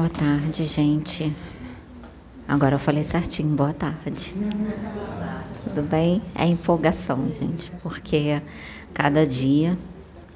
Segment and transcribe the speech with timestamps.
[0.00, 1.30] Boa tarde, gente.
[2.48, 4.34] Agora eu falei certinho, boa tarde.
[5.62, 6.22] Tudo bem?
[6.34, 8.40] É empolgação, gente, porque
[8.94, 9.78] cada dia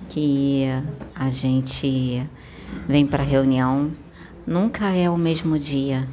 [0.06, 0.66] que
[1.14, 2.28] a gente
[2.86, 3.90] vem para a reunião
[4.46, 6.06] nunca é o mesmo dia,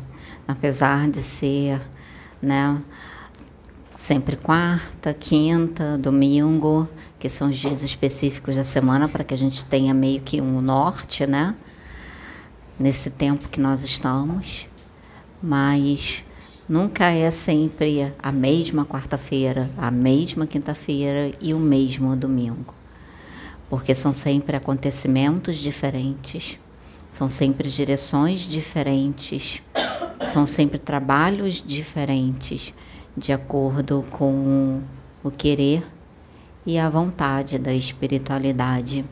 [0.47, 1.81] apesar de ser,
[2.41, 2.81] né,
[3.93, 6.87] sempre quarta, quinta, domingo,
[7.19, 10.61] que são os dias específicos da semana para que a gente tenha meio que um
[10.61, 11.53] norte, né?
[12.81, 14.67] Nesse tempo que nós estamos,
[15.39, 16.25] mas
[16.67, 22.73] nunca é sempre a mesma quarta-feira, a mesma quinta-feira e o mesmo domingo.
[23.69, 26.57] Porque são sempre acontecimentos diferentes,
[27.07, 29.61] são sempre direções diferentes,
[30.25, 32.73] são sempre trabalhos diferentes,
[33.15, 34.81] de acordo com
[35.23, 35.85] o querer
[36.65, 39.05] e a vontade da espiritualidade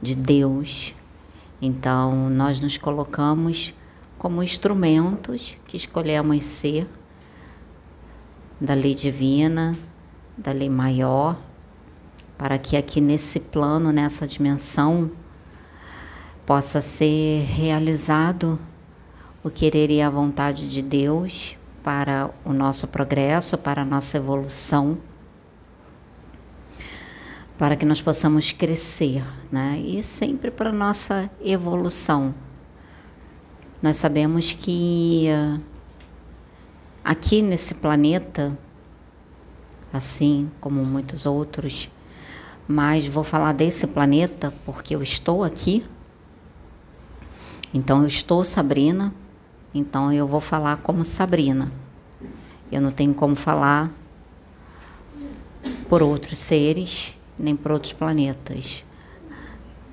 [0.00, 0.94] de Deus.
[1.64, 3.72] Então, nós nos colocamos
[4.18, 6.88] como instrumentos que escolhemos ser
[8.60, 9.78] da lei divina,
[10.36, 11.38] da lei maior,
[12.36, 15.08] para que aqui nesse plano, nessa dimensão,
[16.44, 18.58] possa ser realizado
[19.44, 24.98] o querer e a vontade de Deus para o nosso progresso, para a nossa evolução
[27.58, 29.78] para que nós possamos crescer, né?
[29.84, 32.34] E sempre para nossa evolução.
[33.80, 35.60] Nós sabemos que uh,
[37.04, 38.56] aqui nesse planeta,
[39.92, 41.90] assim como muitos outros,
[42.66, 45.84] mas vou falar desse planeta porque eu estou aqui.
[47.74, 49.12] Então eu estou Sabrina,
[49.74, 51.72] então eu vou falar como Sabrina.
[52.70, 53.90] Eu não tenho como falar
[55.88, 58.84] por outros seres nem para outros planetas,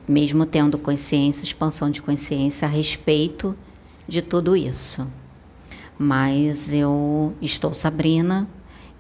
[0.08, 3.56] mesmo tendo consciência, expansão de consciência a respeito
[4.08, 5.08] de tudo isso.
[5.98, 8.48] Mas eu estou Sabrina,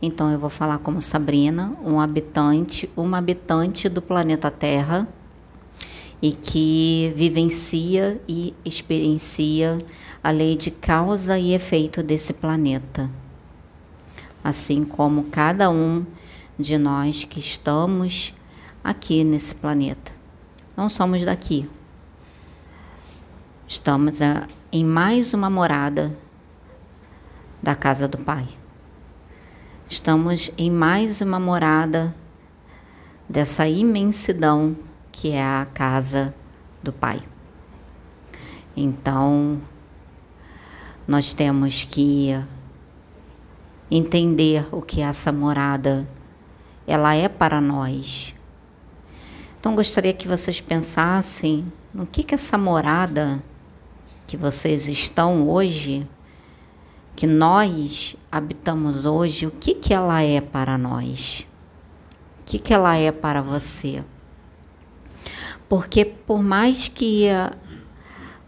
[0.01, 5.07] então eu vou falar como Sabrina, um habitante, uma habitante do planeta Terra
[6.21, 9.77] e que vivencia e experiencia
[10.23, 13.09] a lei de causa e efeito desse planeta.
[14.43, 16.05] Assim como cada um
[16.59, 18.33] de nós que estamos
[18.83, 20.11] aqui nesse planeta.
[20.75, 21.69] Não somos daqui.
[23.65, 26.13] Estamos a, em mais uma morada
[27.63, 28.45] da casa do Pai.
[29.87, 32.13] Estamos em mais uma morada
[33.27, 34.75] dessa imensidão
[35.13, 36.35] que é a casa
[36.83, 37.21] do Pai.
[38.75, 39.61] Então,
[41.07, 42.31] nós temos que
[43.89, 46.07] entender o que essa morada
[46.89, 48.33] ela é para nós.
[49.59, 53.43] Então gostaria que vocês pensassem no que que essa morada
[54.25, 56.07] que vocês estão hoje,
[57.15, 61.45] que nós habitamos hoje, o que que ela é para nós?
[62.41, 64.03] O que que ela é para você?
[65.67, 67.27] Porque por mais que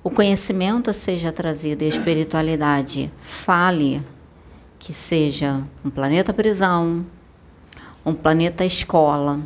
[0.04, 4.04] o conhecimento seja trazido e a espiritualidade fale
[4.80, 7.06] que seja um planeta prisão,
[8.06, 9.40] um planeta escola.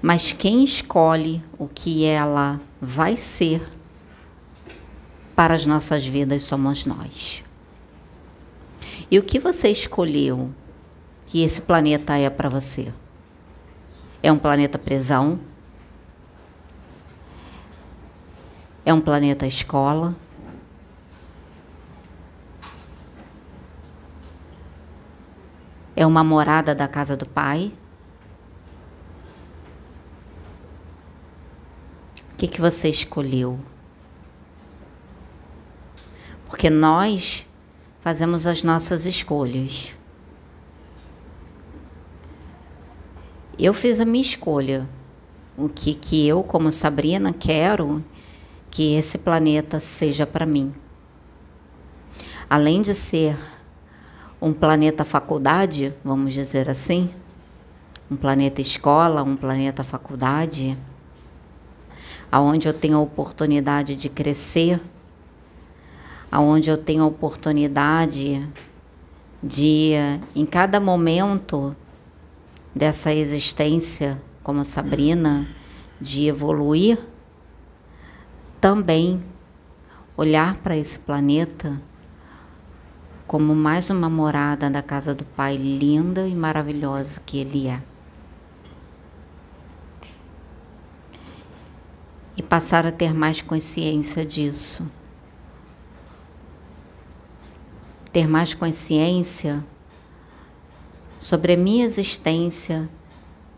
[0.00, 3.66] Mas quem escolhe o que ela vai ser
[5.34, 7.42] para as nossas vidas somos nós.
[9.10, 10.52] E o que você escolheu
[11.26, 12.92] que esse planeta é para você?
[14.22, 15.40] É um planeta prisão?
[18.84, 20.14] É um planeta escola?
[25.96, 27.72] É uma morada da casa do Pai?
[32.32, 33.60] O que, que você escolheu?
[36.46, 37.46] Porque nós
[38.00, 39.94] fazemos as nossas escolhas.
[43.58, 44.88] Eu fiz a minha escolha.
[45.56, 48.04] O que, que eu, como Sabrina, quero
[48.68, 50.74] que esse planeta seja para mim.
[52.50, 53.36] Além de ser
[54.44, 57.08] um planeta faculdade, vamos dizer assim,
[58.10, 60.76] um planeta escola, um planeta faculdade,
[62.30, 64.78] aonde eu tenho a oportunidade de crescer,
[66.30, 68.46] aonde eu tenho a oportunidade
[69.42, 69.92] de,
[70.36, 71.74] em cada momento
[72.74, 75.48] dessa existência, como Sabrina,
[75.98, 76.98] de evoluir,
[78.60, 79.24] também
[80.18, 81.80] olhar para esse planeta
[83.34, 87.82] como mais uma morada da casa do Pai linda e maravilhosa que Ele é.
[92.36, 94.88] E passar a ter mais consciência disso.
[98.12, 99.64] Ter mais consciência
[101.18, 102.88] sobre a minha existência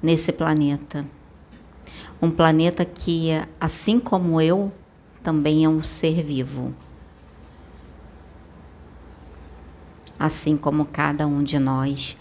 [0.03, 1.07] nesse planeta.
[2.23, 3.29] Um planeta que,
[3.61, 4.73] assim como eu,
[5.23, 6.75] também é um ser vivo.
[10.19, 12.17] Assim como cada um de nós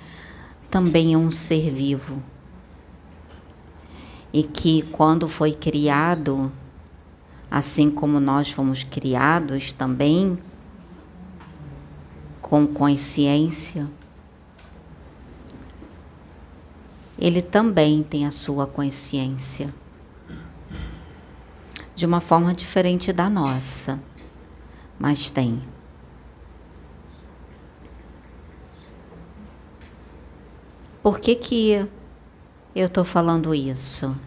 [0.70, 2.22] também é um ser vivo.
[4.34, 6.52] E que, quando foi criado,
[7.50, 10.38] assim como nós fomos criados também,
[12.42, 13.90] com consciência,
[17.18, 19.74] ele também tem a sua consciência.
[21.96, 23.98] De uma forma diferente da nossa,
[25.00, 25.62] mas tem.
[31.06, 31.88] Por que, que
[32.76, 34.18] eu estou falando isso?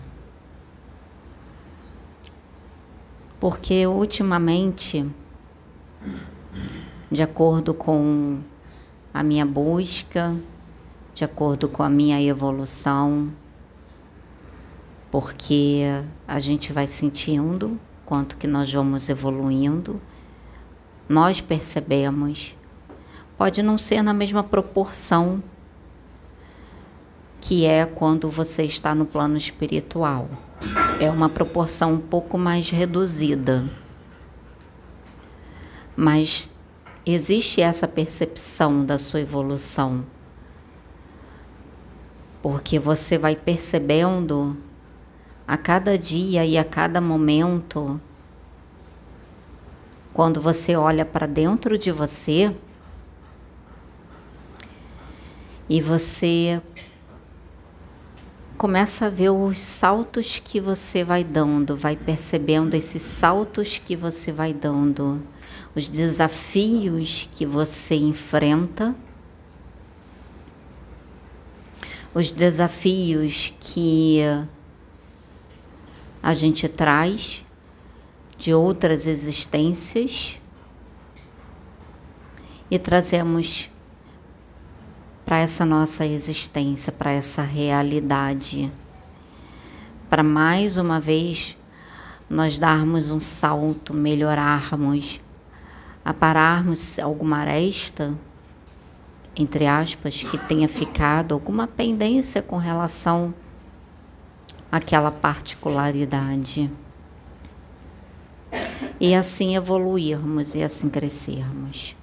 [3.40, 5.04] Porque ultimamente,
[7.10, 8.38] de acordo com
[9.12, 10.36] a minha busca,
[11.12, 13.32] de acordo com a minha evolução,
[15.10, 15.82] porque
[16.28, 17.76] a gente vai sentindo
[18.06, 20.00] quanto que nós vamos evoluindo,
[21.08, 22.56] nós percebemos.
[23.36, 25.42] Pode não ser na mesma proporção
[27.40, 30.28] que é quando você está no plano espiritual.
[31.00, 33.64] É uma proporção um pouco mais reduzida.
[35.96, 36.50] Mas
[37.06, 40.04] existe essa percepção da sua evolução
[42.42, 44.56] porque você vai percebendo
[45.46, 48.00] a cada dia e a cada momento,
[50.12, 52.54] quando você olha para dentro de você
[55.68, 56.62] e você
[58.58, 64.32] começa a ver os saltos que você vai dando, vai percebendo esses saltos que você
[64.32, 65.22] vai dando,
[65.74, 68.94] os desafios que você enfrenta
[72.14, 74.20] os desafios que
[76.20, 77.44] a gente traz
[78.36, 80.36] de outras existências
[82.68, 83.70] e trazemos
[85.28, 88.72] para essa nossa existência, para essa realidade,
[90.08, 91.54] para mais uma vez
[92.30, 95.20] nós darmos um salto, melhorarmos,
[96.02, 98.16] apararmos alguma aresta
[99.36, 103.34] entre aspas, que tenha ficado alguma pendência com relação
[104.72, 106.72] àquela particularidade.
[108.98, 111.97] E assim evoluirmos e assim crescermos.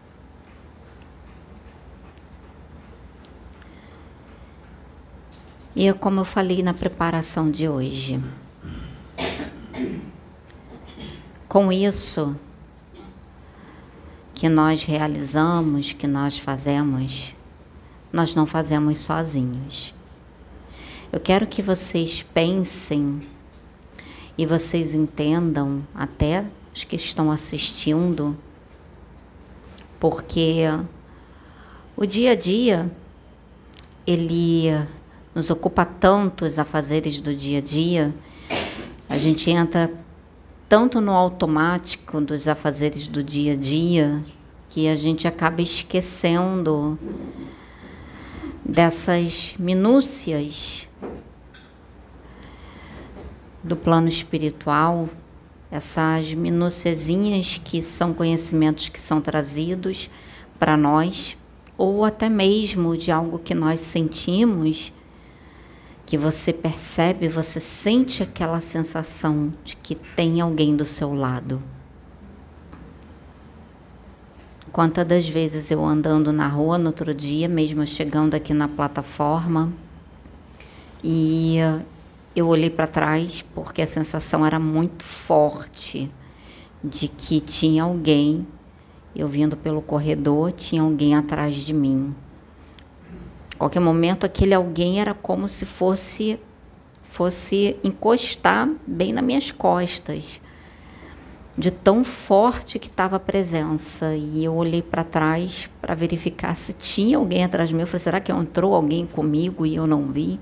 [5.75, 8.24] E é como eu falei na preparação de hoje,
[11.50, 12.33] com isso,
[14.33, 17.36] que nós realizamos, que nós fazemos,
[18.12, 19.94] nós não fazemos sozinhos.
[21.12, 23.28] Eu quero que vocês pensem
[24.38, 28.38] e vocês entendam, até os que estão assistindo,
[29.99, 30.64] porque
[31.97, 32.90] o dia a dia
[34.07, 34.69] ele
[35.35, 38.15] nos ocupa tanto os afazeres do dia a dia,
[39.09, 39.92] a gente entra
[40.69, 44.23] tanto no automático dos afazeres do dia a dia
[44.69, 46.97] que a gente acaba esquecendo
[48.63, 50.87] dessas minúcias
[53.61, 55.09] do plano espiritual,
[55.69, 60.09] essas minuciazinhas que são conhecimentos que são trazidos
[60.57, 61.35] para nós,
[61.77, 64.94] ou até mesmo de algo que nós sentimos
[66.06, 71.62] que você percebe, você sente aquela sensação de que tem alguém do seu lado.
[74.71, 79.74] Quantas das vezes eu andando na rua no outro dia, mesmo chegando aqui na plataforma,
[81.04, 81.57] e
[82.35, 86.12] eu olhei para trás porque a sensação era muito forte
[86.83, 88.45] de que tinha alguém,
[89.16, 92.14] eu vindo pelo corredor, tinha alguém atrás de mim
[93.57, 96.40] qualquer momento aquele alguém era como se fosse
[97.02, 100.42] fosse encostar bem nas minhas costas
[101.57, 104.14] de tão forte que estava a presença.
[104.14, 107.81] E eu olhei para trás para verificar se tinha alguém atrás de mim.
[107.81, 110.40] Eu falei será que entrou alguém comigo e eu não vi?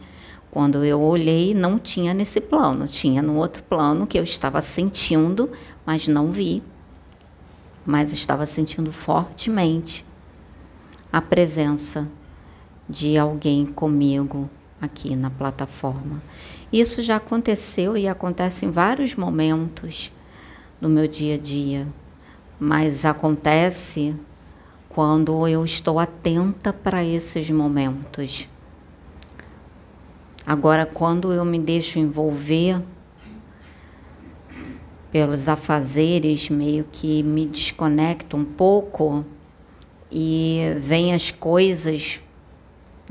[0.49, 2.87] Quando eu olhei não tinha nesse plano.
[2.87, 5.51] Tinha no outro plano que eu estava sentindo
[5.85, 6.63] mas não vi.
[7.85, 10.05] Mas estava sentindo fortemente
[11.11, 12.09] a presença
[12.89, 14.49] de alguém comigo
[14.81, 16.21] aqui na plataforma.
[16.71, 20.11] Isso já aconteceu e acontece em vários momentos
[20.81, 21.87] no meu dia a dia,
[22.59, 24.15] mas acontece
[24.89, 28.47] quando eu estou atenta para esses momentos.
[30.45, 32.81] Agora, quando eu me deixo envolver
[35.09, 39.23] pelos afazeres, meio que me desconecto um pouco
[40.11, 42.21] e vem as coisas,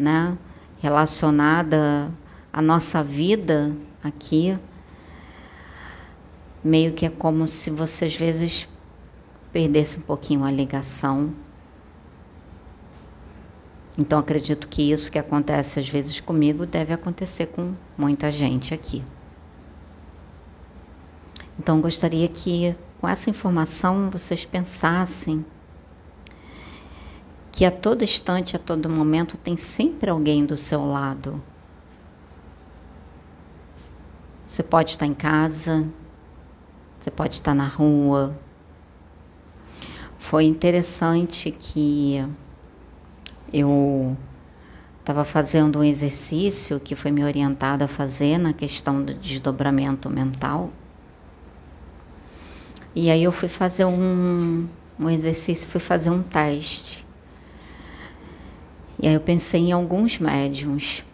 [0.02, 0.36] né,
[0.80, 2.12] relacionada
[2.52, 4.58] à nossa vida aqui,
[6.62, 8.68] meio que é como se você às vezes
[9.52, 11.32] perdesse um pouquinho a ligação
[13.96, 19.04] então acredito que isso que acontece às vezes comigo deve acontecer com muita gente aqui.
[21.58, 25.44] Então gostaria que com essa informação vocês pensassem
[27.52, 31.40] que a todo instante, a todo momento tem sempre alguém do seu lado.
[34.46, 35.86] Você pode estar em casa,
[36.98, 38.34] você pode estar na rua.
[40.16, 42.26] Foi interessante que
[43.52, 44.16] eu
[45.00, 50.70] estava fazendo um exercício que foi me orientado a fazer na questão do desdobramento mental.
[52.94, 54.66] E aí eu fui fazer um,
[54.98, 57.11] um exercício, fui fazer um teste.
[59.02, 61.04] E aí eu pensei em alguns médiums.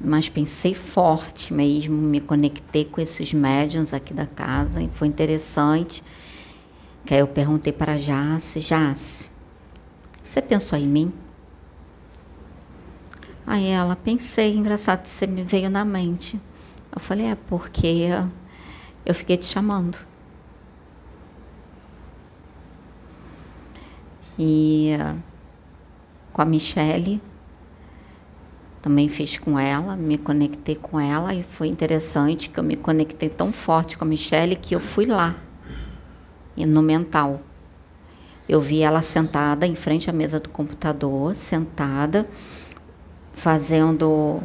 [0.00, 6.04] Mas pensei forte mesmo, me conectei com esses médiums aqui da casa e foi interessante.
[7.04, 9.30] Que aí eu perguntei para Jace, Jace,
[10.22, 11.12] você pensou em mim?
[13.44, 16.40] Aí ela, pensei, engraçado, você me veio na mente.
[16.94, 18.08] Eu falei, é porque
[19.04, 19.98] eu fiquei te chamando.
[24.38, 24.90] E
[26.32, 27.20] com a Michelle,
[28.80, 33.28] também fiz com ela, me conectei com ela e foi interessante que eu me conectei
[33.28, 35.34] tão forte com a Michelle que eu fui lá,
[36.56, 37.40] e no mental.
[38.48, 42.28] Eu vi ela sentada em frente à mesa do computador, sentada,
[43.32, 44.40] fazendo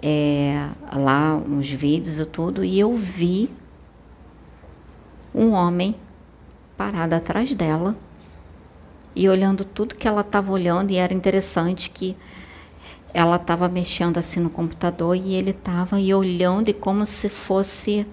[0.00, 3.50] é, lá uns vídeos e tudo, e eu vi
[5.34, 5.96] um homem
[6.76, 7.96] parado atrás dela
[9.20, 12.16] e olhando tudo que ela estava olhando, e era interessante que
[13.12, 18.06] ela estava mexendo assim no computador e ele estava e olhando e como se fosse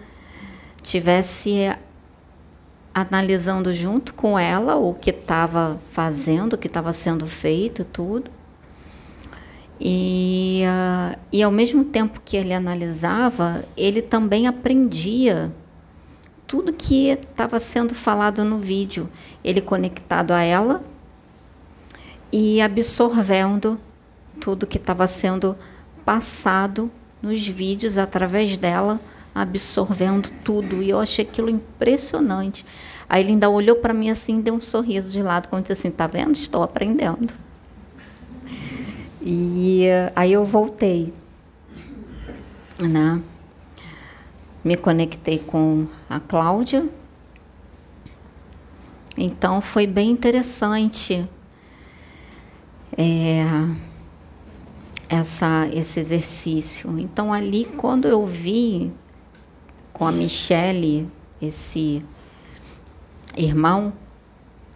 [0.82, 1.74] tivesse
[2.94, 8.30] analisando junto com ela o que estava fazendo, o que estava sendo feito, tudo.
[9.80, 15.54] E, uh, e ao mesmo tempo que ele analisava, ele também aprendia
[16.46, 19.10] tudo que estava sendo falado no vídeo.
[19.42, 20.84] Ele conectado a ela
[22.32, 23.80] e absorvendo
[24.40, 25.58] tudo que estava sendo
[26.06, 26.92] passado
[27.22, 29.00] nos vídeos através dela
[29.34, 30.82] absorvendo tudo.
[30.82, 32.66] E eu achei aquilo impressionante.
[33.10, 35.92] Aí ele ainda olhou para mim assim, deu um sorriso de lado, como disse assim:
[35.92, 36.34] tá vendo?
[36.34, 37.34] Estou aprendendo.
[39.22, 41.14] E aí eu voltei,
[42.80, 43.22] né?
[44.64, 46.88] Me conectei com a Cláudia.
[49.18, 51.28] Então foi bem interessante
[52.98, 53.46] é,
[55.08, 56.98] essa, esse exercício.
[57.00, 58.92] Então ali quando eu vi
[59.94, 61.08] com a Michele
[61.42, 62.04] esse
[63.36, 63.94] irmão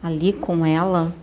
[0.01, 1.15] ali com ela,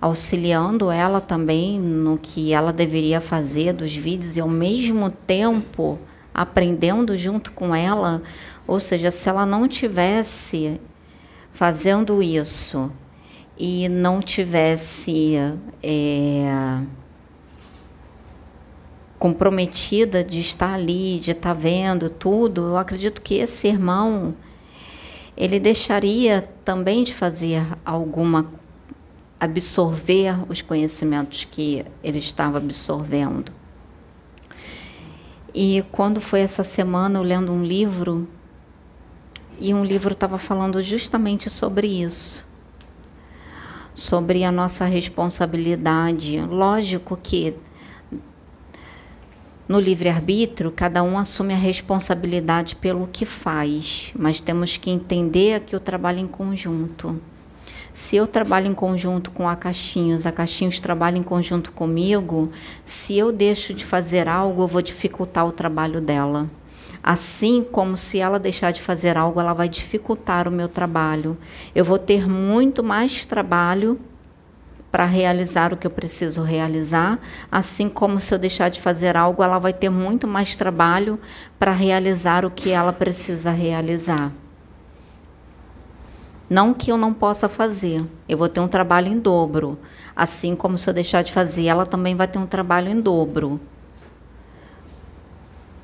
[0.00, 5.98] auxiliando ela também no que ela deveria fazer dos vídeos e ao mesmo tempo
[6.32, 8.20] aprendendo junto com ela,
[8.66, 10.80] ou seja, se ela não tivesse
[11.52, 12.90] fazendo isso
[13.56, 15.36] e não tivesse
[15.82, 16.82] é,
[19.18, 24.34] comprometida de estar ali, de estar vendo tudo, eu acredito que esse irmão
[25.36, 28.52] ele deixaria também de fazer alguma
[29.38, 33.52] absorver os conhecimentos que ele estava absorvendo.
[35.54, 38.28] E quando foi essa semana eu lendo um livro
[39.60, 42.44] e um livro estava falando justamente sobre isso.
[43.94, 46.40] Sobre a nossa responsabilidade.
[46.40, 47.54] Lógico que
[49.66, 55.74] no livre-arbítrio, cada um assume a responsabilidade pelo que faz, mas temos que entender que
[55.74, 57.18] o trabalho em conjunto.
[57.90, 62.50] Se eu trabalho em conjunto com a Caixinhos, a Caixinhos trabalha em conjunto comigo,
[62.84, 66.50] se eu deixo de fazer algo, eu vou dificultar o trabalho dela.
[67.06, 71.36] Assim como se ela deixar de fazer algo, ela vai dificultar o meu trabalho.
[71.74, 74.00] Eu vou ter muito mais trabalho
[74.90, 77.18] para realizar o que eu preciso realizar,
[77.52, 81.20] assim como se eu deixar de fazer algo, ela vai ter muito mais trabalho
[81.58, 84.32] para realizar o que ela precisa realizar.
[86.48, 89.78] Não que eu não possa fazer, eu vou ter um trabalho em dobro.
[90.16, 93.60] Assim como se eu deixar de fazer, ela também vai ter um trabalho em dobro.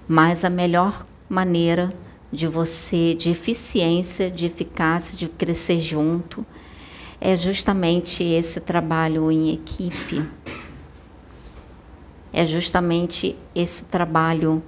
[0.06, 1.94] Mas a melhor maneira
[2.32, 6.44] de você, de eficiência, de eficácia, de crescer junto,
[7.20, 10.28] é justamente esse trabalho em equipe.
[12.32, 14.60] É justamente esse trabalho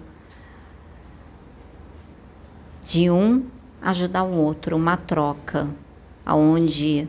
[2.84, 3.44] de um
[3.80, 5.68] ajudar o outro, uma troca,
[6.24, 7.08] aonde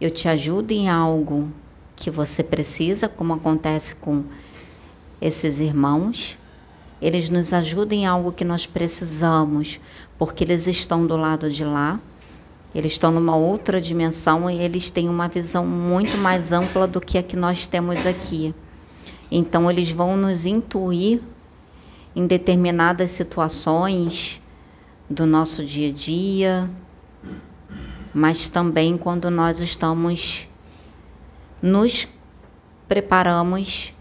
[0.00, 1.50] eu te ajudo em algo
[1.94, 4.24] que você precisa, como acontece com
[5.20, 6.38] esses irmãos,
[7.06, 9.80] eles nos ajudam em algo que nós precisamos,
[10.18, 12.00] porque eles estão do lado de lá
[12.78, 17.16] eles estão numa outra dimensão e eles têm uma visão muito mais ampla do que
[17.16, 18.54] a que nós temos aqui.
[19.30, 21.22] Então, eles vão nos intuir
[22.14, 24.42] em determinadas situações
[25.08, 26.70] do nosso dia a dia,
[28.12, 30.46] mas também quando nós estamos
[31.62, 32.06] nos
[32.86, 33.94] preparamos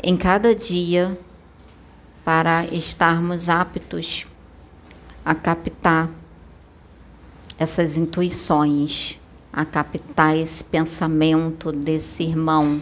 [0.00, 1.18] em cada dia
[2.30, 4.24] para estarmos aptos
[5.24, 6.08] a captar
[7.58, 9.18] essas intuições,
[9.52, 12.80] a captar esse pensamento desse irmão.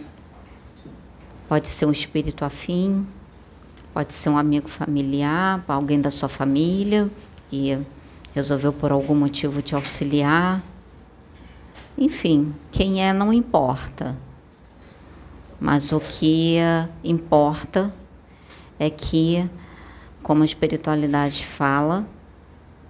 [1.47, 3.07] Pode ser um espírito afim,
[3.91, 7.09] pode ser um amigo familiar, alguém da sua família
[7.49, 7.75] que
[8.35, 10.61] resolveu por algum motivo te auxiliar.
[11.97, 14.15] Enfim, quem é não importa.
[15.59, 16.57] Mas o que
[17.03, 17.91] importa
[18.79, 19.47] é que,
[20.23, 22.07] como a espiritualidade fala,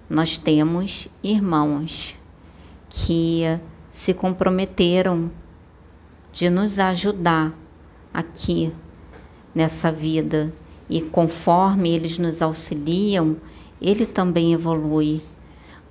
[0.08, 2.16] nós temos irmãos
[2.88, 3.42] que
[3.90, 5.30] se comprometeram
[6.32, 7.52] de nos ajudar
[8.14, 8.72] aqui
[9.54, 10.52] nessa vida.
[10.88, 13.36] E conforme eles nos auxiliam,
[13.80, 15.22] ele também evolui,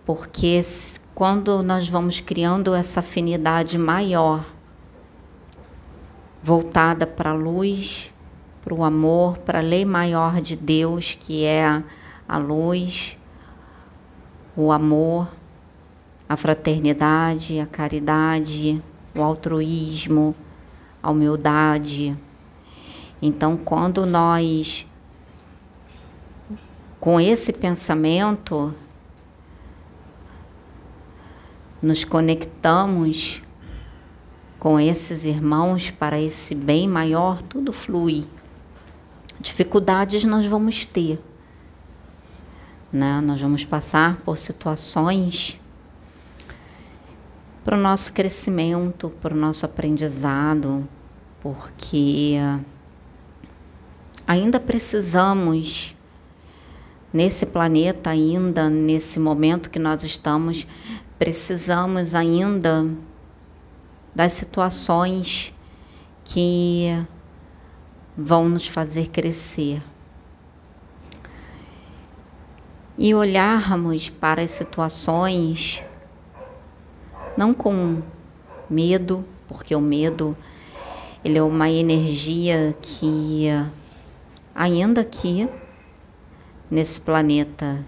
[0.06, 0.62] porque
[1.15, 4.45] quando nós vamos criando essa afinidade maior,
[6.43, 8.12] voltada para a luz,
[8.62, 11.84] para o amor, para a lei maior de Deus, que é
[12.28, 13.17] a luz,
[14.56, 15.28] o amor,
[16.28, 18.84] a fraternidade, a caridade,
[19.15, 20.36] o altruísmo,
[21.02, 22.15] a humildade.
[23.22, 24.86] Então, quando nós,
[27.00, 28.74] com esse pensamento,
[31.82, 33.41] nos conectamos
[34.60, 38.28] com esses irmãos para esse bem maior, tudo flui.
[39.39, 41.19] Dificuldades nós vamos ter,
[42.91, 43.21] né?
[43.21, 45.60] Nós vamos passar por situações
[47.63, 50.88] para o nosso crescimento, para o nosso aprendizado,
[51.39, 52.36] porque
[54.28, 55.95] ainda precisamos
[57.13, 60.67] nesse planeta ainda nesse momento que nós estamos
[61.17, 62.88] precisamos ainda
[64.13, 65.54] das situações
[66.23, 66.88] que
[68.21, 69.82] vão nos fazer crescer
[72.97, 75.82] e olharmos para as situações
[77.38, 78.01] não com
[78.69, 80.36] medo, porque o medo
[81.23, 83.47] ele é uma energia que
[84.53, 85.47] ainda aqui
[86.69, 87.86] nesse planeta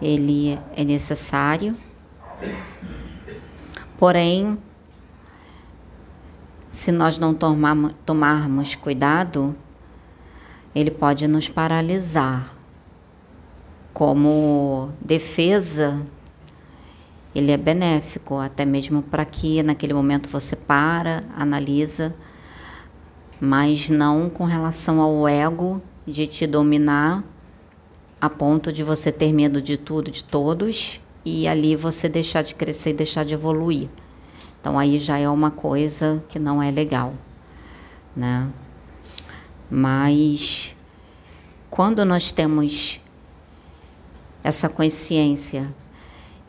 [0.00, 1.76] ele é necessário.
[3.98, 4.58] Porém,
[6.74, 9.54] se nós não tomarmos, tomarmos cuidado,
[10.74, 12.52] ele pode nos paralisar
[13.92, 16.04] como defesa,
[17.32, 22.12] ele é benéfico, até mesmo para que naquele momento você para, analisa,
[23.40, 27.22] mas não com relação ao ego de te dominar
[28.20, 32.56] a ponto de você ter medo de tudo, de todos, e ali você deixar de
[32.56, 33.88] crescer e deixar de evoluir.
[34.64, 37.12] Então aí já é uma coisa que não é legal,
[38.16, 38.50] né?
[39.70, 40.74] Mas
[41.68, 42.98] quando nós temos
[44.42, 45.68] essa consciência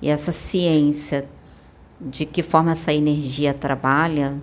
[0.01, 1.28] e essa ciência
[1.99, 4.41] de que forma essa energia trabalha,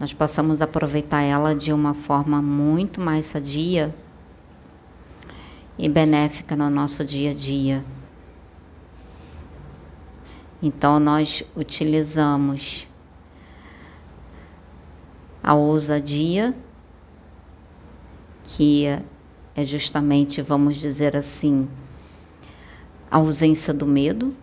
[0.00, 3.94] nós possamos aproveitar ela de uma forma muito mais sadia
[5.78, 7.84] e benéfica no nosso dia a dia.
[10.62, 12.85] Então, nós utilizamos
[15.46, 16.52] a ousadia,
[18.42, 18.86] que
[19.54, 21.68] é justamente, vamos dizer assim,
[23.08, 24.36] a ausência do medo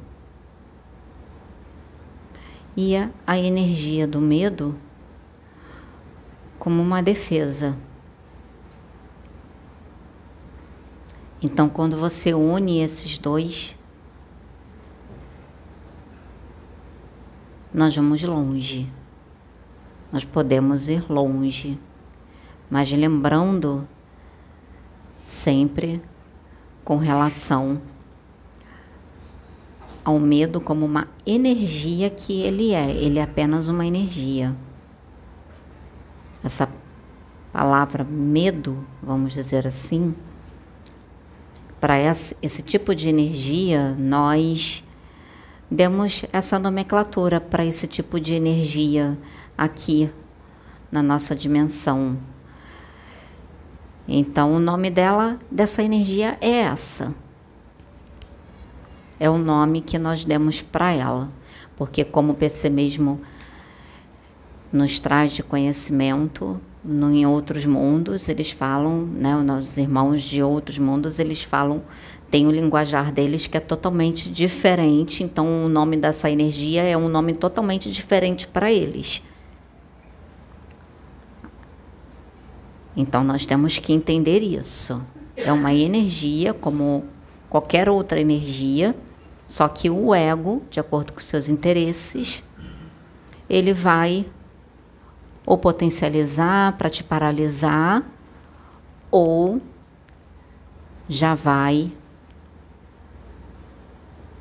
[2.78, 2.96] e
[3.28, 4.80] a energia do medo
[6.58, 7.78] como uma defesa.
[11.42, 13.76] Então, quando você une esses dois,
[17.74, 18.89] nós vamos longe.
[20.13, 21.80] Nós podemos ir longe,
[22.69, 23.88] mas lembrando
[25.26, 25.99] sempre
[26.86, 27.82] com relação
[30.06, 34.56] ao medo como uma energia que ele é, ele é apenas uma energia.
[36.43, 36.69] Essa
[37.52, 40.13] palavra medo, vamos dizer assim,
[41.82, 44.84] para esse, tipo de energia, nós
[45.71, 49.17] demos essa nomenclatura para esse tipo de energia
[49.58, 50.12] aqui
[50.92, 52.18] na nossa dimensão.
[54.08, 57.13] Então, o nome dela, dessa energia, é essa
[59.24, 61.32] é o nome que nós demos para ela,
[61.78, 63.22] porque como o PC mesmo
[64.70, 70.44] nos traz de conhecimento, no, em outros mundos eles falam, né, os nossos irmãos de
[70.44, 71.82] outros mundos eles falam,
[72.30, 77.08] tem o linguajar deles que é totalmente diferente, então o nome dessa energia é um
[77.08, 79.22] nome totalmente diferente para eles.
[82.96, 85.02] Então nós temos que entender isso.
[85.36, 87.06] É uma energia como
[87.50, 88.96] qualquer outra energia
[89.48, 92.44] só que o ego, de acordo com seus interesses,
[93.50, 94.26] ele vai
[95.46, 98.04] ou potencializar para te paralisar,
[99.12, 99.62] ou
[101.08, 101.92] já vai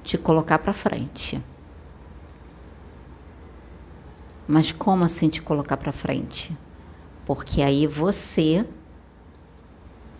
[0.02, 1.42] te colocar para frente.
[4.46, 6.56] Mas como assim te colocar para frente?
[7.34, 8.66] Porque aí você,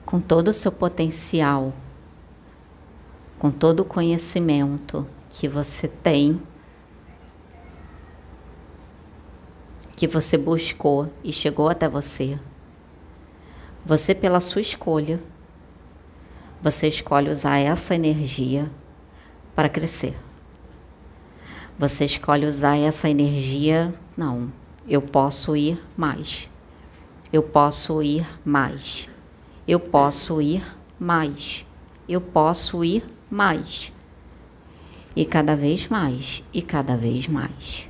[0.04, 1.72] com todo o seu potencial
[3.42, 6.40] com todo o conhecimento que você tem,
[9.96, 12.38] que você buscou e chegou até você,
[13.84, 15.20] você, pela sua escolha,
[16.62, 18.70] você escolhe usar essa energia
[19.56, 20.16] para crescer.
[21.76, 24.52] Você escolhe usar essa energia, não,
[24.86, 26.51] eu posso ir mais.
[27.32, 29.08] Eu posso ir mais.
[29.66, 30.62] Eu posso ir
[30.98, 31.64] mais.
[32.08, 33.92] Eu posso ir mais.
[35.16, 37.88] E cada vez mais, e cada vez mais.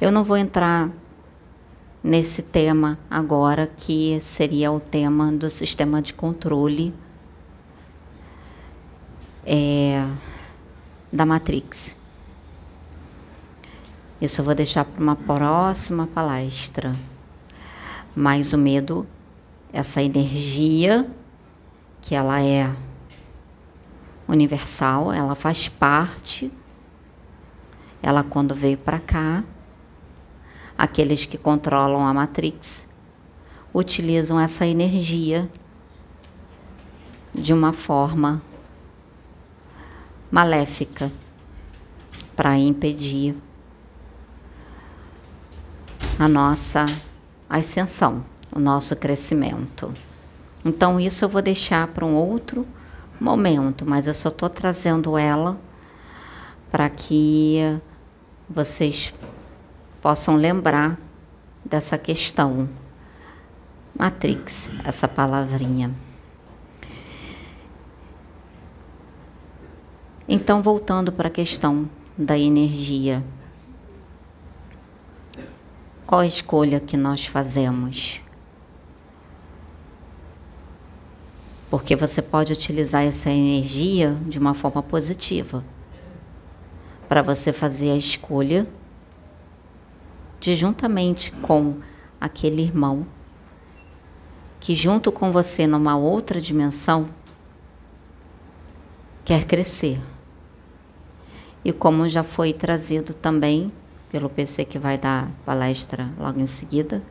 [0.00, 0.90] Eu não vou entrar
[2.02, 6.94] nesse tema agora, que seria o tema do sistema de controle
[9.44, 10.06] é,
[11.12, 11.99] da Matrix.
[14.20, 16.94] Isso eu vou deixar para uma próxima palestra.
[18.14, 19.06] Mas o medo,
[19.72, 21.10] essa energia
[22.02, 22.70] que ela é
[24.28, 26.52] universal, ela faz parte.
[28.02, 29.42] Ela quando veio para cá,
[30.76, 32.88] aqueles que controlam a Matrix
[33.72, 35.50] utilizam essa energia
[37.34, 38.42] de uma forma
[40.30, 41.10] maléfica
[42.36, 43.36] para impedir
[46.18, 46.86] a nossa
[47.48, 49.92] ascensão, o nosso crescimento.
[50.64, 52.66] Então, isso eu vou deixar para um outro
[53.20, 55.58] momento, mas eu só estou trazendo ela
[56.70, 57.58] para que
[58.48, 59.14] vocês
[60.00, 60.98] possam lembrar
[61.64, 62.68] dessa questão.
[63.98, 65.94] Matrix, essa palavrinha.
[70.28, 73.24] Então, voltando para a questão da energia
[76.10, 78.20] qual a escolha que nós fazemos?
[81.70, 85.64] Porque você pode utilizar essa energia de uma forma positiva
[87.08, 88.66] para você fazer a escolha
[90.40, 91.76] de juntamente com
[92.20, 93.06] aquele irmão
[94.58, 97.08] que junto com você numa outra dimensão
[99.24, 100.00] quer crescer.
[101.64, 103.70] E como já foi trazido também
[104.10, 107.02] pelo PC que vai dar palestra logo em seguida.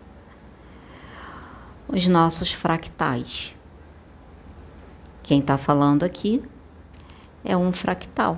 [1.87, 3.55] Os nossos fractais.
[5.23, 6.43] Quem está falando aqui
[7.43, 8.37] é um fractal.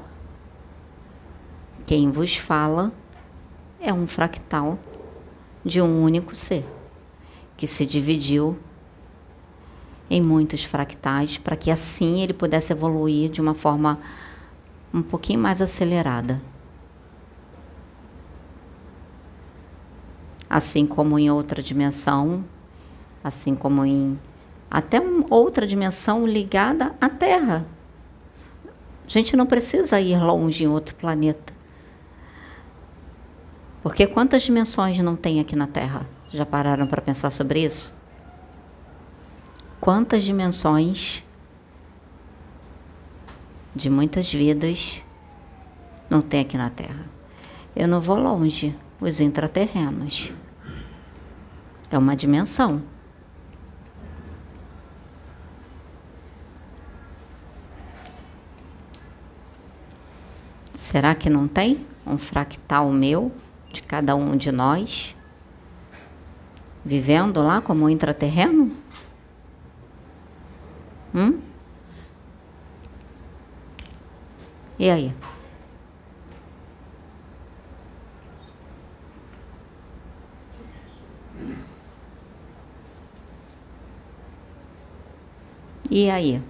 [1.86, 2.94] Quem vos fala
[3.80, 4.78] é um fractal
[5.66, 6.66] de um único ser
[7.58, 8.58] que se dividiu
[10.10, 14.00] em muitos fractais para que assim ele pudesse evoluir de uma forma
[14.94, 16.42] um pouquinho mais acelerada.
[20.52, 22.44] Assim como em outra dimensão,
[23.24, 24.20] assim como em
[24.70, 27.66] até outra dimensão ligada à Terra,
[29.08, 31.54] gente não precisa ir longe em outro planeta.
[33.82, 36.06] Porque quantas dimensões não tem aqui na Terra?
[36.32, 37.94] Já pararam para pensar sobre isso?
[39.82, 41.24] Quantas dimensões
[43.76, 45.02] de muitas vidas
[46.10, 47.10] não tem aqui na Terra?
[47.76, 50.32] Eu não vou longe, os intraterrenos.
[51.90, 52.84] É uma dimensão.
[60.74, 63.32] Será que não tem um fractal meu
[63.72, 65.16] de cada um de nós
[66.84, 68.76] vivendo lá como intraterreno?
[71.14, 71.40] Hum?
[74.80, 75.14] E aí?
[85.94, 86.42] E aí?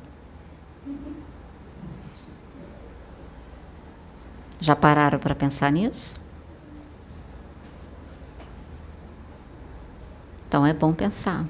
[4.59, 6.21] Já pararam para pensar nisso?
[10.47, 11.47] Então é bom pensar.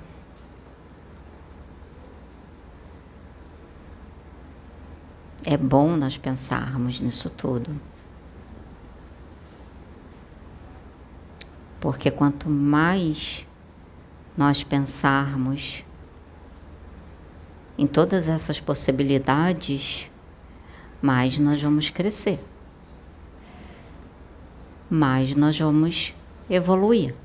[5.44, 7.78] É bom nós pensarmos nisso tudo.
[11.82, 13.46] Porque quanto mais
[14.38, 15.84] nós pensarmos
[17.82, 20.08] em todas essas possibilidades,
[21.02, 22.40] mais nós vamos crescer,
[24.88, 26.14] mais nós vamos
[26.48, 27.16] evoluir.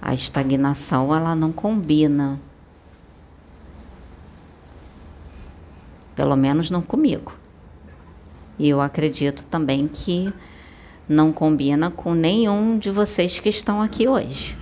[0.00, 2.40] A estagnação ela não combina,
[6.16, 7.34] pelo menos não comigo.
[8.58, 10.32] E eu acredito também que
[11.06, 14.59] não combina com nenhum de vocês que estão aqui hoje.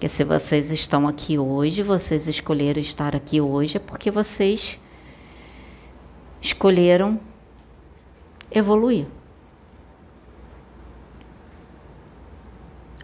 [0.00, 4.80] Porque se vocês estão aqui hoje, vocês escolheram estar aqui hoje, é porque vocês
[6.40, 7.20] escolheram
[8.50, 9.06] evoluir.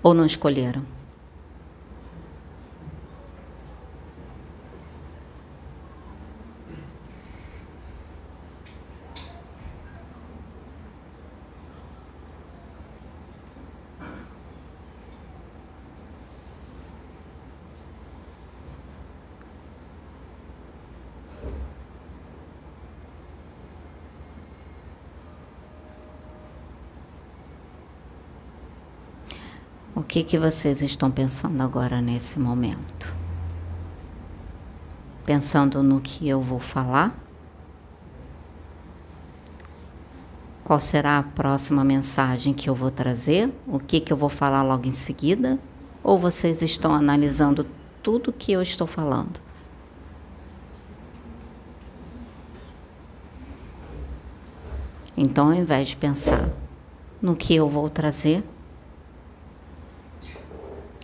[0.03, 0.97] Ou não escolheram?
[29.97, 33.15] O que, vocês estão pensando agora nesse momento?
[35.25, 37.17] Pensando no que eu vou falar?
[40.65, 43.53] Qual será a próxima mensagem que eu vou trazer?
[43.69, 45.61] O que, que eu vou falar logo em seguida?
[46.03, 47.65] Ou vocês estão analisando
[48.03, 49.41] tudo que eu estou falando?
[55.17, 56.51] Então, ao invés de pensar
[57.23, 58.45] no que eu vou trazer,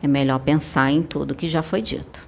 [0.02, 2.26] é melhor pensar em tudo que já foi dito.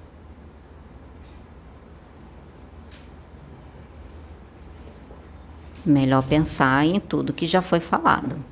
[5.85, 8.43] Melhor pensar em tudo que já foi falado.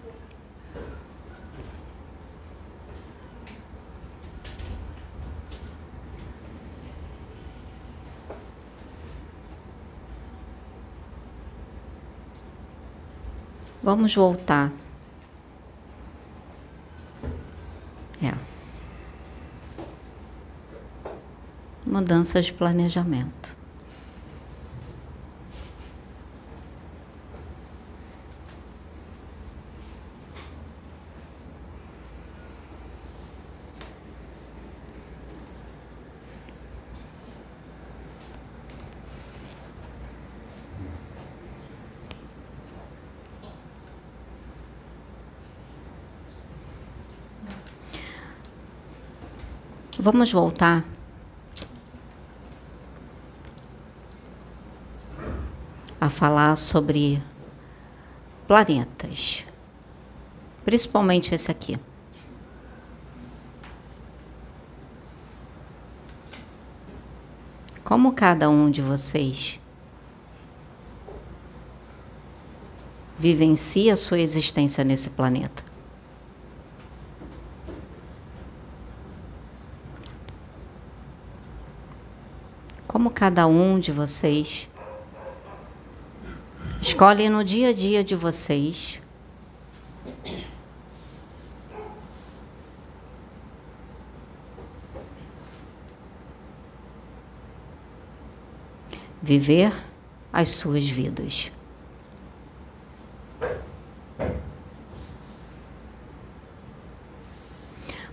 [13.82, 14.72] Vamos voltar
[21.94, 23.56] mudanças de planejamento.
[50.00, 50.84] Vamos voltar
[56.04, 57.24] a falar sobre
[58.46, 59.46] planetas,
[60.66, 61.80] principalmente esse aqui.
[67.86, 69.62] Como cada um de vocês
[73.18, 75.64] vivencia a sua existência nesse planeta?
[82.86, 84.68] Como cada um de vocês
[86.94, 89.02] Escolhem no dia a dia de vocês.
[99.20, 99.74] Viver
[100.32, 101.52] as suas vidas.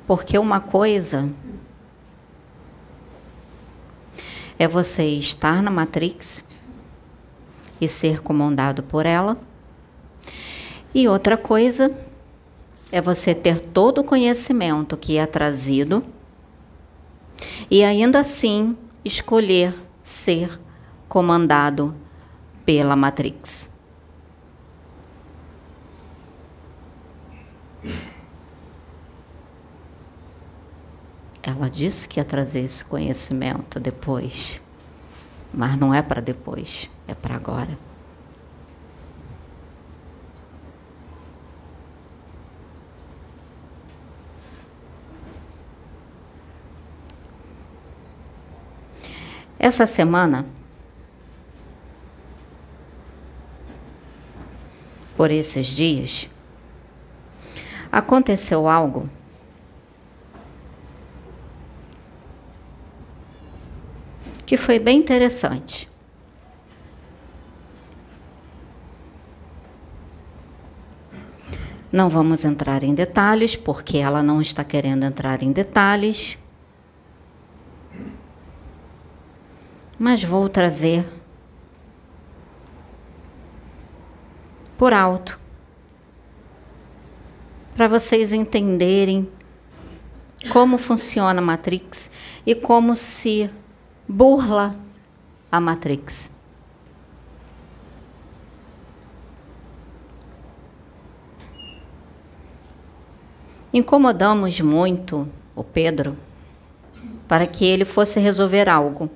[0.07, 1.31] Porque uma coisa
[4.59, 6.49] é você estar na Matrix
[7.81, 9.39] e ser comandado por ela,
[10.95, 11.97] e outra coisa
[12.93, 16.05] é você ter todo o conhecimento que é trazido
[17.71, 20.61] e ainda assim escolher ser
[21.09, 21.95] comandado
[22.65, 23.71] pela Matrix.
[31.43, 34.61] Ela disse que ia trazer esse conhecimento depois,
[35.53, 37.77] mas não é para depois, é para agora.
[49.59, 50.47] Essa semana,
[55.15, 56.31] por esses dias,
[57.93, 59.11] aconteceu algo
[64.51, 65.89] que foi bem interessante.
[71.93, 76.37] Não vamos entrar em detalhes, porque ela não está querendo entrar em detalhes.
[79.97, 81.09] Mas vou trazer
[84.77, 85.39] por alto
[87.73, 89.31] para vocês entenderem
[90.53, 92.11] como funciona a Matrix
[92.45, 93.49] e como se
[94.11, 94.77] burla
[95.53, 96.33] a Matrix.
[103.73, 106.17] Incomodamos muito o Pedro
[107.29, 109.09] para que ele fosse resolver algo.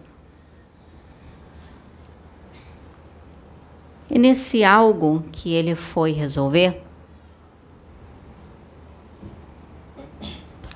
[4.08, 6.80] E nesse algo que ele foi resolver,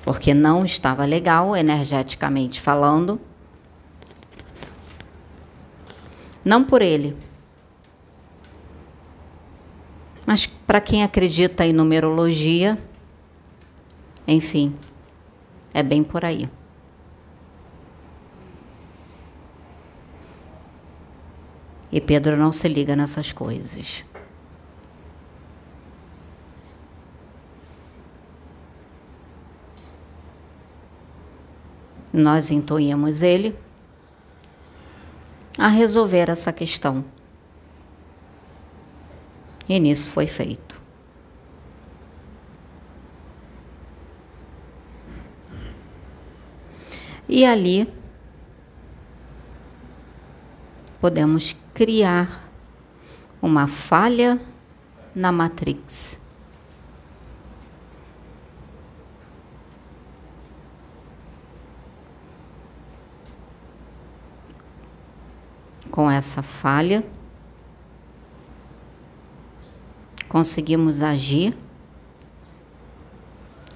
[0.03, 3.21] porque não estava legal energeticamente falando,
[6.43, 7.15] Não por ele.
[10.25, 12.77] Mas para quem acredita em numerologia,
[14.27, 14.75] enfim,
[15.73, 16.47] é bem por aí.
[21.91, 24.05] E Pedro não se liga nessas coisas.
[32.13, 33.55] Nós intuímos ele
[35.59, 37.03] a resolver essa questão.
[39.67, 40.81] E nisso foi feito.
[47.27, 47.91] E ali
[51.01, 52.49] podemos criar
[53.41, 54.39] uma falha
[55.13, 56.19] na matrix.
[65.99, 67.03] Com essa falha,
[70.29, 71.53] conseguimos agir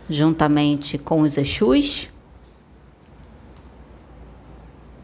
[0.10, 2.10] juntamente com os Exus,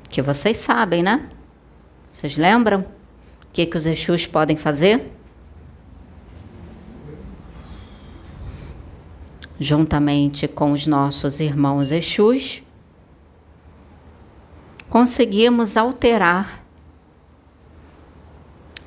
[0.10, 1.30] que vocês sabem, né?
[2.10, 2.84] Vocês lembram?
[2.84, 5.12] O que, que os Exus podem fazer?
[9.60, 12.64] Juntamente com os nossos irmãos Exus,
[14.88, 16.69] conseguimos alterar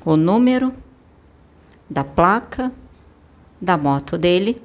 [0.05, 0.73] o número
[1.89, 2.71] da placa
[3.61, 4.61] da moto dele,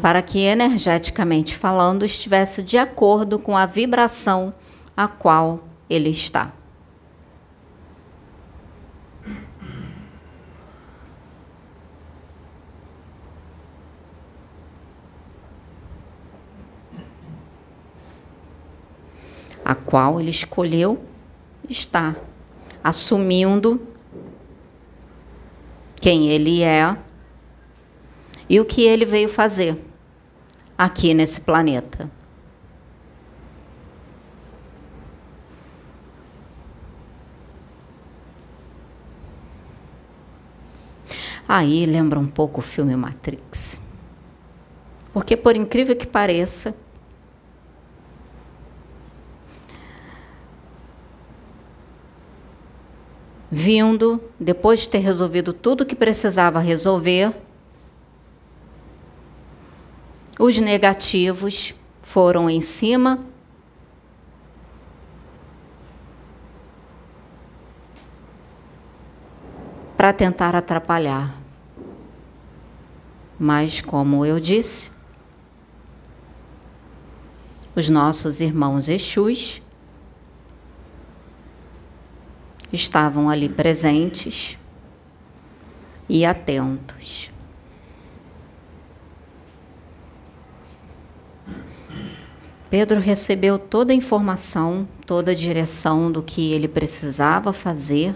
[0.00, 4.54] para que energeticamente falando estivesse de acordo com a vibração
[4.96, 6.52] a qual ele está.
[19.64, 21.04] A qual ele escolheu
[21.68, 22.27] estar
[22.88, 23.80] assumindo
[26.00, 26.96] quem ele é
[28.48, 29.76] e o que ele veio fazer
[30.76, 32.10] aqui nesse planeta.
[41.46, 43.82] Aí lembra um pouco o filme Matrix.
[45.12, 46.76] Porque, por incrível que pareça,
[53.50, 57.32] vindo, depois de ter resolvido tudo o que precisava resolver,
[60.38, 63.24] os negativos foram em cima.
[69.96, 71.34] Para tentar atrapalhar.
[73.36, 74.92] Mas, como eu disse,
[77.74, 79.60] os nossos irmãos Exus
[82.72, 84.58] estavam ali presentes
[86.08, 87.30] e atentos.
[92.70, 98.14] Pedro recebeu toda a informação, toda a direção do que ele precisava fazer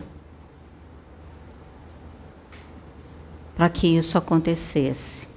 [3.54, 5.28] para que isso acontecesse.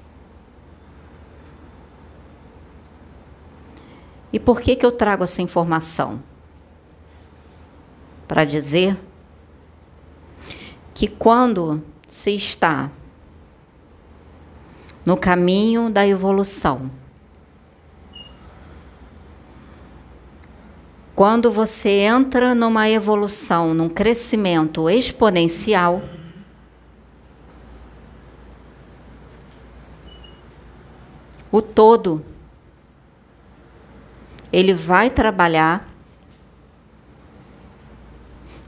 [4.34, 6.22] E por que, que eu trago essa informação?
[8.28, 8.98] Para dizer
[10.94, 12.90] que quando se está
[15.06, 16.90] no caminho da evolução,
[21.16, 26.02] quando você entra numa evolução, num crescimento exponencial,
[31.50, 32.26] o todo
[34.52, 35.95] ele vai trabalhar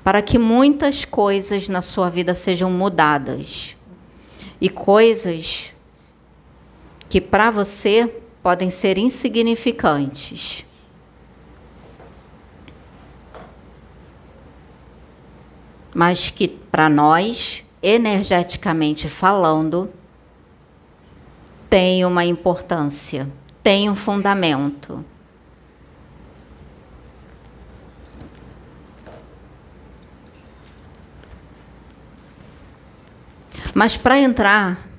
[0.08, 3.76] para que muitas coisas na sua vida sejam mudadas.
[4.62, 5.74] E coisas
[7.10, 8.08] que para você
[8.42, 10.64] podem ser insignificantes.
[15.94, 19.92] Mas que para nós, energeticamente falando,
[21.70, 23.30] tem uma importância,
[23.62, 25.04] tem um fundamento.
[33.78, 34.90] Mas para entrar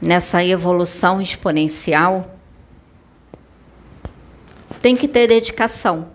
[0.00, 2.38] nessa evolução exponencial,
[4.80, 6.12] tem que ter dedicação,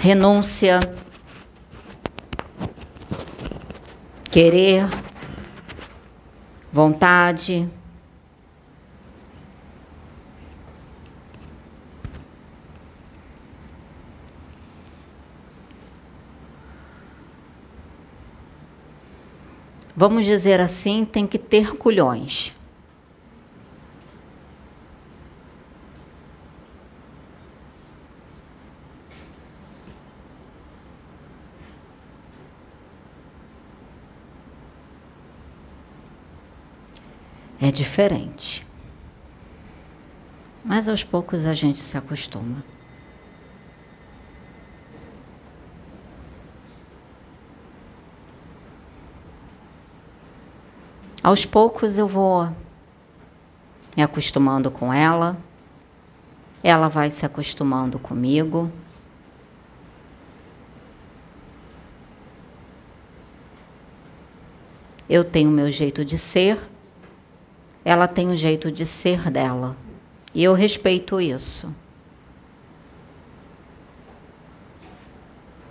[0.00, 0.80] renúncia,
[4.28, 4.88] querer,
[6.72, 7.70] vontade.
[19.96, 22.52] Vamos dizer assim, tem que ter culhões.
[37.58, 38.66] É diferente.
[40.62, 42.75] Mas aos poucos a gente se acostuma.
[51.26, 52.48] Aos poucos eu vou
[53.96, 55.36] me acostumando com ela,
[56.62, 58.70] ela vai se acostumando comigo.
[65.08, 66.60] Eu tenho meu jeito de ser,
[67.84, 69.76] ela tem o jeito de ser dela.
[70.32, 71.74] E eu respeito isso.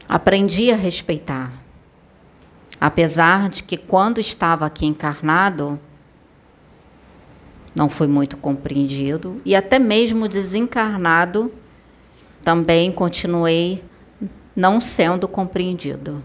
[0.10, 1.65] Aprendi a respeitar.
[2.80, 5.80] Apesar de que quando estava aqui encarnado,
[7.74, 11.52] não foi muito compreendido, e até mesmo desencarnado,
[12.42, 13.84] também continuei
[14.56, 16.24] não sendo compreendido.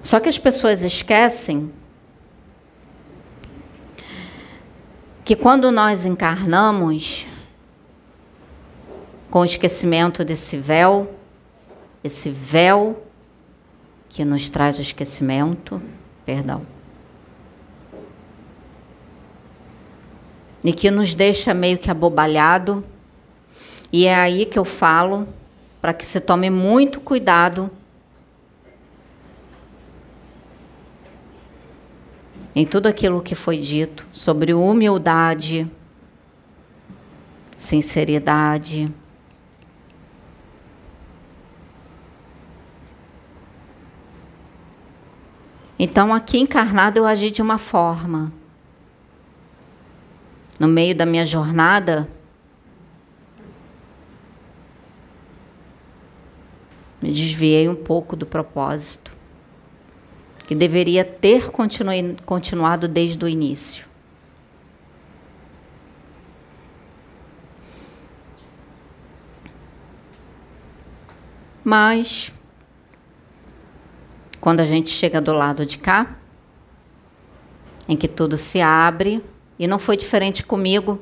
[0.00, 1.72] Só que as pessoas esquecem
[5.24, 7.26] que quando nós encarnamos,
[9.30, 11.14] com o esquecimento desse véu,
[12.04, 13.03] esse véu
[14.14, 15.82] que nos traz o esquecimento,
[16.24, 16.64] perdão,
[20.62, 22.84] e que nos deixa meio que abobalhado.
[23.92, 25.26] E é aí que eu falo
[25.82, 27.68] para que se tome muito cuidado
[32.54, 35.68] em tudo aquilo que foi dito sobre humildade,
[37.56, 38.94] sinceridade,
[45.78, 48.32] Então, aqui encarnado, eu agi de uma forma.
[50.58, 52.08] No meio da minha jornada,
[57.02, 59.12] me desviei um pouco do propósito,
[60.46, 61.50] que deveria ter
[62.24, 63.86] continuado desde o início.
[71.64, 72.32] Mas
[74.44, 76.18] quando a gente chega do lado de cá,
[77.88, 79.24] em que tudo se abre,
[79.58, 81.00] e não foi diferente comigo,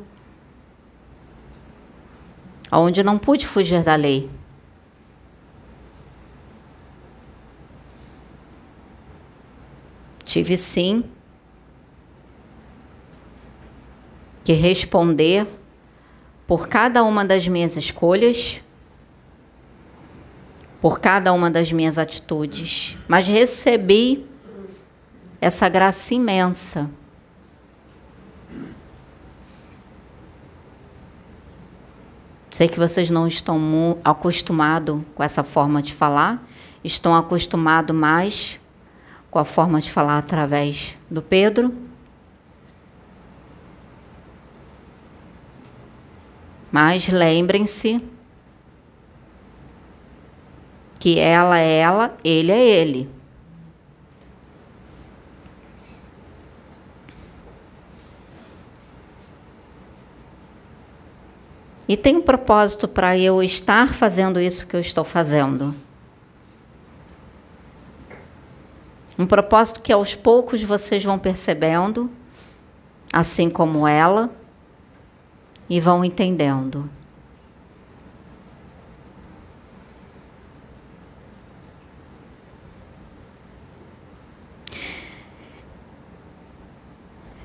[2.70, 4.30] onde não pude fugir da lei.
[10.24, 11.04] tive sim
[14.44, 15.48] que responder
[16.46, 18.60] por cada uma das minhas escolhas,
[20.82, 24.26] por cada uma das minhas atitudes, mas recebi
[25.40, 26.90] essa graça imensa.
[32.50, 36.44] Sei que vocês não estão acostumados com essa forma de falar,
[36.82, 38.58] estão acostumados mais
[39.30, 41.72] com a forma de falar através do Pedro.
[46.72, 48.02] Mas lembrem-se
[51.02, 53.10] que ela é ela, ele é ele.
[61.88, 65.74] E tem um propósito para eu estar fazendo isso que eu estou fazendo.
[69.18, 72.08] Um propósito que aos poucos vocês vão percebendo,
[73.12, 74.30] assim como ela
[75.68, 76.88] e vão entendendo.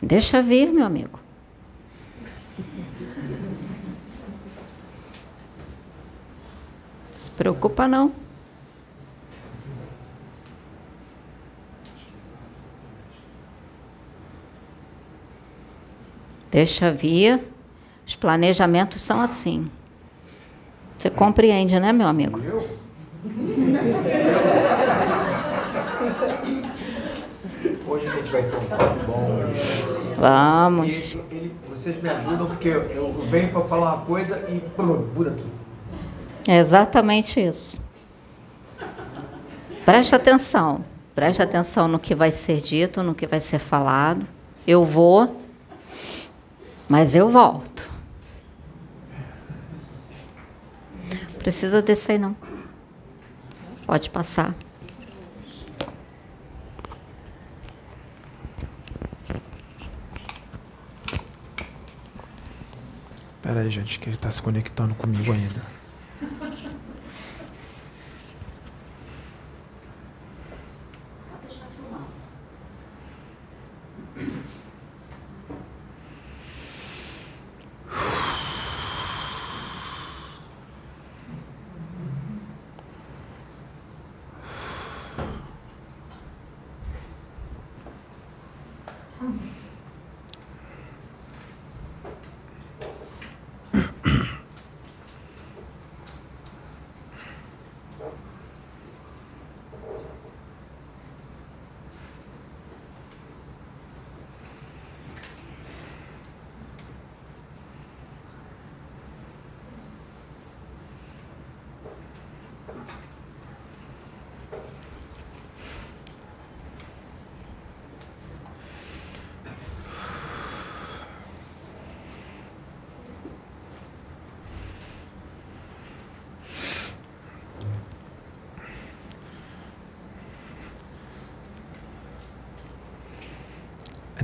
[0.08, 1.20] Deixa vir, meu amigo.
[7.12, 8.14] Se preocupa não.
[16.50, 17.44] Deixa vir.
[18.06, 19.70] Os planejamentos são assim.
[20.98, 22.40] Você compreende, né, meu amigo?
[22.40, 22.66] Eu?
[27.90, 29.87] Hoje a gente vai ter um papo bom.
[30.18, 31.14] Vamos.
[31.14, 35.52] E, ele, vocês me ajudam porque eu venho para falar uma coisa e muda tudo.
[36.48, 37.86] É exatamente isso.
[39.86, 40.84] Preste atenção.
[41.14, 44.28] Preste atenção no que vai ser dito, no que vai ser falado.
[44.66, 45.40] Eu vou,
[46.90, 47.90] mas eu volto.
[51.40, 52.36] Precisa descer não.
[53.86, 54.54] Pode passar.
[63.48, 65.62] Pera aí, gente, que ele está se conectando comigo ainda.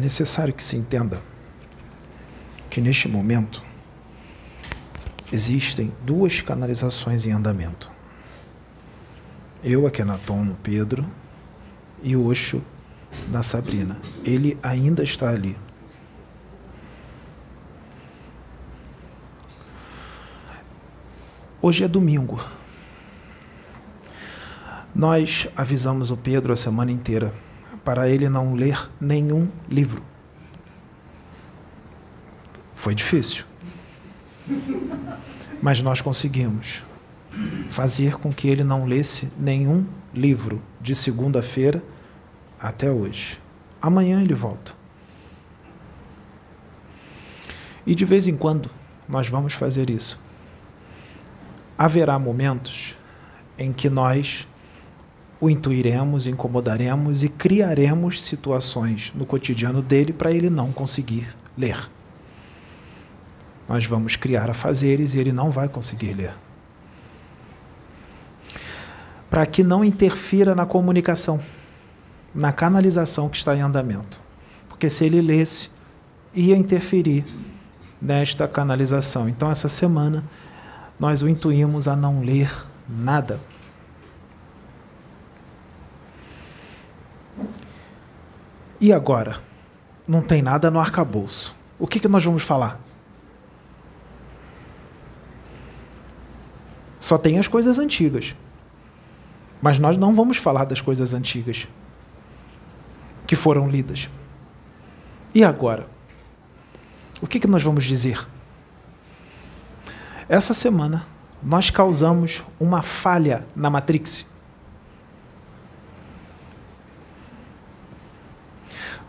[0.04, 1.22] Necessário que se entenda
[2.70, 3.64] que neste momento
[5.32, 7.90] existem duas canalizações em andamento.
[9.64, 11.10] Eu, Akenaton, no Pedro,
[12.02, 12.62] e o Oxo
[13.30, 13.98] na Sabrina.
[14.26, 15.58] Ele ainda está ali.
[21.62, 22.44] Hoje é domingo.
[24.94, 27.34] Nós avisamos o Pedro a semana inteira
[27.84, 30.04] para ele não ler nenhum livro.
[32.76, 33.46] Foi difícil.
[35.62, 36.84] Mas nós conseguimos
[37.70, 41.84] fazer com que ele não lesse nenhum livro de segunda-feira
[42.60, 43.40] até hoje.
[43.82, 44.74] Amanhã ele volta.
[47.86, 48.70] E de vez em quando
[49.08, 50.20] nós vamos fazer isso.
[51.78, 52.98] Haverá momentos
[53.58, 54.48] em que nós
[55.44, 61.90] o intuiremos, incomodaremos e criaremos situações no cotidiano dele para ele não conseguir ler.
[63.68, 66.34] Nós vamos criar afazeres e ele não vai conseguir ler.
[69.30, 71.42] Para que não interfira na comunicação,
[72.34, 74.22] na canalização que está em andamento.
[74.70, 75.70] Porque se ele lesse,
[76.34, 77.26] ia interferir
[78.02, 79.28] nesta canalização.
[79.28, 80.24] Então, essa semana,
[80.98, 82.50] nós o intuímos a não ler
[82.88, 83.42] nada.
[88.84, 89.40] E agora?
[90.06, 91.56] Não tem nada no arcabouço.
[91.80, 92.78] O que, que nós vamos falar?
[97.00, 98.36] Só tem as coisas antigas.
[99.62, 101.66] Mas nós não vamos falar das coisas antigas
[103.26, 104.10] que foram lidas.
[105.34, 105.88] E agora?
[107.22, 108.28] O que, que nós vamos dizer?
[110.28, 111.08] Essa semana,
[111.42, 114.26] nós causamos uma falha na Matrix.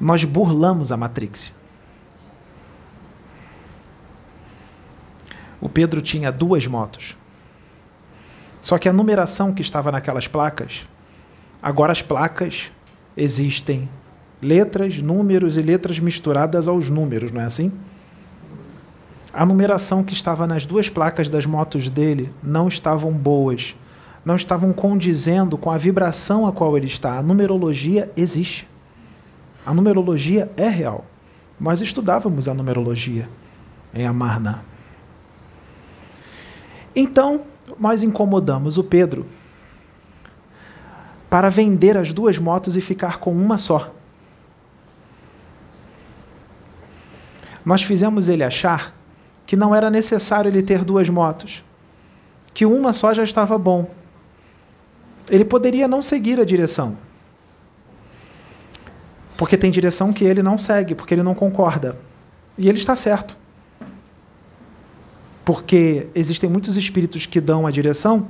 [0.01, 1.53] Nós burlamos a Matrix.
[5.61, 7.17] O Pedro tinha duas motos.
[8.61, 10.87] Só que a numeração que estava naquelas placas,
[11.63, 12.71] agora as placas
[13.17, 13.89] existem
[14.43, 17.73] letras, números e letras misturadas aos números, não é assim?
[19.33, 23.75] A numeração que estava nas duas placas das motos dele não estavam boas,
[24.25, 27.19] não estavam condizendo com a vibração a qual ele está.
[27.19, 28.69] A numerologia existe.
[29.65, 31.05] A numerologia é real.
[31.59, 33.29] Nós estudávamos a numerologia
[33.95, 34.65] em Amarna.
[36.95, 37.45] Então,
[37.79, 39.27] nós incomodamos o Pedro
[41.31, 43.93] para vender as duas motos e ficar com uma só.
[47.65, 48.95] Nós fizemos ele achar
[49.47, 51.65] que não era necessário ele ter duas motos,
[52.53, 53.91] que uma só já estava bom.
[55.31, 56.99] Ele poderia não seguir a direção.
[59.37, 61.99] Porque tem direção que ele não segue, porque ele não concorda.
[62.57, 63.37] E ele está certo.
[65.45, 68.29] Porque existem muitos espíritos que dão a direção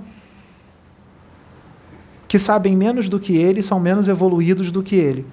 [2.35, 5.25] que sabem menos do que ele, são menos evoluídos do que ele.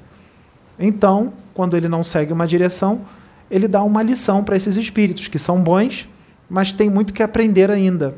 [0.77, 3.01] Então, quando ele não segue uma direção,
[3.49, 6.07] ele dá uma lição para esses espíritos, que são bons,
[6.47, 8.13] mas tem muito que aprender ainda.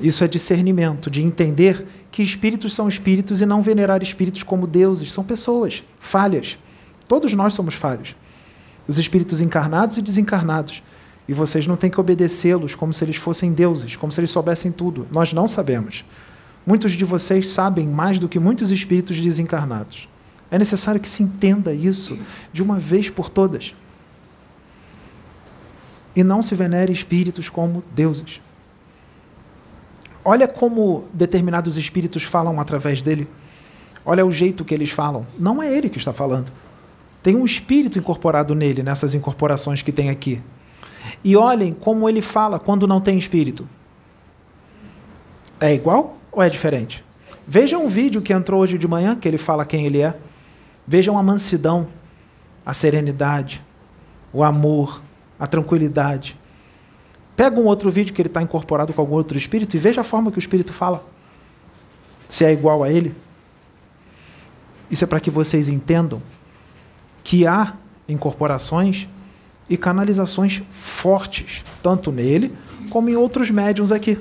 [0.00, 1.86] Isso é discernimento, de entender
[2.16, 6.56] que espíritos são espíritos e não venerar espíritos como deuses, são pessoas, falhas.
[7.06, 8.16] Todos nós somos falhos.
[8.88, 10.82] Os espíritos encarnados e desencarnados.
[11.28, 14.72] E vocês não têm que obedecê-los como se eles fossem deuses, como se eles soubessem
[14.72, 15.06] tudo.
[15.10, 16.06] Nós não sabemos.
[16.66, 20.08] Muitos de vocês sabem mais do que muitos espíritos desencarnados.
[20.50, 22.16] É necessário que se entenda isso
[22.50, 23.74] de uma vez por todas.
[26.14, 28.40] E não se venere espíritos como deuses.
[30.28, 33.28] Olha como determinados espíritos falam através dele.
[34.04, 35.24] Olha o jeito que eles falam.
[35.38, 36.50] Não é ele que está falando.
[37.22, 40.42] Tem um espírito incorporado nele, nessas incorporações que tem aqui.
[41.22, 43.68] E olhem como ele fala quando não tem espírito.
[45.60, 47.04] É igual ou é diferente?
[47.46, 50.12] Vejam um vídeo que entrou hoje de manhã, que ele fala quem ele é.
[50.84, 51.86] Vejam a mansidão,
[52.64, 53.64] a serenidade,
[54.32, 55.00] o amor,
[55.38, 56.36] a tranquilidade.
[57.36, 60.04] Pega um outro vídeo que ele está incorporado com algum outro espírito e veja a
[60.04, 61.04] forma que o espírito fala.
[62.28, 63.14] Se é igual a ele.
[64.90, 66.22] Isso é para que vocês entendam
[67.22, 67.74] que há
[68.08, 69.06] incorporações
[69.68, 72.56] e canalizações fortes, tanto nele
[72.88, 74.18] como em outros médiums aqui.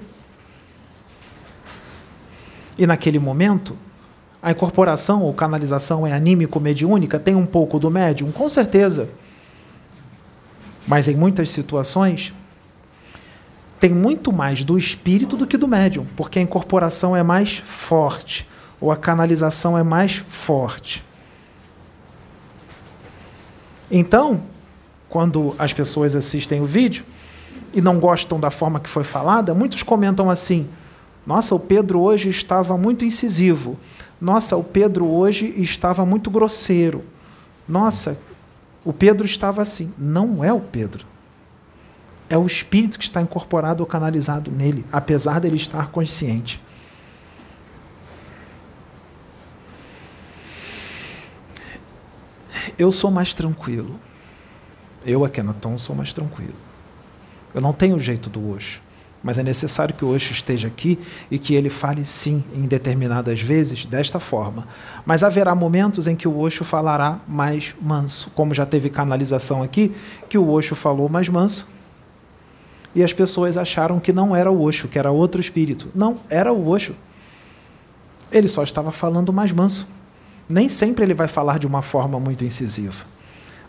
[2.78, 3.78] E naquele momento,
[4.41, 8.32] a incorporação ou canalização é anímico-mediúnica, tem um pouco do médium?
[8.32, 9.07] Com certeza.
[10.88, 12.34] Mas em muitas situações,
[13.80, 18.48] tem muito mais do espírito do que do médium, porque a incorporação é mais forte,
[18.80, 21.04] ou a canalização é mais forte.
[23.92, 24.44] Então,
[25.10, 27.06] quando as pessoas assistem o vídeo
[27.74, 30.68] e não gostam da forma que foi falada, muitos comentam assim:
[31.26, 33.78] nossa, o Pedro hoje estava muito incisivo.
[34.20, 37.04] Nossa, o Pedro hoje estava muito grosseiro.
[37.68, 38.18] Nossa,
[38.84, 39.94] o Pedro estava assim.
[39.98, 41.06] Não é o Pedro.
[42.30, 46.62] É o espírito que está incorporado ou canalizado nele, apesar dele estar consciente.
[52.78, 54.00] Eu sou mais tranquilo.
[55.06, 56.56] Eu, Akenaton, sou mais tranquilo.
[57.54, 58.82] Eu não tenho o jeito do Osho
[59.26, 61.00] mas é necessário que o Osho esteja aqui
[61.32, 64.68] e que ele fale sim em determinadas vezes desta forma.
[65.04, 69.92] Mas haverá momentos em que o Osho falará mais manso, como já teve canalização aqui,
[70.30, 71.68] que o Osho falou mais manso.
[72.96, 75.89] E as pessoas acharam que não era o Osho, que era outro espírito.
[75.93, 76.96] Não, era o Osho.
[78.32, 79.88] Ele só estava falando mais manso.
[80.48, 83.06] Nem sempre ele vai falar de uma forma muito incisiva.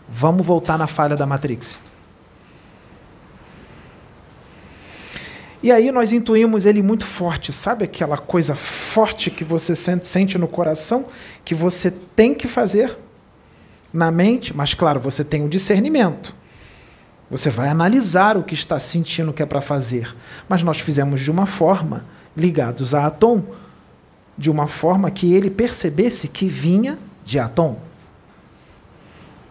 [0.07, 1.77] Vamos voltar na falha da Matrix.
[5.61, 10.47] E aí nós intuímos ele muito forte, sabe aquela coisa forte que você sente, no
[10.47, 11.07] coração,
[11.43, 12.95] que você tem que fazer
[13.91, 16.33] na mente, mas claro, você tem o discernimento.
[17.29, 20.15] Você vai analisar o que está sentindo que é para fazer.
[20.47, 22.05] Mas nós fizemos de uma forma,
[22.35, 23.43] ligados a Atom,
[24.37, 27.79] de uma forma que ele percebesse que vinha de Atom.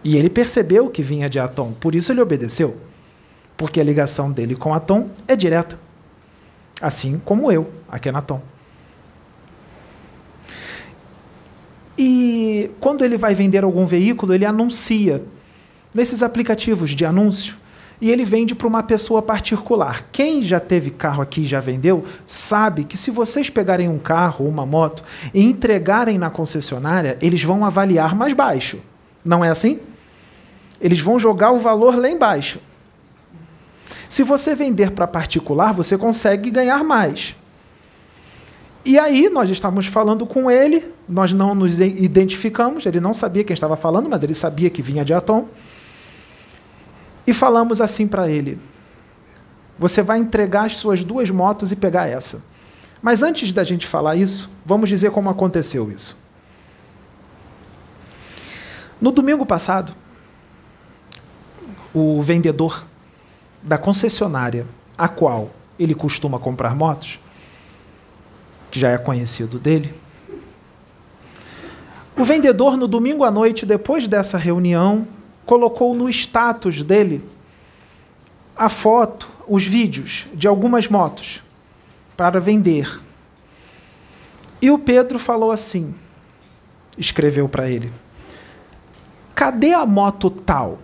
[0.03, 2.81] E ele percebeu que vinha de Atom, por isso ele obedeceu.
[3.57, 5.79] Porque a ligação dele com Atom é direta.
[6.81, 8.41] Assim como eu, aqui é Atom.
[11.99, 15.23] E quando ele vai vender algum veículo, ele anuncia
[15.95, 17.57] nesses aplicativos de anúncio
[18.01, 20.07] e ele vende para uma pessoa particular.
[20.13, 24.45] Quem já teve carro aqui e já vendeu, sabe que se vocês pegarem um carro
[24.45, 28.81] ou uma moto e entregarem na concessionária, eles vão avaliar mais baixo.
[29.25, 29.81] Não é assim?
[30.81, 32.61] Eles vão jogar o valor lá embaixo.
[34.09, 37.35] Se você vender para particular, você consegue ganhar mais.
[38.85, 43.53] E aí nós estávamos falando com ele, nós não nos identificamos, ele não sabia quem
[43.53, 45.49] estava falando, mas ele sabia que vinha de Atom.
[47.27, 48.59] E falamos assim para ele:
[49.79, 52.43] Você vai entregar as suas duas motos e pegar essa.
[53.03, 56.19] Mas antes da gente falar isso, vamos dizer como aconteceu isso.
[59.01, 59.93] No domingo passado,
[61.93, 62.87] o vendedor
[63.63, 64.67] da concessionária
[64.97, 67.21] a qual ele costuma comprar motos
[68.71, 69.93] que já é conhecido dele.
[72.17, 75.07] O vendedor, no domingo à noite, depois dessa reunião,
[75.47, 77.25] colocou no status dele
[78.57, 81.43] a foto, os vídeos de algumas motos
[82.17, 83.01] para vender.
[84.61, 85.95] E o Pedro falou assim:
[86.99, 87.93] escreveu para ele:
[89.35, 90.79] Cadê a moto tal?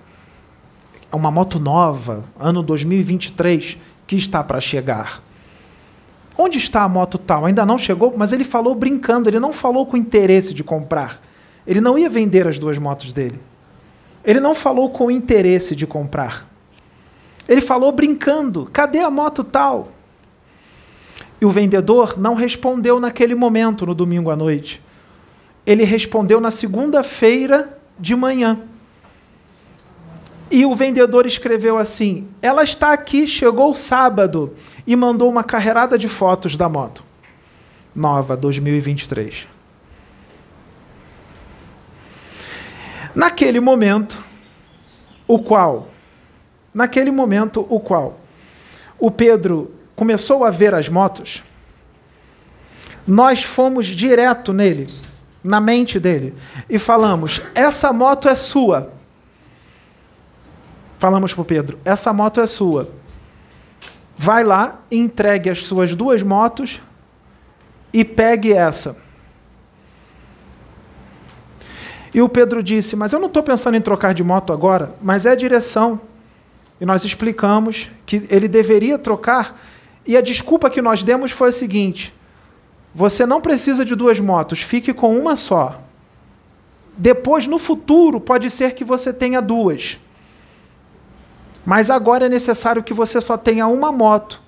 [1.10, 5.22] É uma moto nova, ano 2023, que está para chegar.
[6.38, 7.44] Onde está a moto tal?
[7.44, 11.20] Ainda não chegou, mas ele falou brincando, ele não falou com interesse de comprar.
[11.66, 13.38] Ele não ia vender as duas motos dele.
[14.24, 16.48] Ele não falou com interesse de comprar.
[17.48, 19.92] Ele falou brincando: cadê a moto tal?
[21.40, 24.80] E o vendedor não respondeu naquele momento, no domingo à noite.
[25.66, 28.60] Ele respondeu na segunda-feira de manhã.
[30.50, 34.54] E o vendedor escreveu assim: Ela está aqui, chegou sábado
[34.86, 37.02] e mandou uma carreirada de fotos da moto.
[37.94, 39.48] Nova, 2023.
[43.14, 44.24] Naquele momento,
[45.26, 45.88] o qual,
[46.72, 48.20] naquele momento, o qual
[48.98, 51.42] o Pedro começou a ver as motos,
[53.06, 54.88] nós fomos direto nele,
[55.42, 56.34] na mente dele,
[56.68, 58.92] e falamos: essa moto é sua
[61.02, 62.88] falamos para o Pedro: essa moto é sua.
[64.16, 66.80] Vai lá, entregue as suas duas motos
[67.92, 68.96] e pegue essa.
[72.14, 75.26] E o Pedro disse: Mas eu não estou pensando em trocar de moto agora, mas
[75.26, 76.00] é a direção.
[76.80, 79.60] E nós explicamos que ele deveria trocar,
[80.06, 82.14] e a desculpa que nós demos foi a seguinte:
[82.94, 85.80] Você não precisa de duas motos, fique com uma só.
[86.96, 89.98] Depois, no futuro, pode ser que você tenha duas.
[91.64, 94.42] Mas agora é necessário que você só tenha uma moto.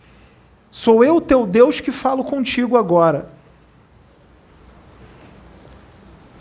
[0.70, 3.30] Sou eu, teu Deus, que falo contigo agora.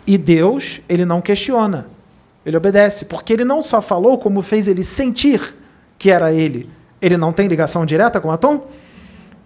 [0.06, 1.88] E Deus, ele não questiona,
[2.44, 5.56] ele obedece, porque ele não só falou, como fez ele sentir
[5.98, 6.68] que era ele.
[7.00, 8.66] Ele não tem ligação direta com Atom?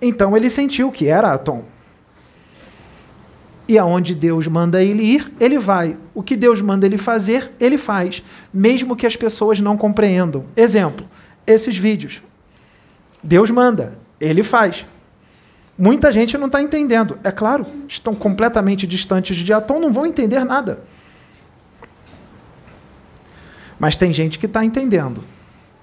[0.01, 1.65] Então ele sentiu que era Atom.
[3.69, 5.97] E aonde Deus manda ele ir, ele vai.
[6.15, 10.47] O que Deus manda ele fazer, ele faz, mesmo que as pessoas não compreendam.
[10.57, 11.07] Exemplo:
[11.47, 12.23] esses vídeos.
[13.23, 14.87] Deus manda, ele faz.
[15.79, 17.21] Muita gente não está entendendo.
[17.23, 20.83] É claro, estão completamente distantes de Atom, não vão entender nada.
[23.79, 25.23] Mas tem gente que está entendendo.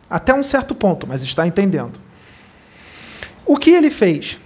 [0.10, 1.98] Até um certo ponto, mas está entendendo.
[3.46, 4.38] O que ele fez?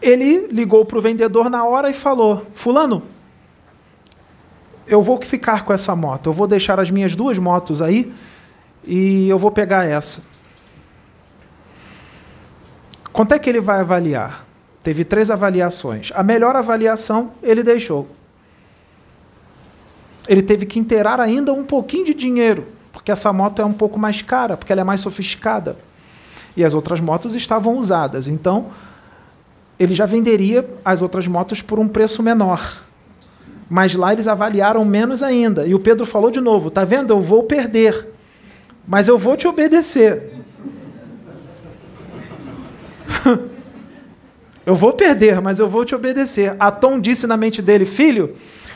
[0.00, 3.02] Ele ligou para o vendedor na hora e falou: Fulano,
[4.86, 8.10] eu vou ficar com essa moto, eu vou deixar as minhas duas motos aí
[8.84, 10.22] e eu vou pegar essa.
[13.12, 14.44] Quanto é que ele vai avaliar?
[14.82, 16.10] Teve três avaliações.
[16.14, 18.08] A melhor avaliação ele deixou.
[20.28, 23.98] Ele teve que inteirar ainda um pouquinho de dinheiro, porque essa moto é um pouco
[23.98, 25.76] mais cara, porque ela é mais sofisticada.
[26.56, 28.28] E as outras motos estavam usadas.
[28.28, 28.66] Então,
[29.78, 32.82] ele já venderia as outras motos por um preço menor.
[33.68, 35.66] Mas lá eles avaliaram menos ainda.
[35.66, 37.12] E o Pedro falou de novo: tá vendo?
[37.12, 38.08] Eu vou perder
[38.90, 40.39] mas eu vou te obedecer.
[44.64, 46.54] eu vou perder, mas eu vou te obedecer.
[46.58, 48.34] Atom disse na mente dele: Filho,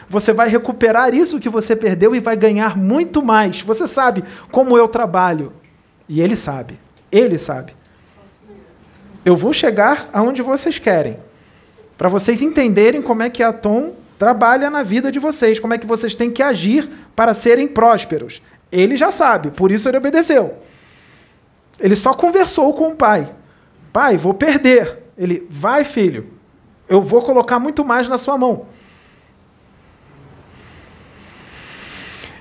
[0.09, 3.63] você vai recuperar isso que você perdeu e vai ganhar muito mais.
[3.63, 5.53] Você sabe como eu trabalho.
[6.09, 6.79] E ele sabe.
[7.11, 7.75] Ele sabe.
[9.25, 11.19] Eu vou chegar aonde vocês querem.
[11.97, 15.79] Para vocês entenderem como é que a Tom trabalha na vida de vocês, como é
[15.79, 18.43] que vocês têm que agir para serem prósperos.
[18.71, 20.55] Ele já sabe, por isso ele obedeceu.
[21.79, 23.31] Ele só conversou com o pai.
[23.95, 25.05] Pai, vou perder.
[25.17, 26.27] Ele, vai, filho,
[26.89, 28.67] eu vou colocar muito mais na sua mão.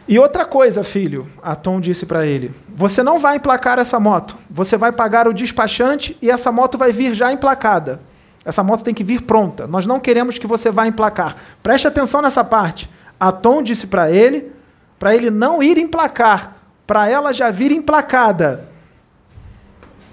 [0.07, 4.35] E outra coisa, filho, a Tom disse para ele: você não vai emplacar essa moto.
[4.49, 8.01] Você vai pagar o despachante e essa moto vai vir já emplacada.
[8.43, 9.67] Essa moto tem que vir pronta.
[9.67, 11.35] Nós não queremos que você vá emplacar.
[11.61, 12.89] Preste atenção nessa parte.
[13.19, 14.51] A Tom disse para ele,
[14.97, 16.55] para ele não ir emplacar,
[16.87, 18.67] para ela já vir emplacada.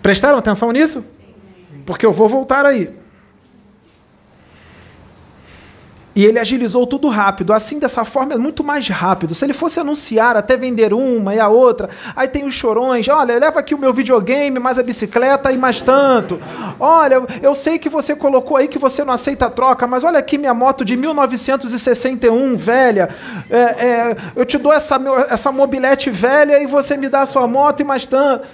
[0.03, 1.03] Prestaram atenção nisso?
[1.86, 3.00] Porque eu vou voltar aí.
[6.14, 7.52] E ele agilizou tudo rápido.
[7.52, 9.34] Assim, dessa forma, é muito mais rápido.
[9.34, 13.08] Se ele fosse anunciar até vender uma e a outra, aí tem os chorões.
[13.08, 16.40] Olha, leva aqui o meu videogame, mais a bicicleta e mais tanto.
[16.78, 20.18] Olha, eu sei que você colocou aí que você não aceita a troca, mas olha
[20.18, 23.08] aqui minha moto de 1961, velha.
[23.48, 27.46] É, é, eu te dou essa, essa mobilete velha e você me dá a sua
[27.46, 28.46] moto e mais tanto.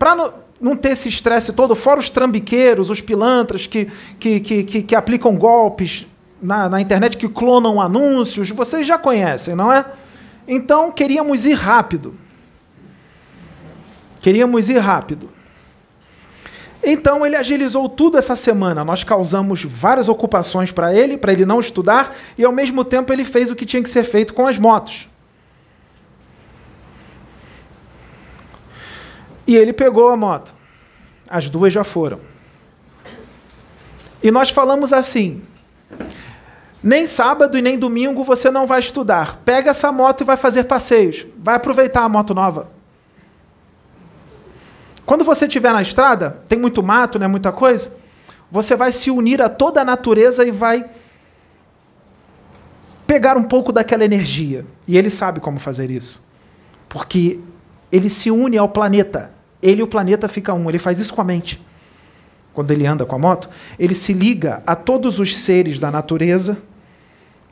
[0.00, 3.86] Não, não ter esse estresse todo, fora os trambiqueiros, os pilantras que,
[4.18, 6.06] que, que, que, que aplicam golpes
[6.40, 9.84] na, na internet que clonam anúncios, vocês já conhecem, não é?
[10.48, 12.14] Então queríamos ir rápido.
[14.22, 15.28] Queríamos ir rápido.
[16.82, 18.82] Então ele agilizou tudo essa semana.
[18.82, 23.24] Nós causamos várias ocupações para ele, para ele não estudar, e ao mesmo tempo ele
[23.24, 25.10] fez o que tinha que ser feito com as motos.
[29.46, 30.54] E ele pegou a moto.
[31.28, 32.20] As duas já foram.
[34.22, 35.42] E nós falamos assim:
[36.82, 39.40] nem sábado e nem domingo você não vai estudar.
[39.44, 41.26] Pega essa moto e vai fazer passeios.
[41.38, 42.70] Vai aproveitar a moto nova.
[45.06, 47.94] Quando você estiver na estrada, tem muito mato, né, muita coisa,
[48.50, 50.88] você vai se unir a toda a natureza e vai
[53.06, 54.64] pegar um pouco daquela energia.
[54.88, 56.22] E ele sabe como fazer isso.
[56.88, 57.40] Porque
[57.92, 59.30] ele se une ao planeta.
[59.64, 60.68] Ele e o planeta ficam um.
[60.68, 61.58] Ele faz isso com a mente.
[62.52, 63.48] Quando ele anda com a moto,
[63.78, 66.58] ele se liga a todos os seres da natureza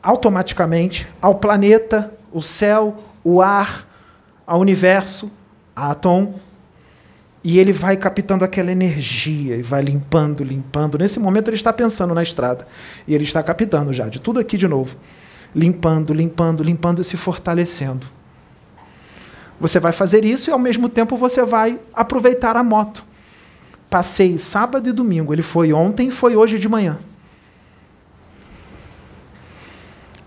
[0.02, 3.88] automaticamente ao planeta, o céu, o ar,
[4.46, 5.30] ao universo,
[5.74, 6.34] a Atom,
[7.42, 10.98] e ele vai captando aquela energia e vai limpando, limpando.
[10.98, 12.66] Nesse momento ele está pensando na estrada
[13.06, 14.96] e ele está captando já de tudo aqui de novo,
[15.54, 18.06] limpando, limpando, limpando e se fortalecendo.
[19.62, 23.04] Você vai fazer isso e ao mesmo tempo você vai aproveitar a moto.
[23.88, 25.32] Passei sábado e domingo.
[25.32, 26.98] Ele foi ontem e foi hoje de manhã.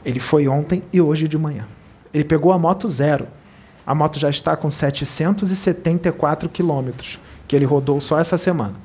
[0.05, 1.67] Ele foi ontem e hoje de manhã.
[2.13, 3.27] Ele pegou a moto zero.
[3.85, 8.75] A moto já está com 774 quilômetros, que ele rodou só essa semana.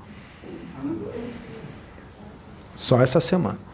[2.74, 3.69] Só essa semana.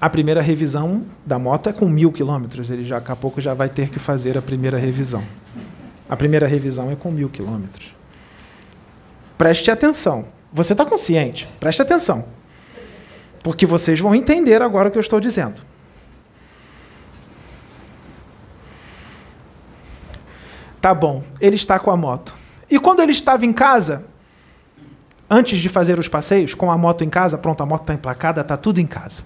[0.00, 2.70] A primeira revisão da moto é com mil quilômetros.
[2.70, 5.22] Ele já, daqui a pouco já vai ter que fazer a primeira revisão.
[6.08, 7.94] A primeira revisão é com mil quilômetros.
[9.36, 10.26] Preste atenção.
[10.52, 11.46] Você está consciente?
[11.60, 12.24] Preste atenção.
[13.42, 15.60] Porque vocês vão entender agora o que eu estou dizendo.
[20.80, 22.34] Tá bom, ele está com a moto.
[22.70, 24.06] E quando ele estava em casa,
[25.28, 28.40] antes de fazer os passeios, com a moto em casa, pronto, a moto está emplacada,
[28.40, 29.24] está tudo em casa.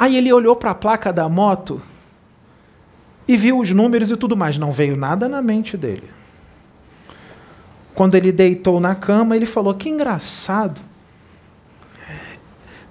[0.00, 1.78] Aí ele olhou para a placa da moto
[3.28, 4.56] e viu os números e tudo mais.
[4.56, 6.08] Não veio nada na mente dele.
[7.94, 10.80] Quando ele deitou na cama, ele falou: Que engraçado.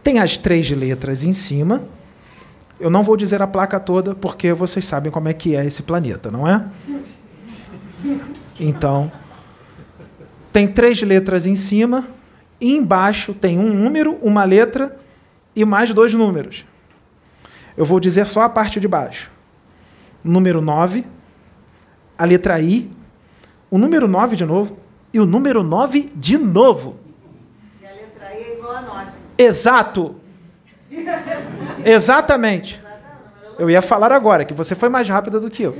[0.04, 1.84] Tem as três letras em cima.
[2.80, 5.82] Eu não vou dizer a placa toda, porque vocês sabem como é que é esse
[5.82, 6.64] planeta, não é?
[8.60, 9.12] Então,
[10.54, 12.08] tem três letras em cima,
[12.62, 14.96] e embaixo tem um número, uma letra
[15.56, 16.66] e mais dois números.
[17.80, 19.32] Eu vou dizer só a parte de baixo.
[20.22, 21.06] Número 9,
[22.18, 22.92] a letra I,
[23.72, 24.78] o número 9 de novo,
[25.14, 26.98] e o número 9 de novo.
[27.82, 29.12] E a letra I é igual a 9.
[29.38, 30.16] Exato.
[31.86, 32.84] Exatamente.
[33.58, 35.74] Eu ia falar agora, que você foi mais rápida do que eu.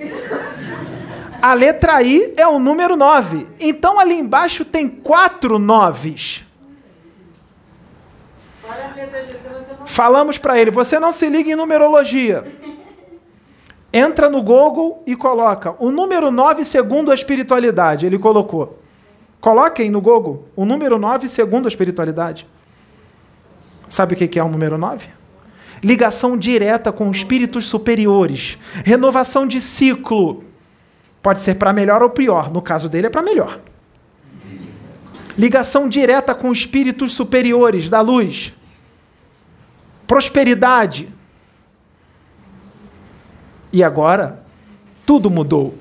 [1.42, 3.46] A letra I é o número 9.
[3.60, 6.46] Então ali embaixo tem quatro noves.
[9.86, 12.46] Falamos para ele: você não se liga em numerologia.
[13.92, 18.06] Entra no Google e coloca o número 9 segundo a espiritualidade.
[18.06, 18.80] Ele colocou.
[19.42, 22.48] Coloquem no Google o número 9 segundo a espiritualidade.
[23.88, 25.08] Sabe o que é o número 9?
[25.84, 28.60] Ligação direta com espíritos superiores.
[28.86, 30.44] Renovação de ciclo.
[31.22, 32.52] Pode ser para melhor ou pior.
[32.52, 33.60] No caso dele, é para melhor.
[35.38, 38.54] ligação direta com espíritos superiores da luz,
[40.10, 41.08] prosperidade.
[43.72, 44.40] E agora,
[45.06, 45.78] tudo mudou.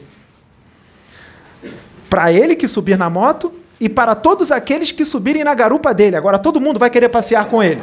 [2.10, 3.50] Para ele que subir na moto
[3.80, 6.14] e para todos aqueles que subirem na garupa dele.
[6.14, 7.80] Agora todo mundo vai querer passear com ele.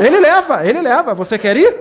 [0.00, 1.12] Ele leva, ele leva.
[1.12, 1.76] Você quer ir?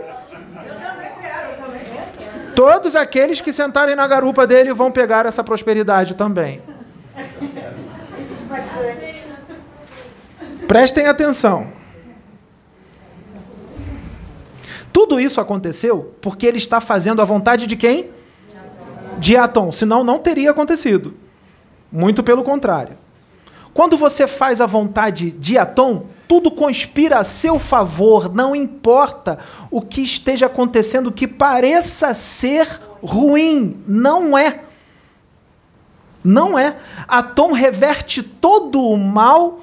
[2.53, 6.61] Todos aqueles que sentarem na garupa dele vão pegar essa prosperidade também.
[10.72, 11.67] Prestem atenção.
[14.93, 18.09] Tudo isso aconteceu porque ele está fazendo a vontade de quem?
[19.19, 19.74] De Atom.
[19.74, 21.13] Senão não teria acontecido.
[21.91, 22.97] Muito pelo contrário.
[23.74, 29.82] Quando você faz a vontade de Atom, tudo conspira a seu favor, não importa o
[29.82, 34.61] que esteja acontecendo que pareça ser ruim, não é.
[36.24, 36.78] Não é.
[37.09, 39.59] Atom reverte todo o mal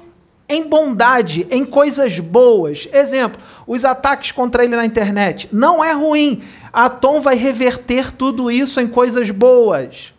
[0.49, 2.89] em bondade, em coisas boas.
[2.91, 5.47] Exemplo, os ataques contra ele na internet.
[5.51, 6.43] Não é ruim.
[6.73, 10.13] Atom vai reverter tudo isso em coisas boas.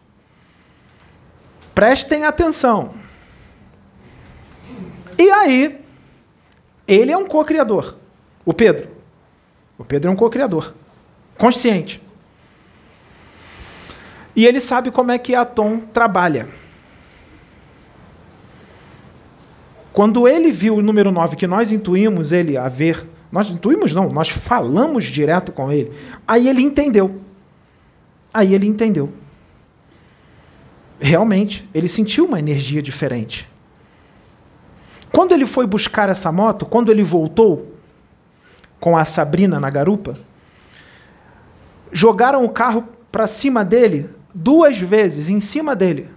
[1.74, 2.94] Prestem atenção.
[5.18, 5.80] E aí,
[6.86, 7.96] ele é um co-criador.
[8.44, 8.88] O Pedro.
[9.76, 10.74] O Pedro é um co-criador.
[11.36, 12.00] Consciente.
[14.36, 16.48] E ele sabe como é que Atom trabalha.
[19.92, 24.10] Quando ele viu o número 9, que nós intuímos ele a ver, nós intuímos não,
[24.10, 25.92] nós falamos direto com ele,
[26.26, 27.20] aí ele entendeu.
[28.32, 29.12] Aí ele entendeu.
[31.00, 33.48] Realmente, ele sentiu uma energia diferente.
[35.12, 37.74] Quando ele foi buscar essa moto, quando ele voltou
[38.78, 40.16] com a Sabrina na garupa,
[41.90, 46.08] jogaram o carro para cima dele duas vezes, em cima dele.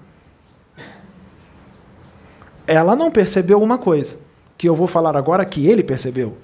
[2.65, 4.17] Ela não percebeu uma coisa,
[4.57, 6.37] que eu vou falar agora que ele percebeu.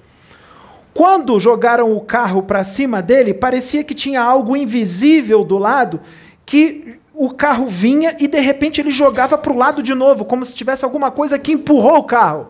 [0.92, 6.00] Quando jogaram o carro para cima dele, parecia que tinha algo invisível do lado
[6.44, 10.44] que o carro vinha e de repente ele jogava para o lado de novo, como
[10.44, 12.48] se tivesse alguma coisa que empurrou o carro.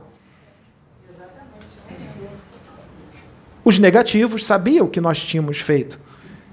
[3.65, 6.01] Os negativos sabiam o que nós tínhamos feito.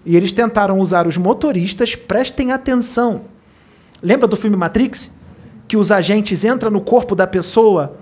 [0.06, 3.26] E eles tentaram usar os motoristas, prestem atenção.
[4.02, 5.12] Lembra do filme Matrix?
[5.68, 7.98] Que os agentes entram no corpo da pessoa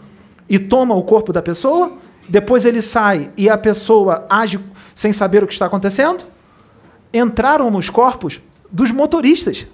[0.48, 1.94] e tomam o corpo da pessoa?
[2.28, 4.60] Depois ele sai e a pessoa age
[4.94, 6.24] sem saber o que está acontecendo?
[7.14, 8.40] Entraram nos corpos
[8.72, 9.68] dos motoristas.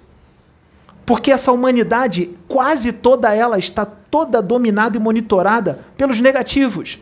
[1.04, 6.98] Porque essa humanidade, quase toda ela, está toda dominada e monitorada pelos negativos.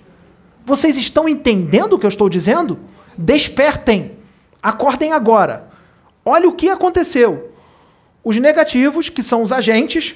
[0.64, 2.78] Vocês estão entendendo o que eu estou dizendo?
[3.16, 4.12] Despertem.
[4.62, 5.68] Acordem agora.
[6.24, 7.53] Olha o que aconteceu.
[8.22, 10.14] Os negativos, que são os agentes,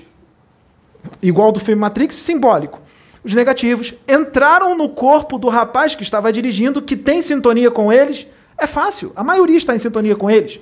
[1.22, 2.80] igual do filme Matrix, simbólico.
[3.24, 8.26] Os negativos entraram no corpo do rapaz que estava dirigindo, que tem sintonia com eles.
[8.58, 10.60] É fácil, a maioria está em sintonia com eles.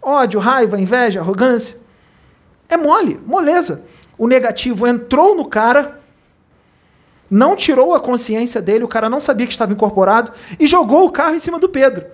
[0.00, 1.76] Ódio, raiva, inveja, arrogância.
[2.68, 3.84] É mole, moleza.
[4.18, 6.00] O negativo entrou no cara,
[7.30, 11.10] não tirou a consciência dele, o cara não sabia que estava incorporado e jogou o
[11.10, 12.04] carro em cima do Pedro.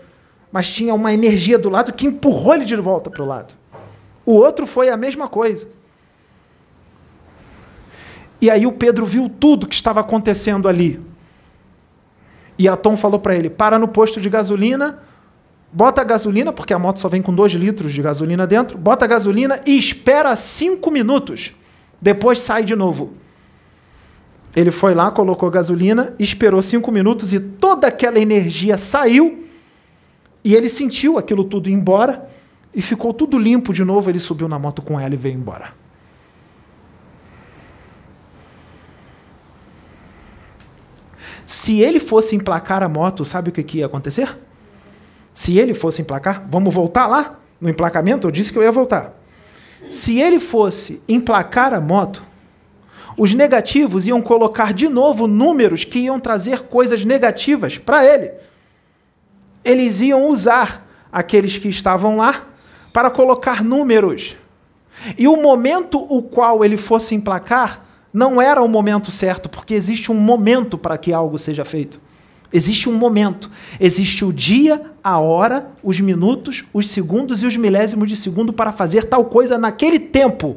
[0.51, 3.53] Mas tinha uma energia do lado que empurrou ele de volta para o lado.
[4.25, 5.69] O outro foi a mesma coisa.
[8.41, 11.01] E aí o Pedro viu tudo que estava acontecendo ali.
[12.59, 14.99] E a Tom falou para ele: para no posto de gasolina,
[15.73, 19.05] bota a gasolina, porque a moto só vem com dois litros de gasolina dentro, bota
[19.05, 21.55] a gasolina e espera cinco minutos.
[22.01, 23.13] Depois sai de novo.
[24.55, 29.45] Ele foi lá, colocou gasolina, esperou cinco minutos e toda aquela energia saiu.
[30.43, 32.29] E ele sentiu aquilo tudo ir embora
[32.75, 34.09] e ficou tudo limpo de novo.
[34.11, 35.73] Ele subiu na moto com ela e veio embora.
[41.49, 44.37] Se ele fosse emplacar a moto, sabe o que, que ia acontecer?
[45.33, 48.27] Se ele fosse emplacar, vamos voltar lá no emplacamento?
[48.27, 49.19] Eu disse que eu ia voltar.
[49.89, 52.23] Se ele fosse emplacar a moto,
[53.17, 58.31] os negativos iam colocar de novo números que iam trazer coisas negativas para ele.
[59.65, 62.47] Eles iam usar aqueles que estavam lá
[62.93, 64.37] para colocar números.
[65.17, 70.11] E o momento o qual ele fosse emplacar não era o momento certo, porque existe
[70.11, 72.01] um momento para que algo seja feito.
[72.53, 73.51] Existe um momento.
[73.79, 78.73] Existe o dia, a hora, os minutos, os segundos e os milésimos de segundo para
[78.73, 80.57] fazer tal coisa naquele tempo.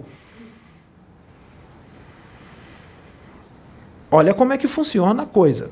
[4.10, 5.72] Olha como é que funciona a coisa.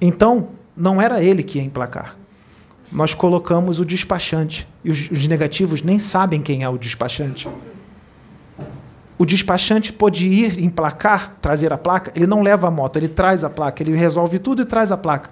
[0.00, 2.16] Então, não era ele que ia emplacar.
[2.90, 4.68] nós colocamos o despachante.
[4.84, 7.48] E os, os negativos nem sabem quem é o despachante.
[9.22, 13.44] O despachante pode ir emplacar, trazer a placa, ele não leva a moto, ele traz
[13.44, 15.30] a placa, ele resolve tudo e traz a placa.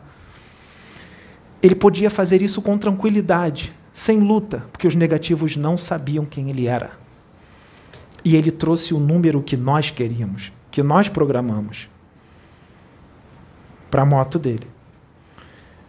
[1.60, 6.68] Ele podia fazer isso com tranquilidade, sem luta, porque os negativos não sabiam quem ele
[6.68, 6.92] era.
[8.24, 11.88] E ele trouxe o número que nós queríamos, que nós programamos,
[13.90, 14.68] para a moto dele.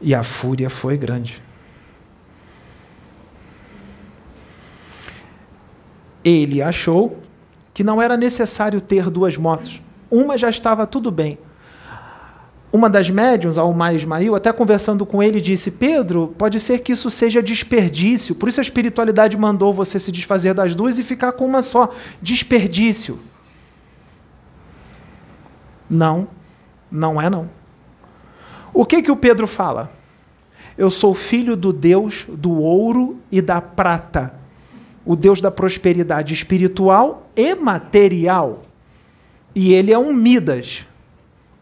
[0.01, 1.39] E a fúria foi grande.
[6.23, 7.21] Ele achou
[7.73, 9.81] que não era necessário ter duas motos.
[10.09, 11.37] Uma já estava tudo bem.
[12.73, 16.93] Uma das médiums, a Alma Ismail, até conversando com ele, disse: Pedro, pode ser que
[16.93, 18.33] isso seja desperdício.
[18.33, 21.89] Por isso a espiritualidade mandou você se desfazer das duas e ficar com uma só.
[22.21, 23.19] Desperdício.
[25.89, 26.29] Não,
[26.89, 27.49] não é não.
[28.73, 29.91] O que que o Pedro fala?
[30.77, 34.33] Eu sou filho do Deus do ouro e da prata,
[35.05, 38.61] o Deus da prosperidade espiritual e material.
[39.53, 40.85] E ele é um Midas,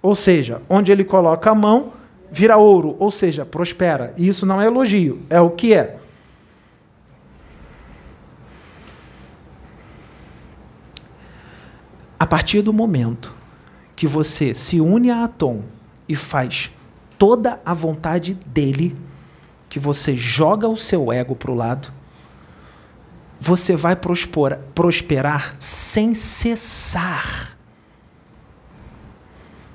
[0.01, 1.93] ou seja, onde ele coloca a mão,
[2.31, 4.13] vira ouro, ou seja, prospera.
[4.17, 5.97] E isso não é elogio, é o que é.
[12.19, 13.33] A partir do momento
[13.95, 15.63] que você se une a Atom
[16.07, 16.69] e faz
[17.17, 18.95] toda a vontade dele,
[19.69, 21.91] que você joga o seu ego para o lado,
[23.39, 27.57] você vai prosperar, prosperar sem cessar.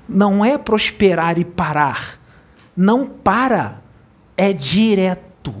[0.07, 2.19] Não é prosperar e parar.
[2.75, 3.81] Não para.
[4.37, 5.55] É direto.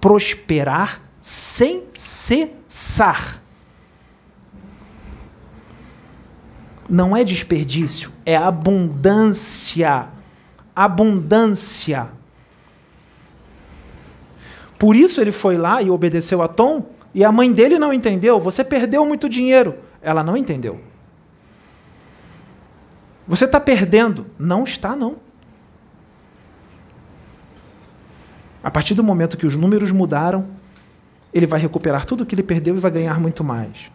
[0.00, 3.40] Prosperar sem cessar.
[6.88, 10.08] Não é desperdício, é abundância
[10.76, 12.08] abundância.
[14.78, 16.84] Por isso ele foi lá e obedeceu a Tom,
[17.16, 18.38] e a mãe dele não entendeu.
[18.38, 19.78] Você perdeu muito dinheiro.
[20.02, 20.78] Ela não entendeu.
[23.26, 24.26] Você está perdendo.
[24.38, 25.16] Não está, não.
[28.62, 30.46] A partir do momento que os números mudaram,
[31.32, 33.90] ele vai recuperar tudo o que ele perdeu e vai ganhar muito mais.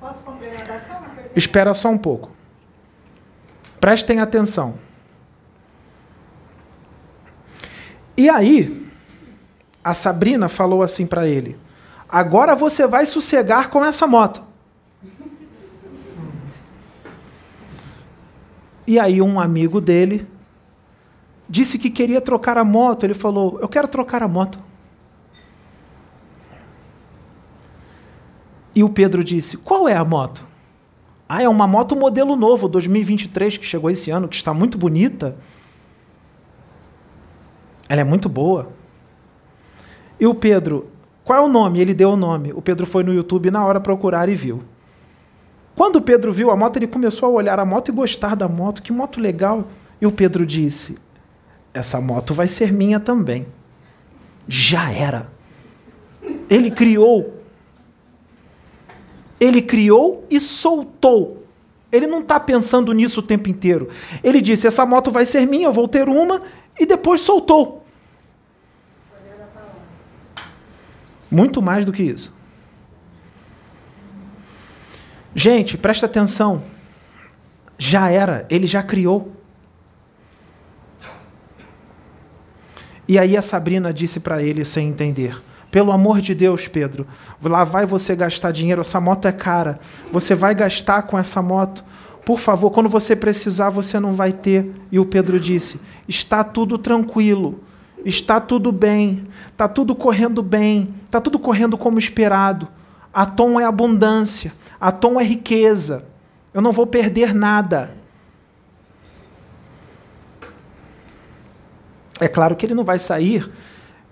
[0.00, 2.30] Posso complementar só uma Espera só um pouco.
[3.78, 4.78] Prestem atenção.
[8.16, 8.87] E aí,
[9.88, 11.56] a Sabrina falou assim para ele:
[12.06, 14.42] Agora você vai sossegar com essa moto.
[18.86, 20.26] E aí, um amigo dele
[21.48, 23.04] disse que queria trocar a moto.
[23.04, 24.58] Ele falou: Eu quero trocar a moto.
[28.74, 30.46] E o Pedro disse: Qual é a moto?
[31.26, 35.34] Ah, é uma moto modelo novo, 2023, que chegou esse ano, que está muito bonita.
[37.88, 38.76] Ela é muito boa.
[40.20, 40.88] E o Pedro,
[41.24, 41.80] qual é o nome?
[41.80, 42.52] Ele deu o nome.
[42.52, 44.62] O Pedro foi no YouTube na hora procurar e viu.
[45.76, 48.48] Quando o Pedro viu a moto, ele começou a olhar a moto e gostar da
[48.48, 48.82] moto.
[48.82, 49.64] Que moto legal.
[50.00, 50.98] E o Pedro disse:
[51.72, 53.46] Essa moto vai ser minha também.
[54.48, 55.30] Já era.
[56.50, 57.38] Ele criou
[59.40, 61.44] ele criou e soltou.
[61.90, 63.88] Ele não está pensando nisso o tempo inteiro.
[64.22, 66.42] Ele disse: essa moto vai ser minha, eu vou ter uma,
[66.78, 67.77] e depois soltou.
[71.30, 72.36] Muito mais do que isso.
[75.34, 76.62] Gente, presta atenção.
[77.76, 79.32] Já era, ele já criou.
[83.06, 85.40] E aí a Sabrina disse para ele sem entender:
[85.70, 87.06] pelo amor de Deus, Pedro,
[87.42, 89.78] lá vai você gastar dinheiro, essa moto é cara.
[90.10, 91.84] Você vai gastar com essa moto.
[92.24, 94.70] Por favor, quando você precisar, você não vai ter.
[94.90, 97.62] E o Pedro disse: Está tudo tranquilo,
[98.08, 102.66] está tudo bem, está tudo correndo bem, está tudo correndo como esperado.
[103.12, 106.02] A tom é abundância, a tom é riqueza.
[106.54, 107.94] Eu não vou perder nada.
[112.20, 113.50] É claro que ele não vai sair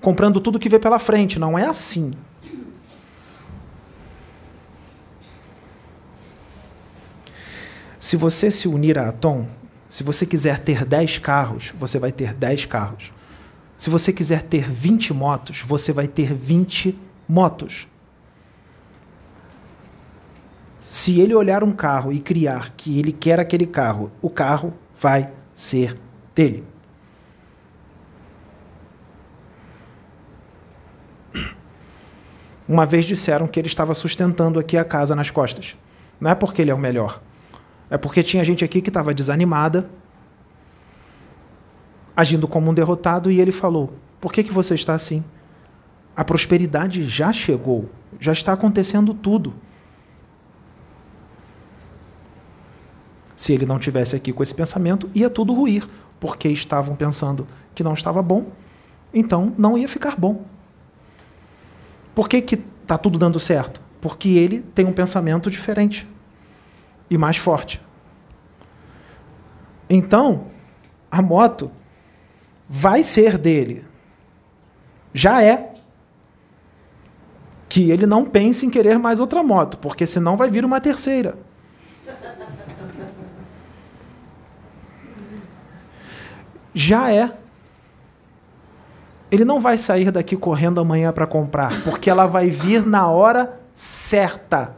[0.01, 1.39] comprando tudo que vê pela frente.
[1.39, 2.13] Não é assim.
[7.99, 9.49] Se você se unir a Atom,
[9.89, 13.16] se você quiser ter 10 carros, você vai ter 10 carros.
[13.77, 16.99] Se você quiser ter 20 motos, você vai ter 20
[17.29, 17.87] motos.
[20.81, 25.31] Se ele olhar um carro e criar que ele quer aquele carro, o carro vai
[25.53, 25.99] ser
[26.35, 26.65] dele.
[32.69, 35.77] Uma vez disseram que ele estava sustentando aqui a casa nas costas.
[36.21, 37.21] Não é porque ele é o melhor.
[37.89, 39.89] É porque tinha gente aqui que estava desanimada,
[42.17, 45.23] agindo como um derrotado, e ele falou: Por que, que você está assim?
[46.17, 49.53] A prosperidade já chegou, já está acontecendo tudo.
[53.37, 55.87] Se ele não tivesse aqui com esse pensamento, ia tudo ruir,
[56.19, 58.47] porque estavam pensando que não estava bom,
[59.13, 60.47] então não ia ficar bom.
[62.15, 63.83] Por que está tudo dando certo?
[64.01, 66.09] Porque ele tem um pensamento diferente
[67.11, 67.79] e mais forte.
[69.89, 70.47] Então,
[71.11, 71.71] a moto
[72.69, 73.85] vai ser dele.
[75.13, 75.73] Já é.
[77.69, 81.37] Que ele não pense em querer mais outra moto, porque senão vai vir uma terceira.
[86.75, 87.33] Já é.
[89.31, 93.59] Ele não vai sair daqui correndo amanhã para comprar, porque ela vai vir na hora
[93.75, 94.75] certa.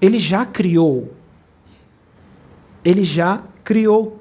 [0.00, 1.14] Ele já criou.
[2.84, 4.20] Ele já criou.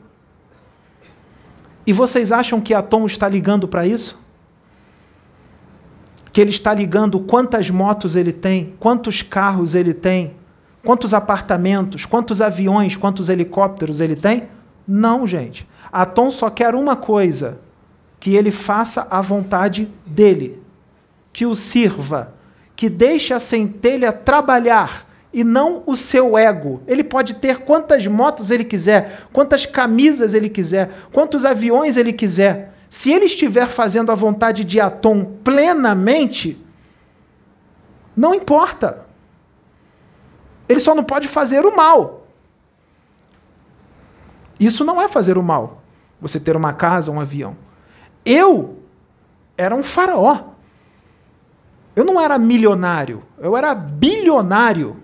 [1.86, 4.20] E vocês acham que a Tom está ligando para isso?
[6.32, 10.36] Que ele está ligando quantas motos ele tem, quantos carros ele tem,
[10.84, 14.50] quantos apartamentos, quantos aviões, quantos helicópteros ele tem?
[14.88, 15.68] Não, gente.
[15.92, 17.60] A Tom só quer uma coisa:
[18.20, 20.62] que ele faça a vontade dele,
[21.32, 22.34] que o sirva,
[22.76, 26.82] que deixe a centelha trabalhar e não o seu ego.
[26.88, 32.74] Ele pode ter quantas motos ele quiser, quantas camisas ele quiser, quantos aviões ele quiser.
[32.88, 36.58] Se ele estiver fazendo a vontade de Atom plenamente,
[38.16, 39.06] não importa.
[40.70, 42.26] Ele só não pode fazer o mal.
[44.58, 45.84] Isso não é fazer o mal.
[46.22, 47.58] Você ter uma casa, um avião.
[48.24, 48.80] Eu
[49.58, 50.46] era um faraó.
[51.94, 55.04] Eu não era milionário, eu era bilionário.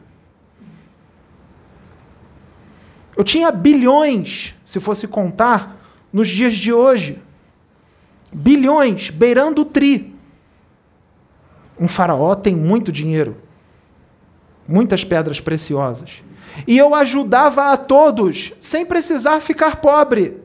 [3.15, 5.77] Eu tinha bilhões, se fosse contar,
[6.11, 7.21] nos dias de hoje.
[8.31, 10.15] Bilhões, beirando o tri.
[11.79, 13.37] Um faraó tem muito dinheiro,
[14.67, 16.21] muitas pedras preciosas.
[16.67, 20.37] E eu ajudava a todos, sem precisar ficar pobre.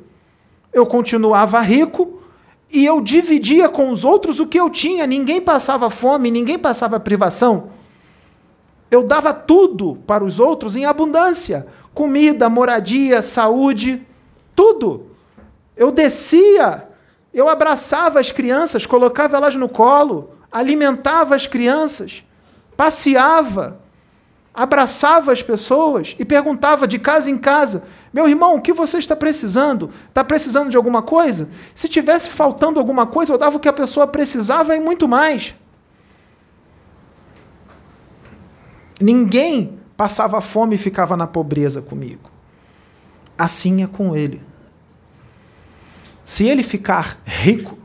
[0.72, 2.22] Eu continuava rico
[2.70, 5.06] e eu dividia com os outros o que eu tinha.
[5.06, 7.70] Ninguém passava fome, ninguém passava privação.
[8.90, 14.06] Eu dava tudo para os outros em abundância comida, moradia, saúde,
[14.54, 15.06] tudo.
[15.74, 16.86] Eu descia,
[17.32, 22.22] eu abraçava as crianças, colocava elas no colo, alimentava as crianças,
[22.76, 23.80] passeava,
[24.52, 29.16] abraçava as pessoas e perguntava de casa em casa: meu irmão, o que você está
[29.16, 29.90] precisando?
[30.06, 31.48] Está precisando de alguma coisa?
[31.74, 35.54] Se tivesse faltando alguma coisa, eu dava o que a pessoa precisava e muito mais.
[39.00, 42.30] Ninguém passava fome e ficava na pobreza comigo.
[43.36, 44.42] Assim é com ele.
[46.22, 47.78] Se ele ficar rico,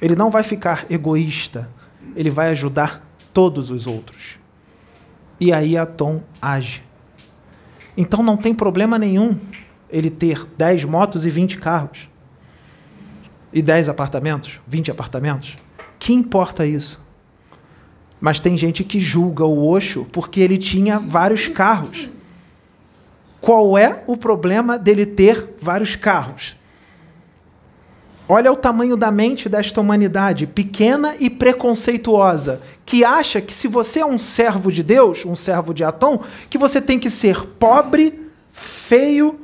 [0.00, 1.70] ele não vai ficar egoísta,
[2.14, 3.02] ele vai ajudar
[3.32, 4.38] todos os outros.
[5.38, 6.82] E aí Atom age.
[7.96, 9.38] Então não tem problema nenhum
[9.90, 12.08] ele ter 10 motos e 20 carros.
[13.52, 15.56] E 10 apartamentos, 20 apartamentos.
[15.98, 17.05] Que importa isso?
[18.20, 22.08] Mas tem gente que julga o Osho porque ele tinha vários carros.
[23.40, 26.56] Qual é o problema dele ter vários carros?
[28.28, 34.00] Olha o tamanho da mente desta humanidade, pequena e preconceituosa, que acha que se você
[34.00, 36.20] é um servo de Deus, um servo de Atom,
[36.50, 39.38] que você tem que ser pobre, feio,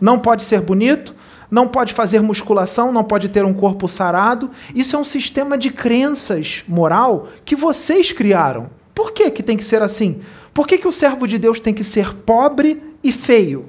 [0.00, 1.14] não pode ser bonito,
[1.52, 4.50] não pode fazer musculação, não pode ter um corpo sarado.
[4.74, 8.70] Isso é um sistema de crenças moral que vocês criaram.
[8.94, 10.22] Por que, que tem que ser assim?
[10.54, 13.66] Por que, que o servo de Deus tem que ser pobre e feio?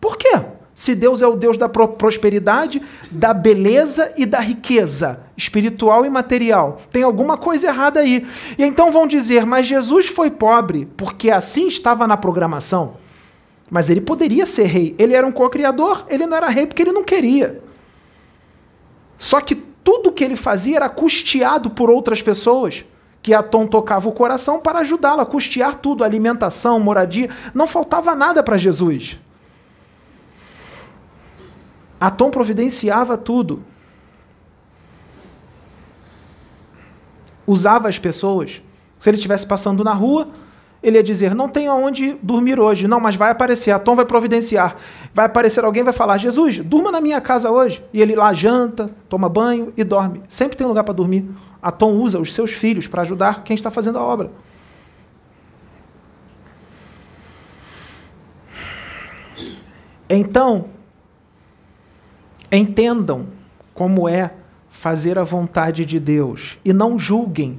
[0.00, 0.40] Por quê?
[0.72, 2.80] Se Deus é o Deus da prosperidade,
[3.10, 8.26] da beleza e da riqueza espiritual e material, tem alguma coisa errada aí.
[8.56, 12.94] E então vão dizer, mas Jesus foi pobre porque assim estava na programação.
[13.72, 14.94] Mas ele poderia ser rei.
[14.98, 17.64] Ele era um co-criador, ele não era rei porque ele não queria.
[19.16, 22.84] Só que tudo que ele fazia era custeado por outras pessoas.
[23.22, 27.30] Que Atom tocava o coração para ajudá-lo a custear tudo, alimentação, moradia.
[27.54, 29.18] Não faltava nada para Jesus.
[31.98, 33.62] Atom providenciava tudo.
[37.46, 38.60] Usava as pessoas.
[38.98, 40.28] Se ele estivesse passando na rua,
[40.82, 42.88] ele ia dizer: Não tenho aonde dormir hoje.
[42.88, 44.76] Não, mas vai aparecer, a Tom vai providenciar.
[45.14, 47.84] Vai aparecer alguém vai falar: Jesus, durma na minha casa hoje.
[47.92, 50.22] E ele lá janta, toma banho e dorme.
[50.28, 51.28] Sempre tem lugar para dormir.
[51.60, 54.30] A Tom usa os seus filhos para ajudar quem está fazendo a obra.
[60.08, 60.66] Então,
[62.52, 63.28] Entendam
[63.72, 64.30] como é
[64.68, 67.58] fazer a vontade de Deus e não julguem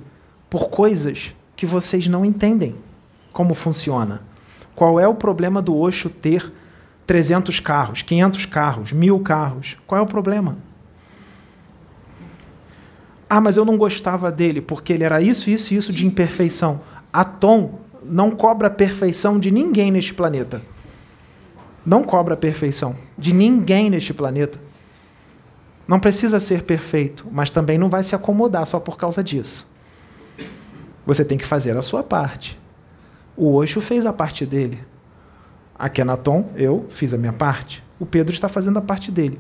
[0.52, 2.76] por coisas que vocês não entendem
[3.34, 4.22] como funciona.
[4.76, 6.54] Qual é o problema do Osho ter
[7.06, 9.76] 300 carros, 500 carros, mil carros?
[9.86, 10.58] Qual é o problema?
[13.30, 16.82] Ah, mas eu não gostava dele porque ele era isso, isso isso de imperfeição.
[17.12, 20.62] A Tom não cobra a perfeição de ninguém neste planeta.
[21.86, 24.60] Não cobra a perfeição de ninguém neste planeta.
[25.88, 29.72] Não precisa ser perfeito, mas também não vai se acomodar só por causa disso.
[31.06, 32.58] Você tem que fazer a sua parte.
[33.36, 34.80] O Osho fez a parte dele.
[35.78, 37.84] A Kenaton, eu fiz a minha parte.
[38.00, 39.40] O Pedro está fazendo a parte dele.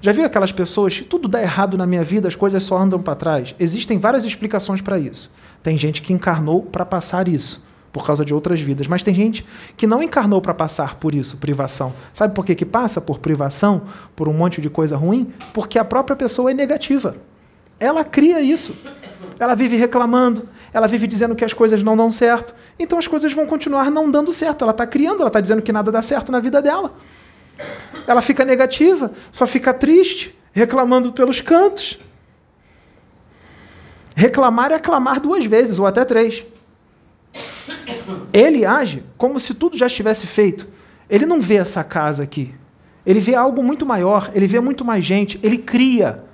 [0.00, 3.14] Já viram aquelas pessoas, tudo dá errado na minha vida, as coisas só andam para
[3.14, 3.54] trás?
[3.58, 5.30] Existem várias explicações para isso.
[5.62, 9.44] Tem gente que encarnou para passar isso, por causa de outras vidas, mas tem gente
[9.76, 11.92] que não encarnou para passar por isso, privação.
[12.12, 13.82] Sabe por que, que passa por privação,
[14.14, 15.32] por um monte de coisa ruim?
[15.52, 17.16] Porque a própria pessoa é negativa.
[17.80, 18.76] Ela cria isso.
[19.38, 22.54] Ela vive reclamando, ela vive dizendo que as coisas não dão certo.
[22.78, 24.62] Então as coisas vão continuar não dando certo.
[24.62, 26.94] Ela está criando, ela está dizendo que nada dá certo na vida dela.
[28.06, 31.98] Ela fica negativa, só fica triste, reclamando pelos cantos.
[34.14, 36.44] Reclamar é clamar duas vezes, ou até três.
[38.32, 40.68] Ele age como se tudo já estivesse feito.
[41.08, 42.54] Ele não vê essa casa aqui.
[43.06, 46.24] Ele vê algo muito maior, ele vê muito mais gente, ele cria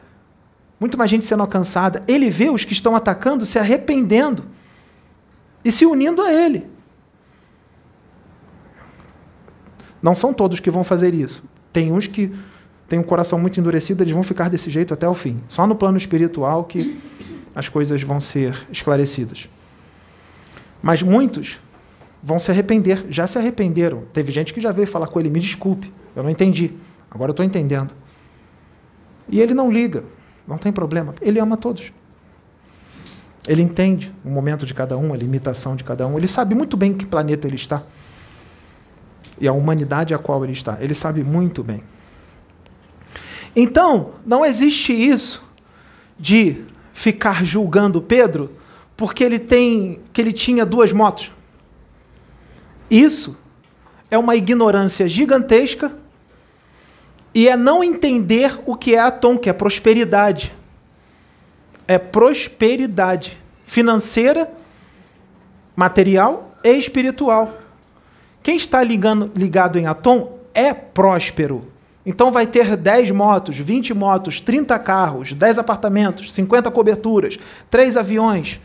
[0.79, 2.03] muito mais gente sendo alcançada.
[2.07, 4.45] Ele vê os que estão atacando se arrependendo
[5.65, 6.67] e se unindo a ele.
[10.03, 11.43] Não são todos que vão fazer isso.
[11.73, 12.31] Tem uns que
[12.87, 15.43] têm um coração muito endurecido, eles vão ficar desse jeito até o fim.
[15.49, 17.01] Só no plano espiritual que
[17.55, 19.49] as coisas vão ser esclarecidas.
[20.83, 21.59] Mas muitos
[22.23, 24.05] vão se arrepender, já se arrependeram.
[24.13, 26.73] Teve gente que já veio falar com ele: me desculpe, eu não entendi.
[27.11, 27.95] Agora eu estou entendendo.
[29.29, 30.05] E ele não liga.
[30.47, 31.15] Não tem problema.
[31.21, 31.93] Ele ama todos.
[33.47, 36.16] Ele entende o momento de cada um, a limitação de cada um.
[36.16, 37.83] Ele sabe muito bem em que planeta ele está.
[39.41, 40.79] E a humanidade a qual ele está.
[40.81, 41.83] Ele sabe muito bem.
[43.55, 45.45] Então, não existe isso
[46.19, 48.51] de ficar julgando Pedro
[48.97, 51.31] porque ele tem que ele tinha duas motos.
[52.91, 53.37] Isso
[54.11, 56.04] é uma ignorância gigantesca
[57.35, 60.52] e é não entender o que é Atom, que é prosperidade.
[61.89, 64.51] É prosperidade financeira,
[65.74, 67.52] material e espiritual.
[68.43, 71.66] Quem está ligando, ligado em Atom é próspero.
[72.06, 77.36] Então vai ter 10 motos, 20 motos, 30 carros, 10 apartamentos, 50 coberturas,
[77.70, 78.61] 3 aviões,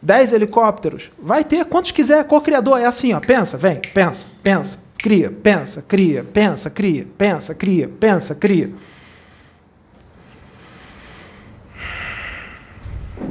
[0.00, 1.10] 10 helicópteros.
[1.18, 2.80] Vai ter quantos quiser, co-criador.
[2.80, 3.20] É assim, ó.
[3.20, 8.70] Pensa, vem, pensa, pensa cria, pensa, cria, pensa, cria, pensa, cria, pensa, cria.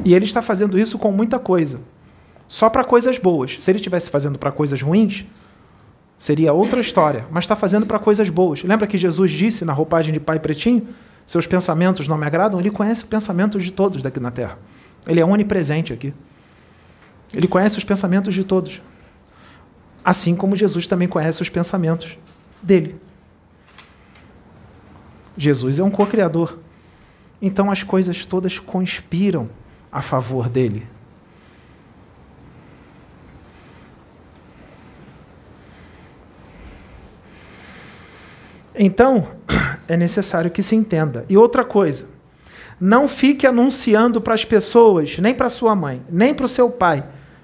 [0.04, 1.80] E ele está fazendo isso com muita coisa.
[2.46, 3.58] Só para coisas boas.
[3.62, 5.26] Se ele estivesse fazendo para coisas ruins,
[6.18, 7.26] seria outra história.
[7.32, 8.64] Mas está fazendo para coisas boas.
[8.64, 10.86] Lembra que Jesus disse na roupagem de pai pretinho?
[11.26, 12.60] Seus pensamentos não me agradam?
[12.60, 14.60] Ele conhece os pensamentos de todos daqui na terra.
[15.08, 16.14] Ele é onipresente aqui.
[17.34, 18.82] Ele conhece os pensamentos de todos.
[20.04, 22.18] Assim como Jesus também conhece os pensamentos
[22.62, 22.96] dele.
[25.38, 26.58] Jesus é um co-criador.
[27.42, 29.50] Então as coisas todas conspiram
[29.92, 30.86] a favor dele.
[38.74, 39.28] Então,
[39.88, 41.26] é necessário que se entenda.
[41.30, 42.10] E outra coisa,
[42.80, 47.04] não fique anunciando para as pessoas, nem para sua mãe, nem para o seu pai,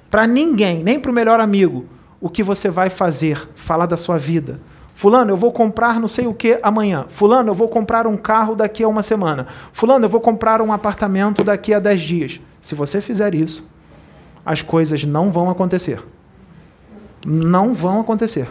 [0.10, 1.86] para ninguém, nem para o melhor amigo,
[2.20, 4.60] o que você vai fazer, falar da sua vida.
[4.96, 7.06] Fulano, eu vou comprar não sei o que amanhã.
[7.08, 9.46] Fulano, eu vou comprar um carro daqui a uma semana.
[9.72, 12.40] Fulano, eu vou comprar um apartamento daqui a dez dias.
[12.60, 13.64] Se você fizer isso,
[14.44, 16.04] as coisas não vão acontecer.
[17.26, 18.50] Não vão acontecer.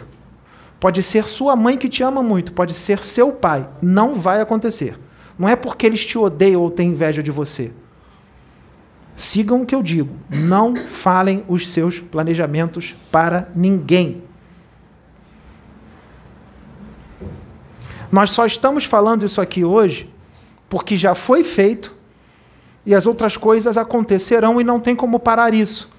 [0.79, 3.67] Pode ser sua mãe que te ama muito, pode ser seu pai.
[3.81, 4.97] Não vai acontecer.
[5.37, 7.73] Não é porque eles te odeiam ou têm inveja de você.
[9.17, 10.15] Sigam o que eu digo.
[10.29, 14.21] Não falem os seus planejamentos para ninguém.
[18.11, 20.13] Nós só estamos falando isso aqui hoje
[20.69, 21.95] porque já foi feito
[22.85, 25.89] e as outras coisas acontecerão e não tem como parar isso.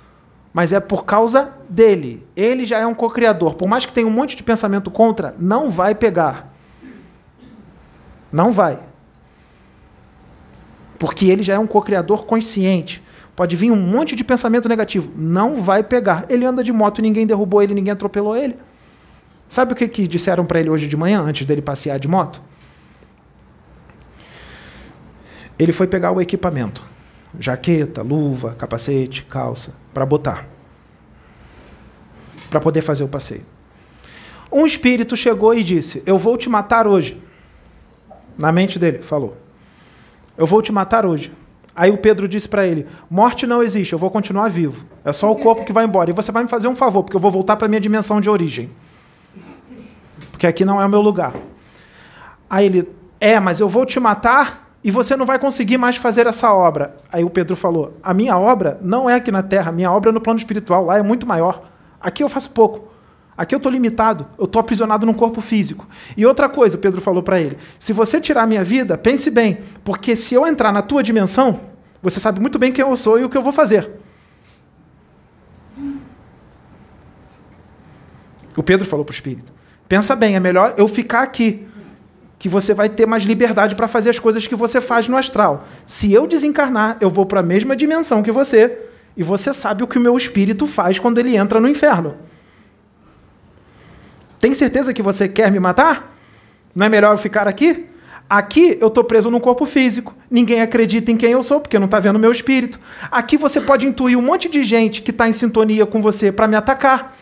[0.55, 2.24] Mas é por causa dele.
[2.36, 3.55] Ele já é um co-criador.
[3.55, 6.55] Por mais que tenha um monte de pensamento contra, não vai pegar.
[8.31, 8.78] Não vai.
[11.01, 13.03] Porque ele já é um co-criador consciente.
[13.39, 15.12] Pode vir um monte de pensamento negativo.
[15.15, 16.27] Não vai pegar.
[16.28, 18.56] Ele anda de moto, ninguém derrubou ele, ninguém atropelou ele.
[19.48, 22.43] Sabe o que, que disseram para ele hoje de manhã, antes dele passear de moto?
[25.56, 26.85] Ele foi pegar o equipamento:
[27.39, 30.44] jaqueta, luva, capacete, calça, para botar.
[32.51, 33.47] Para poder fazer o passeio.
[34.51, 37.23] Um espírito chegou e disse: Eu vou te matar hoje.
[38.36, 39.36] Na mente dele, falou:
[40.36, 41.32] Eu vou te matar hoje.
[41.78, 44.84] Aí o Pedro disse para ele: Morte não existe, eu vou continuar vivo.
[45.05, 46.10] É só o corpo que vai embora.
[46.10, 48.28] E você vai me fazer um favor, porque eu vou voltar para minha dimensão de
[48.28, 48.68] origem.
[50.32, 51.32] Porque aqui não é o meu lugar.
[52.50, 52.88] Aí ele:
[53.20, 56.96] É, mas eu vou te matar e você não vai conseguir mais fazer essa obra.
[57.12, 60.10] Aí o Pedro falou: A minha obra não é aqui na terra, a minha obra
[60.10, 61.62] é no plano espiritual, lá é muito maior.
[62.00, 62.92] Aqui eu faço pouco.
[63.39, 65.86] Aqui eu estou limitado, eu estou aprisionado num corpo físico.
[66.16, 69.31] E outra coisa, o Pedro falou para ele: se você tirar a minha vida, pense
[69.31, 71.60] bem, porque se eu entrar na tua dimensão,
[72.02, 73.89] você sabe muito bem quem eu sou e o que eu vou fazer.
[78.56, 79.52] O Pedro falou para o Espírito:
[79.89, 81.65] pensa bem, é melhor eu ficar aqui,
[82.40, 85.65] que você vai ter mais liberdade para fazer as coisas que você faz no astral.
[85.86, 88.81] Se eu desencarnar, eu vou para a mesma dimensão que você,
[89.16, 92.16] e você sabe o que o meu espírito faz quando ele entra no inferno.
[94.39, 96.15] Tem certeza que você quer me matar?
[96.74, 97.86] Não é melhor eu ficar aqui?
[98.28, 100.15] Aqui eu estou preso num corpo físico.
[100.31, 102.78] Ninguém acredita em quem eu sou, porque não está vendo meu espírito.
[103.10, 106.47] Aqui você pode intuir um monte de gente que está em sintonia com você para
[106.47, 107.16] me atacar,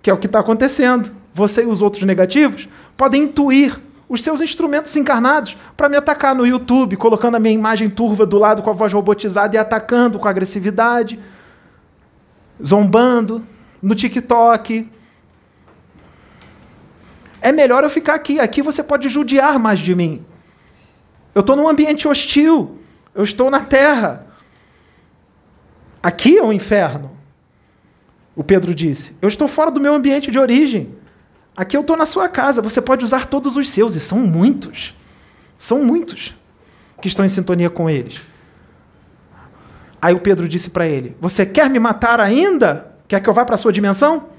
[0.00, 1.10] que é o que está acontecendo.
[1.34, 3.78] Você e os outros negativos podem intuir
[4.08, 8.38] os seus instrumentos encarnados para me atacar no YouTube, colocando a minha imagem turva do
[8.38, 11.18] lado com a voz robotizada e atacando com agressividade,
[12.64, 13.44] zombando,
[13.82, 14.88] no TikTok,
[17.44, 18.40] é melhor eu ficar aqui.
[18.40, 20.24] Aqui você pode judiar mais de mim.
[21.34, 22.80] Eu estou num ambiente hostil.
[23.14, 24.26] Eu estou na terra.
[26.02, 27.14] Aqui é o um inferno.
[28.34, 30.96] O Pedro disse: Eu estou fora do meu ambiente de origem.
[31.54, 32.62] Aqui eu estou na sua casa.
[32.62, 34.94] Você pode usar todos os seus, e são muitos.
[35.54, 36.34] São muitos
[37.02, 38.22] que estão em sintonia com eles.
[40.00, 42.94] Aí o Pedro disse para ele: Você quer me matar ainda?
[43.06, 44.30] Quer que eu vá para a sua dimensão?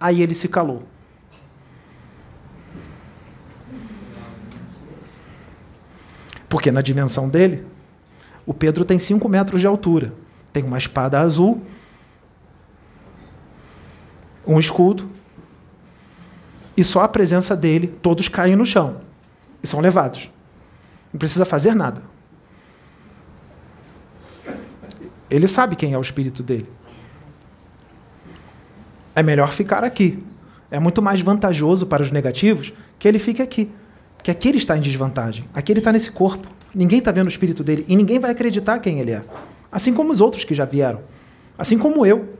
[0.00, 0.95] Aí ele se calou.
[6.48, 7.66] Porque na dimensão dele,
[8.44, 10.12] o Pedro tem 5 metros de altura,
[10.52, 11.62] tem uma espada azul,
[14.46, 15.10] um escudo,
[16.76, 19.00] e só a presença dele, todos caem no chão
[19.62, 20.30] e são levados.
[21.12, 22.02] Não precisa fazer nada.
[25.28, 26.68] Ele sabe quem é o espírito dele.
[29.14, 30.22] É melhor ficar aqui.
[30.70, 33.70] É muito mais vantajoso para os negativos que ele fique aqui
[34.26, 35.44] que aquele está em desvantagem.
[35.54, 36.48] Aquele está nesse corpo.
[36.74, 39.24] Ninguém está vendo o espírito dele e ninguém vai acreditar quem ele é.
[39.70, 41.00] Assim como os outros que já vieram.
[41.56, 42.36] Assim como eu.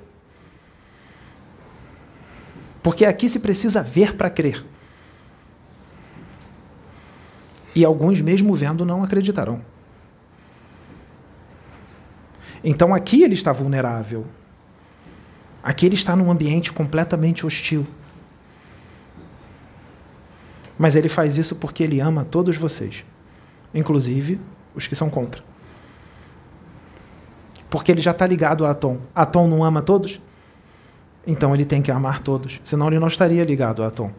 [2.82, 4.66] Porque aqui se precisa ver para crer.
[7.72, 9.62] E alguns, mesmo vendo, não acreditarão.
[12.64, 14.26] Então aqui ele está vulnerável.
[15.62, 17.86] Aqui ele está num ambiente completamente hostil.
[20.78, 23.04] Mas ele faz isso porque ele ama todos vocês,
[23.74, 24.40] inclusive
[24.74, 25.42] os que são contra.
[27.70, 28.98] Porque ele já está ligado a Atom.
[29.14, 30.20] Atom não ama todos?
[31.26, 34.10] Então ele tem que amar todos, senão ele não estaria ligado a Atom.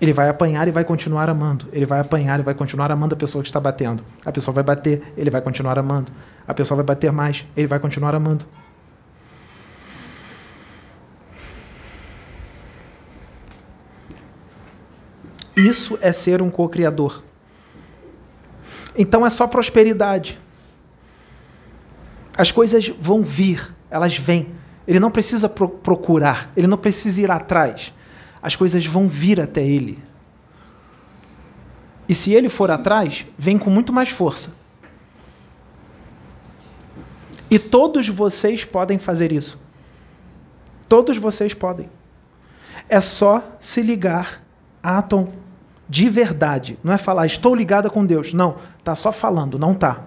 [0.00, 1.66] Ele vai apanhar e vai continuar amando.
[1.72, 4.02] Ele vai apanhar e vai continuar amando a pessoa que está batendo.
[4.24, 6.10] A pessoa vai bater, ele vai continuar amando.
[6.48, 8.46] A pessoa vai bater mais, ele vai continuar amando.
[15.68, 17.22] Isso é ser um co-criador.
[18.96, 20.38] Então é só prosperidade.
[22.36, 24.54] As coisas vão vir, elas vêm.
[24.86, 27.92] Ele não precisa pro procurar, ele não precisa ir atrás.
[28.42, 30.02] As coisas vão vir até ele.
[32.08, 34.52] E se ele for atrás, vem com muito mais força.
[37.50, 39.60] E todos vocês podem fazer isso.
[40.88, 41.90] Todos vocês podem.
[42.88, 44.42] É só se ligar
[44.82, 45.32] a Atom
[45.90, 46.78] de verdade.
[46.84, 48.32] Não é falar, estou ligada com Deus.
[48.32, 50.04] Não, está só falando, não está.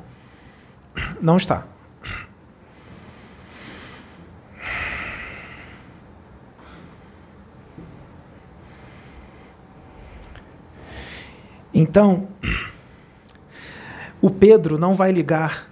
[1.21, 1.65] Não está.
[11.73, 12.29] Então,
[14.21, 15.67] o Pedro não vai ligar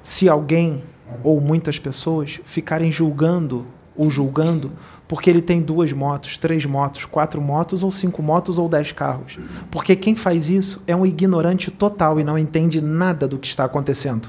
[0.00, 0.84] se alguém
[1.24, 3.66] ou muitas pessoas ficarem julgando
[3.96, 4.70] ou julgando
[5.14, 9.38] porque ele tem duas motos, três motos, quatro motos, ou cinco motos, ou dez carros.
[9.70, 13.62] Porque quem faz isso é um ignorante total e não entende nada do que está
[13.62, 14.28] acontecendo.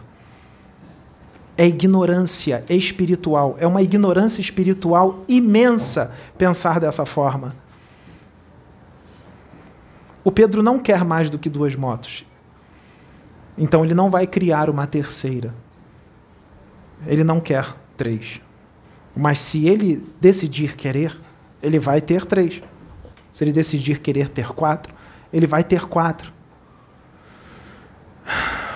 [1.57, 7.55] É ignorância espiritual, é uma ignorância espiritual imensa pensar dessa forma.
[10.23, 12.27] O Pedro não quer mais do que duas motos.
[13.57, 15.51] Então ele não vai criar uma terceira.
[17.07, 18.39] Ele não quer três.
[19.15, 21.15] Mas se ele decidir querer,
[21.63, 22.61] ele vai ter três.
[23.31, 24.93] Se ele decidir querer ter quatro,
[25.31, 26.33] ele vai ter quatro.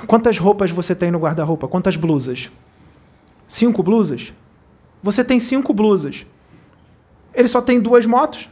[0.07, 1.67] Quantas roupas você tem no guarda-roupa?
[1.67, 2.49] Quantas blusas?
[3.47, 4.33] Cinco blusas?
[5.03, 6.25] Você tem cinco blusas.
[7.33, 8.49] Ele só tem duas motos?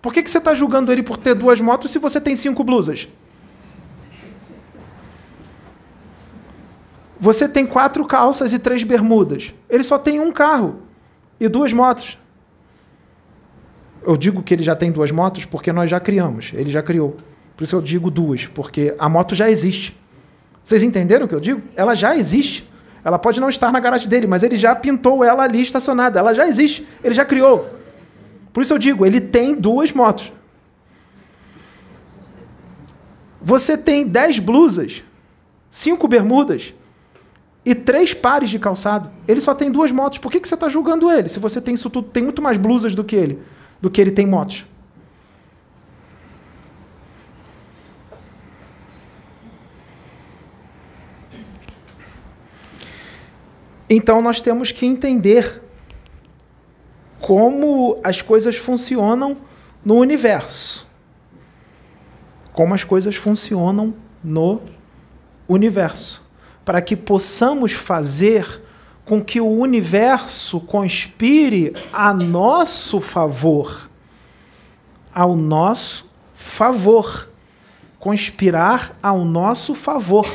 [0.00, 2.64] Por que, que você está julgando ele por ter duas motos se você tem cinco
[2.64, 3.08] blusas?
[7.20, 9.54] Você tem quatro calças e três bermudas.
[9.68, 10.82] Ele só tem um carro
[11.38, 12.18] e duas motos.
[14.04, 16.52] Eu digo que ele já tem duas motos porque nós já criamos.
[16.54, 17.16] Ele já criou.
[17.56, 19.96] Por isso eu digo duas, porque a moto já existe.
[20.62, 21.62] Vocês entenderam o que eu digo?
[21.76, 22.68] Ela já existe.
[23.04, 26.18] Ela pode não estar na garagem dele, mas ele já pintou ela ali estacionada.
[26.18, 26.86] Ela já existe.
[27.02, 27.68] Ele já criou.
[28.52, 30.32] Por isso eu digo, ele tem duas motos.
[33.40, 35.02] Você tem dez blusas,
[35.68, 36.72] cinco bermudas
[37.64, 39.10] e três pares de calçado.
[39.26, 40.18] Ele só tem duas motos.
[40.18, 41.28] Por que, que você está julgando ele?
[41.28, 43.38] Se você tem isso tudo, tem muito mais blusas do que ele,
[43.80, 44.66] do que ele tem motos.
[53.88, 55.62] Então nós temos que entender
[57.20, 59.36] como as coisas funcionam
[59.84, 60.88] no universo.
[62.54, 63.94] Como as coisas funcionam
[64.24, 64.62] no
[65.46, 66.22] universo.
[66.64, 68.62] Para que possamos fazer
[69.04, 73.90] com que o universo conspire a nosso favor.
[75.14, 77.28] Ao nosso favor.
[77.98, 80.26] Conspirar ao nosso favor.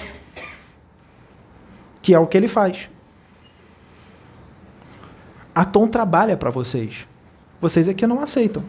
[2.01, 2.89] Que é o que ele faz.
[5.55, 7.07] A Tom trabalha para vocês.
[7.59, 8.63] Vocês é que não aceitam.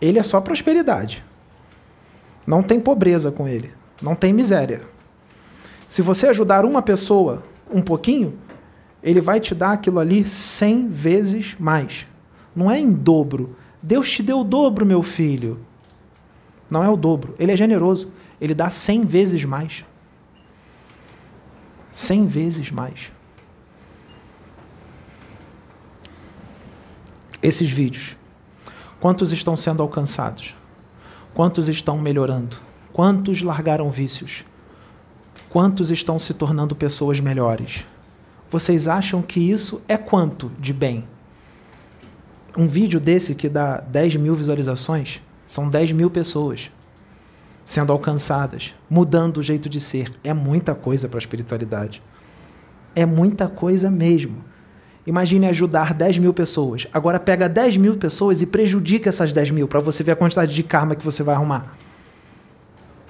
[0.00, 1.24] Ele é só prosperidade.
[2.46, 3.74] Não tem pobreza com ele.
[4.00, 4.80] Não tem miséria.
[5.88, 8.38] Se você ajudar uma pessoa um pouquinho,
[9.02, 12.06] ele vai te dar aquilo ali cem vezes mais.
[12.54, 13.56] Não é em dobro.
[13.82, 15.58] Deus te deu o dobro, meu filho.
[16.70, 17.34] Não é o dobro.
[17.40, 18.12] Ele é generoso.
[18.40, 19.84] Ele dá cem vezes mais.
[21.90, 23.10] Cem vezes mais.
[27.42, 28.16] esses vídeos?
[29.00, 30.54] Quantos estão sendo alcançados?
[31.34, 32.56] Quantos estão melhorando?
[32.92, 34.44] Quantos largaram vícios?
[35.50, 37.86] Quantos estão se tornando pessoas melhores?
[38.50, 41.08] Vocês acham que isso é quanto de bem?
[42.54, 46.70] Um vídeo desse que dá 10 mil visualizações são 10 mil pessoas
[47.64, 50.12] sendo alcançadas, mudando o jeito de ser.
[50.22, 52.02] É muita coisa para a espiritualidade.
[52.94, 54.44] É muita coisa mesmo.
[55.06, 56.86] Imagine ajudar 10 mil pessoas.
[56.92, 60.52] Agora pega 10 mil pessoas e prejudica essas 10 mil para você ver a quantidade
[60.52, 61.74] de karma que você vai arrumar.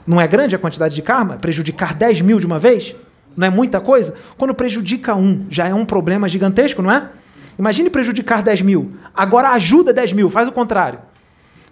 [0.09, 1.37] Não é grande a quantidade de karma?
[1.37, 2.97] Prejudicar 10 mil de uma vez?
[3.37, 4.17] Não é muita coisa?
[4.37, 7.11] Quando prejudica um, já é um problema gigantesco, não é?
[7.59, 8.93] Imagine prejudicar 10 mil.
[9.15, 10.99] Agora ajuda 10 mil, faz o contrário.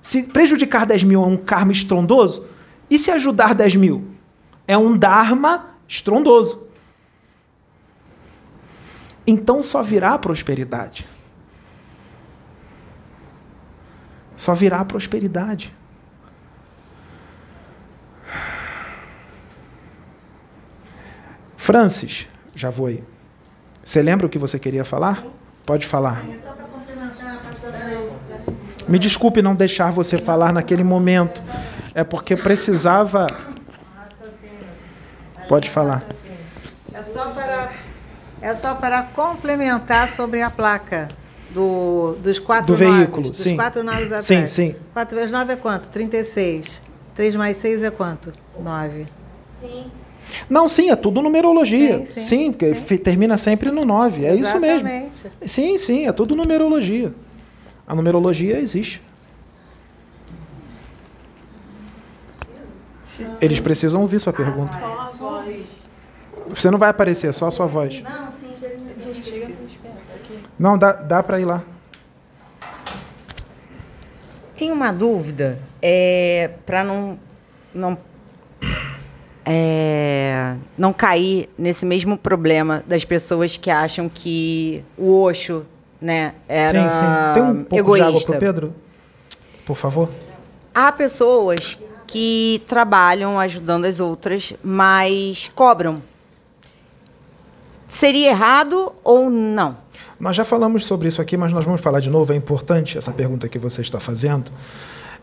[0.01, 2.45] Se prejudicar 10 mil é um karma estrondoso,
[2.89, 4.05] e se ajudar 10 mil?
[4.69, 6.67] É um dharma estrondoso
[9.27, 11.07] então só virá prosperidade.
[14.37, 15.75] Só virá prosperidade.
[21.66, 23.02] Francis, já vou aí.
[23.84, 25.24] Você lembra o que você queria falar?
[25.66, 26.24] Pode falar.
[28.86, 31.43] Me desculpe não deixar você falar naquele momento.
[31.93, 33.26] É porque precisava.
[35.48, 36.05] Pode falar.
[36.94, 37.72] É só para
[38.40, 41.09] é só para complementar sobre a placa
[41.51, 43.56] do, dos quatro do noves, veículo, dos sim.
[43.56, 44.24] quatro noves atrás.
[44.24, 44.76] Sim, sim.
[44.93, 45.90] 4 vezes 9 é quanto?
[45.90, 46.80] 36.
[47.12, 48.32] 3 mais 6 é quanto?
[48.56, 49.09] 9.
[49.60, 49.90] Sim.
[50.48, 51.98] Não, sim, é tudo numerologia.
[51.98, 52.97] Sim, sim, sim, porque sim.
[52.98, 54.24] termina sempre no 9.
[54.24, 54.89] É isso mesmo.
[54.89, 55.32] Exatamente.
[55.47, 57.12] Sim, sim, é tudo numerologia.
[57.86, 59.03] A numerologia existe.
[63.40, 64.73] Eles precisam ouvir sua pergunta.
[64.73, 65.66] Só a voz.
[66.48, 68.03] Você não vai aparecer, é só a sua voz.
[68.03, 69.48] Não, sim, chega
[70.59, 71.62] Não, dá, dá para ir lá.
[74.57, 77.19] Tenho uma dúvida, é, para não,
[77.74, 77.98] não,
[79.48, 85.64] é, não cair nesse mesmo problema das pessoas que acham que o Osho
[86.01, 87.35] né, era sim, sim.
[87.35, 88.10] Tem um pouco egoísta.
[88.10, 88.74] de água pro Pedro?
[89.64, 90.09] Por favor.
[90.74, 91.78] Há pessoas
[92.09, 96.02] que trabalham ajudando as outras, mas cobram.
[97.89, 99.77] Seria errado ou não?
[100.18, 102.32] Nós já falamos sobre isso aqui, mas nós vamos falar de novo.
[102.32, 104.51] É importante essa pergunta que você está fazendo.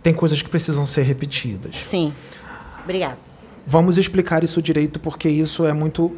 [0.01, 1.75] tem coisas que precisam ser repetidas.
[1.75, 2.13] Sim.
[2.83, 3.32] Obrigada.
[3.65, 6.11] Vamos explicar isso direito porque isso é muito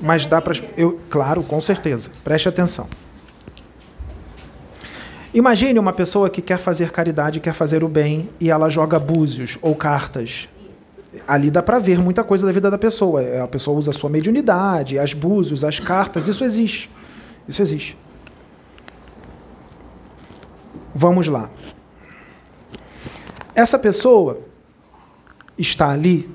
[0.00, 2.10] mas dá para eu, claro, com certeza.
[2.22, 2.88] Preste atenção.
[5.32, 9.58] Imagine uma pessoa que quer fazer caridade, quer fazer o bem e ela joga búzios
[9.60, 10.48] ou cartas.
[11.26, 13.42] Ali dá para ver muita coisa da vida da pessoa.
[13.42, 16.90] A pessoa usa a sua mediunidade, as búzios, as cartas, isso existe.
[17.48, 17.98] Isso existe.
[20.94, 21.50] Vamos lá.
[23.54, 24.40] Essa pessoa
[25.58, 26.28] está ali,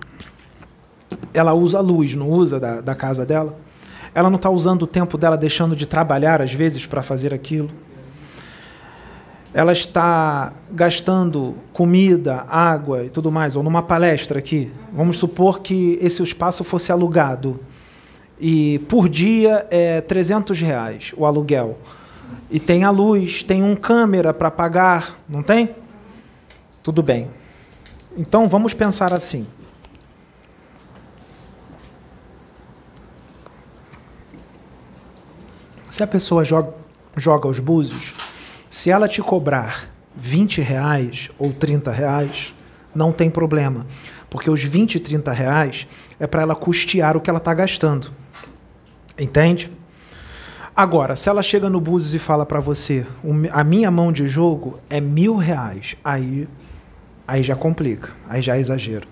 [1.33, 3.57] ela usa a luz, não usa da, da casa dela?
[4.13, 7.69] Ela não está usando o tempo dela deixando de trabalhar, às vezes, para fazer aquilo?
[9.53, 14.71] Ela está gastando comida, água e tudo mais, ou numa palestra aqui.
[14.93, 17.59] Vamos supor que esse espaço fosse alugado.
[18.39, 21.75] E por dia é 300 reais o aluguel.
[22.49, 25.69] E tem a luz, tem um câmera para pagar, não tem?
[26.81, 27.29] Tudo bem.
[28.17, 29.45] Então vamos pensar assim.
[35.91, 36.73] Se a pessoa joga,
[37.17, 38.13] joga os búzios,
[38.69, 42.53] se ela te cobrar 20 reais ou 30 reais,
[42.95, 43.85] não tem problema.
[44.29, 45.85] Porque os 20 e 30 reais
[46.17, 48.09] é para ela custear o que ela está gastando.
[49.19, 49.69] Entende?
[50.73, 53.05] Agora, se ela chega no Búzios e fala para você,
[53.51, 56.47] a minha mão de jogo é mil reais, aí,
[57.27, 59.09] aí já complica, aí já é exagero.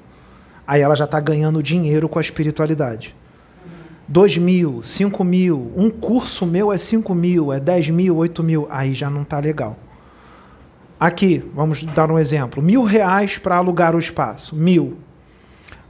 [0.66, 3.14] Aí ela já está ganhando dinheiro com a espiritualidade.
[4.12, 8.66] Dois mil, cinco mil, um curso meu é cinco mil, é dez mil, oito mil,
[8.68, 9.78] aí já não está legal.
[11.00, 14.98] Aqui, vamos dar um exemplo: mil reais para alugar o espaço, mil.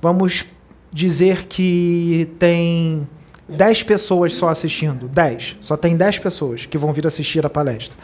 [0.01, 0.45] Vamos
[0.91, 3.07] dizer que tem
[3.47, 7.97] 10 pessoas só assistindo, 10, só tem 10 pessoas que vão vir assistir a palestra.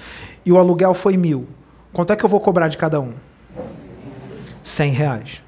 [0.45, 1.45] E o aluguel foi mil.
[1.91, 3.11] Quanto é que eu vou cobrar de cada um?
[4.63, 5.43] 100 reais.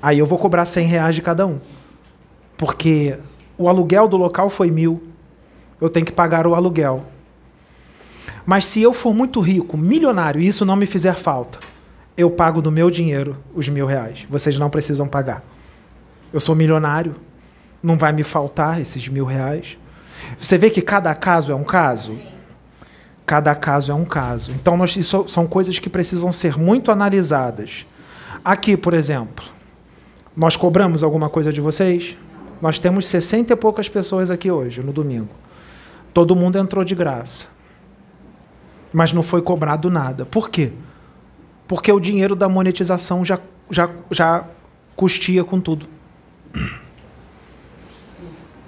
[0.00, 1.60] Aí eu vou cobrar 100 reais de cada um.
[2.56, 3.18] Porque
[3.58, 5.02] o aluguel do local foi mil.
[5.80, 7.04] Eu tenho que pagar o aluguel.
[8.44, 11.58] Mas se eu for muito rico, milionário, e isso não me fizer falta,
[12.16, 14.26] eu pago do meu dinheiro os mil reais.
[14.28, 15.42] Vocês não precisam pagar.
[16.32, 17.14] Eu sou milionário,
[17.82, 19.76] não vai me faltar esses mil reais.
[20.38, 22.18] Você vê que cada caso é um caso?
[23.26, 24.52] Cada caso é um caso.
[24.52, 27.86] Então, nós, isso são coisas que precisam ser muito analisadas.
[28.44, 29.44] Aqui, por exemplo,
[30.36, 32.16] nós cobramos alguma coisa de vocês?
[32.62, 35.34] Nós temos 60 e poucas pessoas aqui hoje, no domingo.
[36.14, 37.48] Todo mundo entrou de graça.
[38.92, 40.24] Mas não foi cobrado nada.
[40.24, 40.72] Por quê?
[41.66, 44.44] Porque o dinheiro da monetização já, já, já
[44.94, 45.88] custia com tudo.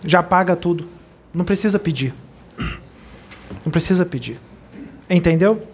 [0.05, 0.89] Já paga tudo.
[1.33, 2.12] Não precisa pedir.
[3.65, 4.41] Não precisa pedir.
[5.09, 5.69] Entendeu?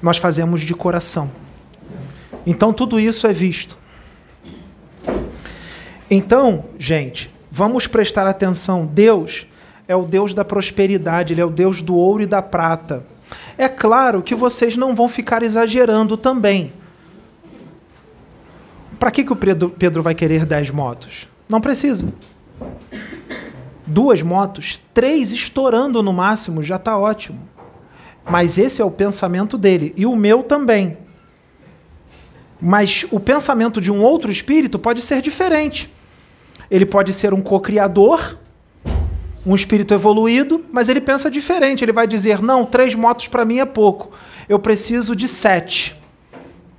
[0.00, 1.32] Nós fazemos de coração.
[2.46, 3.81] Então tudo isso é visto.
[6.10, 8.86] Então, gente, vamos prestar atenção.
[8.86, 9.46] Deus
[9.86, 13.04] é o Deus da prosperidade, Ele é o Deus do ouro e da prata.
[13.56, 16.72] É claro que vocês não vão ficar exagerando também.
[18.98, 21.28] Para que, que o Pedro vai querer 10 motos?
[21.48, 22.12] Não precisa.
[23.84, 27.38] Duas motos, três estourando no máximo, já está ótimo.
[28.30, 29.92] Mas esse é o pensamento dele.
[29.96, 30.96] E o meu também.
[32.64, 35.92] Mas o pensamento de um outro espírito pode ser diferente.
[36.70, 38.38] Ele pode ser um co-criador,
[39.44, 41.84] um espírito evoluído, mas ele pensa diferente.
[41.84, 44.12] Ele vai dizer: não, três motos para mim é pouco.
[44.48, 46.00] Eu preciso de sete.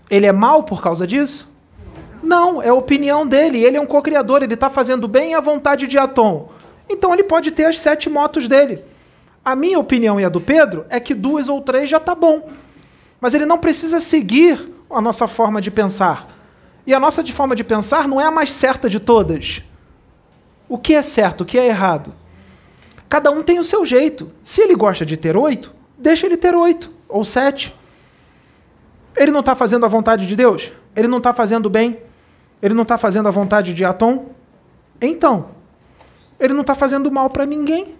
[0.10, 1.52] Ele é mal por causa disso?
[2.24, 3.62] Não, é a opinião dele.
[3.62, 6.50] Ele é um co-criador, ele está fazendo bem à vontade de Atom.
[6.90, 8.80] Então ele pode ter as sete motos dele.
[9.44, 12.50] A minha opinião e a do Pedro é que duas ou três já está bom.
[13.20, 14.64] Mas ele não precisa seguir
[14.94, 16.28] a nossa forma de pensar.
[16.86, 19.64] E a nossa forma de pensar não é a mais certa de todas.
[20.68, 22.14] O que é certo, o que é errado?
[23.10, 24.32] Cada um tem o seu jeito.
[24.44, 27.74] Se ele gosta de ter oito, deixa ele ter oito ou sete.
[29.16, 30.72] Ele não está fazendo a vontade de Deus?
[30.96, 32.00] Ele não está fazendo bem?
[32.62, 34.30] Ele não está fazendo a vontade de Atom?
[35.00, 35.50] Então,
[36.40, 37.96] ele não está fazendo mal para ninguém.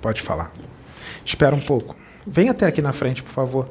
[0.00, 0.52] Pode falar.
[1.24, 1.96] Espera um pouco.
[2.26, 3.68] Vem até aqui na frente, por favor.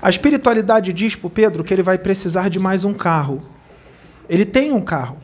[0.00, 3.42] A espiritualidade diz para Pedro que ele vai precisar de mais um carro.
[4.28, 5.18] Ele tem um carro,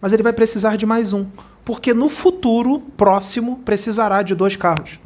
[0.00, 1.26] mas ele vai precisar de mais um.
[1.64, 4.98] Porque no futuro próximo precisará de dois carros.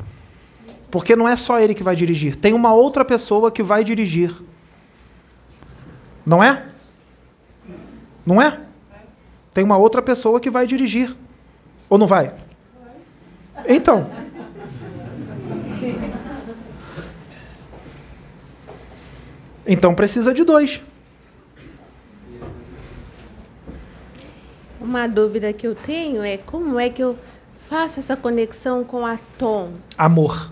[0.90, 4.32] Porque não é só ele que vai dirigir, tem uma outra pessoa que vai dirigir.
[6.24, 6.62] Não é?
[8.24, 8.60] Não é?
[9.52, 11.16] Tem uma outra pessoa que vai dirigir.
[11.88, 12.34] Ou não vai?
[13.66, 14.10] Então.
[19.68, 20.80] Então precisa de dois.
[24.80, 27.18] Uma dúvida que eu tenho é como é que eu
[27.68, 29.72] faço essa conexão com a Tom?
[29.98, 30.50] Amor.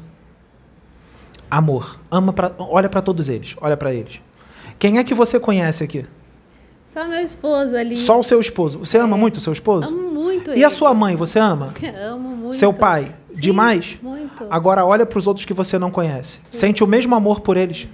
[1.50, 1.98] Amor.
[2.10, 3.56] Ama pra, olha para todos eles.
[3.60, 4.20] Olha para eles.
[4.78, 6.04] Quem é que você conhece aqui?
[6.92, 7.96] Só meu esposo ali.
[7.96, 8.80] Só o seu esposo.
[8.80, 9.88] Você ama muito o seu esposo?
[9.88, 10.64] Amo muito E ele.
[10.64, 11.72] a sua mãe, você ama?
[12.04, 12.56] Amo muito.
[12.56, 13.14] Seu pai?
[13.30, 13.98] Sim, Demais?
[14.02, 14.46] Muito.
[14.50, 16.40] Agora olha para os outros que você não conhece.
[16.50, 17.88] Sente o mesmo amor por eles.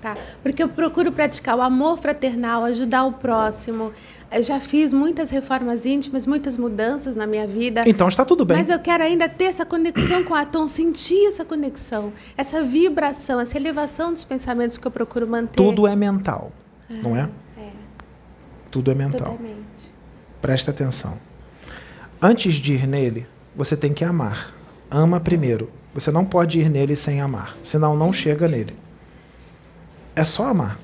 [0.00, 0.16] Tá.
[0.42, 3.92] Porque eu procuro praticar o amor fraternal, ajudar o próximo.
[4.32, 7.82] Eu já fiz muitas reformas íntimas, muitas mudanças na minha vida.
[7.86, 8.56] Então está tudo bem.
[8.56, 13.40] Mas eu quero ainda ter essa conexão com a Tom, sentir essa conexão, essa vibração,
[13.40, 15.56] essa elevação dos pensamentos que eu procuro manter.
[15.56, 16.52] Tudo é mental,
[17.02, 17.28] não é?
[17.58, 17.70] É,
[18.70, 19.32] Tudo é mental.
[19.32, 19.92] totalmente.
[20.40, 21.18] Presta atenção.
[22.22, 24.54] Antes de ir nele, você tem que amar.
[24.90, 25.70] Ama primeiro.
[25.92, 28.74] Você não pode ir nele sem amar, senão não chega nele.
[30.14, 30.78] É só amar.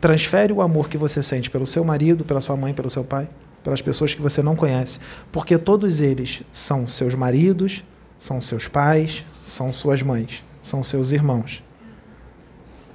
[0.00, 3.28] Transfere o amor que você sente pelo seu marido, pela sua mãe, pelo seu pai,
[3.62, 4.98] pelas pessoas que você não conhece,
[5.30, 7.84] porque todos eles são seus maridos,
[8.16, 11.62] são seus pais, são suas mães, são seus irmãos.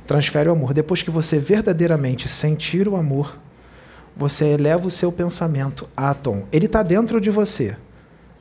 [0.07, 0.73] Transfere o amor.
[0.73, 3.37] Depois que você verdadeiramente sentir o amor,
[4.15, 6.45] você eleva o seu pensamento a Tom.
[6.51, 7.75] Ele está dentro de você,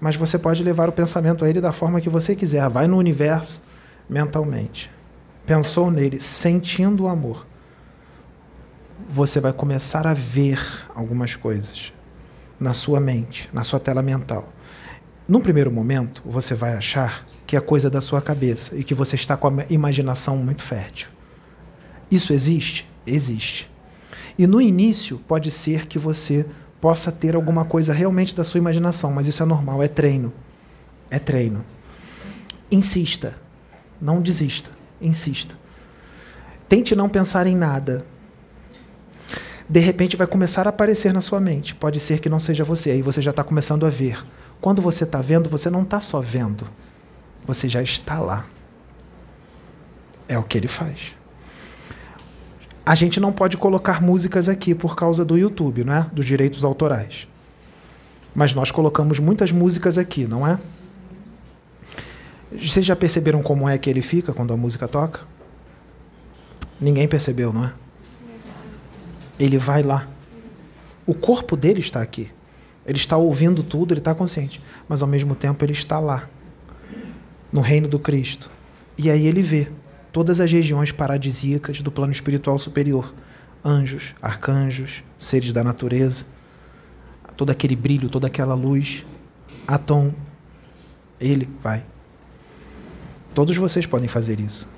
[0.01, 2.69] mas você pode levar o pensamento a ele da forma que você quiser.
[2.69, 3.63] Vai no universo
[4.09, 4.94] mentalmente.
[5.47, 7.47] Pensou nele, sentindo o amor.
[9.09, 10.59] Você vai começar a ver
[10.95, 11.93] algumas coisas
[12.59, 14.49] na sua mente, na sua tela mental.
[15.29, 19.17] Num primeiro momento, você vai achar que é coisa da sua cabeça e que você
[19.17, 21.09] está com a imaginação muito fértil.
[22.11, 22.89] Isso existe?
[23.07, 23.71] Existe.
[24.39, 26.47] E no início, pode ser que você
[26.81, 30.33] possa ter alguma coisa realmente da sua imaginação, mas isso é normal, é treino.
[31.11, 31.65] É treino.
[32.71, 33.37] Insista.
[34.01, 34.71] Não desista.
[35.05, 35.55] Insista.
[36.69, 38.05] Tente não pensar em nada.
[39.69, 41.75] De repente vai começar a aparecer na sua mente.
[41.75, 44.25] Pode ser que não seja você, aí você já está começando a ver.
[44.61, 46.67] Quando você está vendo, você não está só vendo,
[47.47, 48.47] você já está lá.
[50.27, 51.15] É o que ele faz.
[52.85, 56.07] A gente não pode colocar músicas aqui por causa do YouTube, não é?
[56.13, 57.29] Dos direitos autorais.
[58.35, 60.59] Mas nós colocamos muitas músicas aqui, não é?
[62.61, 65.23] Vocês já perceberam como é que ele fica quando a música toca?
[66.81, 67.75] Ninguém percebeu, não é?
[69.39, 70.09] Ele vai lá.
[71.07, 72.31] O corpo dele está aqui.
[72.87, 74.61] Ele está ouvindo tudo, ele está consciente.
[74.89, 76.29] Mas ao mesmo tempo ele está lá,
[77.53, 78.51] no reino do Cristo.
[78.97, 79.69] E aí ele vê
[80.13, 83.13] todas as regiões paradisíacas do plano espiritual superior:
[83.65, 86.27] anjos, arcanjos, seres da natureza,
[87.37, 89.05] todo aquele brilho, toda aquela luz.
[89.67, 90.13] Atom,
[91.19, 91.85] ele vai.
[93.35, 94.69] Todos vocês podem fazer isso.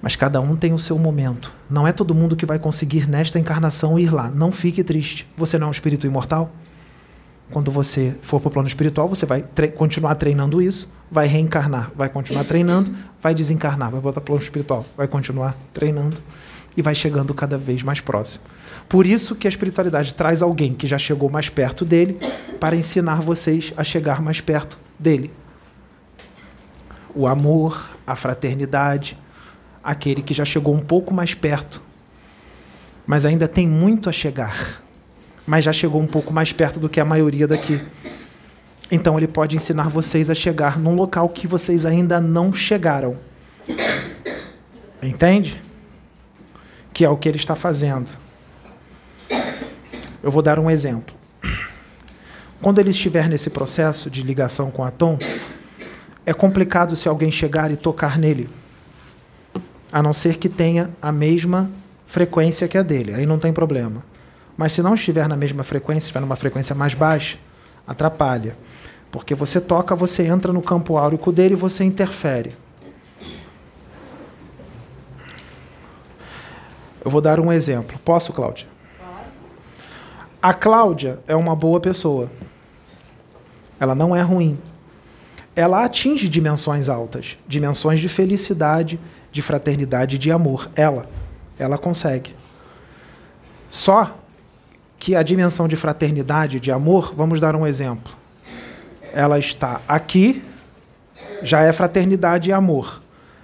[0.00, 1.52] Mas cada um tem o seu momento.
[1.68, 4.30] Não é todo mundo que vai conseguir nesta encarnação ir lá.
[4.30, 5.26] Não fique triste.
[5.36, 6.52] Você não é um espírito imortal?
[7.50, 11.90] Quando você for para o plano espiritual, você vai tre continuar treinando isso, vai reencarnar,
[11.96, 16.20] vai continuar treinando, vai desencarnar, vai voltar para o plano espiritual, vai continuar treinando
[16.76, 18.44] e vai chegando cada vez mais próximo.
[18.86, 22.18] Por isso que a espiritualidade traz alguém que já chegou mais perto dele
[22.60, 25.30] para ensinar vocês a chegar mais perto dele.
[27.14, 29.18] O amor, a fraternidade,
[29.82, 31.82] aquele que já chegou um pouco mais perto,
[33.06, 34.82] mas ainda tem muito a chegar,
[35.46, 37.80] mas já chegou um pouco mais perto do que a maioria daqui.
[38.90, 43.18] Então ele pode ensinar vocês a chegar num local que vocês ainda não chegaram.
[45.02, 45.60] Entende?
[46.92, 48.10] Que é o que ele está fazendo.
[50.22, 51.14] Eu vou dar um exemplo.
[52.60, 55.18] Quando ele estiver nesse processo de ligação com a Tom,
[56.28, 58.50] é complicado se alguém chegar e tocar nele
[59.90, 61.70] a não ser que tenha a mesma
[62.06, 64.04] frequência que a dele, aí não tem problema.
[64.54, 67.38] Mas se não estiver na mesma frequência, estiver numa frequência mais baixa,
[67.86, 68.54] atrapalha.
[69.10, 72.54] Porque você toca, você entra no campo áurico dele e você interfere.
[77.02, 77.98] Eu vou dar um exemplo.
[78.04, 78.68] Posso, Cláudia?
[80.42, 82.30] A Cláudia é uma boa pessoa.
[83.80, 84.67] Ela não é ruim.
[85.58, 88.96] Ela atinge dimensões altas, dimensões de felicidade,
[89.32, 90.70] de fraternidade de amor.
[90.76, 91.10] Ela,
[91.58, 92.32] ela consegue.
[93.68, 94.16] Só
[95.00, 98.14] que a dimensão de fraternidade, de amor, vamos dar um exemplo.
[99.12, 100.44] Ela está aqui,
[101.42, 103.02] já é fraternidade e amor.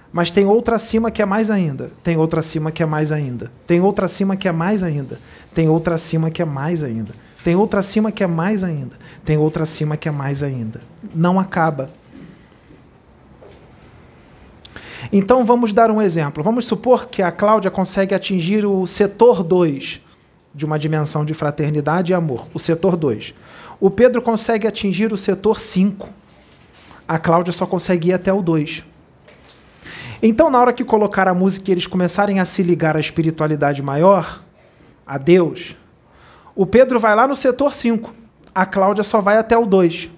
[0.09, 1.91] Mas tem outra acima que é mais ainda.
[2.01, 3.51] Tem outra acima que é mais ainda.
[3.67, 5.19] Tem outra acima que é mais ainda.
[5.53, 7.13] Tem outra acima que é mais ainda.
[7.43, 8.95] Tem outra acima que é mais ainda.
[9.25, 10.79] Tem outra acima que é mais ainda.
[11.13, 11.89] Não acaba.
[15.11, 16.43] Então vamos dar um exemplo.
[16.43, 20.01] Vamos supor que a Cláudia consegue atingir o setor 2
[20.53, 23.33] de uma dimensão de fraternidade e amor, o setor 2.
[23.79, 26.09] O Pedro consegue atingir o setor 5.
[27.07, 28.83] A Cláudia só consegue ir até o 2.
[30.23, 33.81] Então, na hora que colocar a música e eles começarem a se ligar à espiritualidade
[33.81, 34.41] maior,
[35.05, 35.75] a Deus,
[36.55, 38.13] o Pedro vai lá no setor 5.
[38.53, 40.09] A Cláudia só vai até o 2.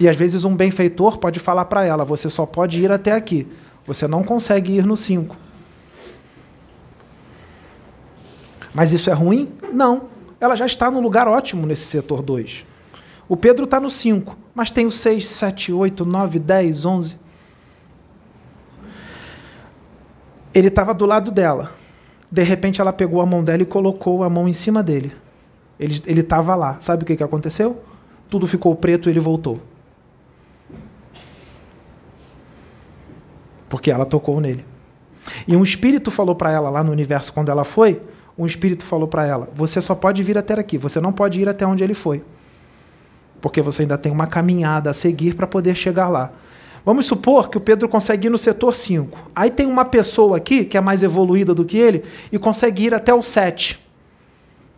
[0.00, 3.46] E às vezes um benfeitor pode falar para ela: você só pode ir até aqui.
[3.86, 5.36] Você não consegue ir no 5.
[8.74, 9.52] Mas isso é ruim?
[9.70, 10.04] Não.
[10.40, 12.64] Ela já está no lugar ótimo nesse setor 2.
[13.28, 17.16] O Pedro está no 5, mas tem o 6, 7, 8, 9, 10, 11.
[20.54, 21.70] Ele estava do lado dela.
[22.32, 25.12] De repente ela pegou a mão dela e colocou a mão em cima dele.
[25.78, 26.76] Ele estava lá.
[26.80, 27.82] Sabe o que, que aconteceu?
[28.28, 29.60] Tudo ficou preto e ele voltou.
[33.70, 34.62] Porque ela tocou nele.
[35.48, 38.02] E um espírito falou para ela lá no universo quando ela foi,
[38.36, 41.48] um espírito falou para ela: "Você só pode vir até aqui, você não pode ir
[41.48, 42.22] até onde ele foi.
[43.40, 46.30] Porque você ainda tem uma caminhada a seguir para poder chegar lá."
[46.84, 49.30] Vamos supor que o Pedro consegue ir no setor 5.
[49.34, 52.02] Aí tem uma pessoa aqui que é mais evoluída do que ele
[52.32, 53.89] e consegue ir até o 7.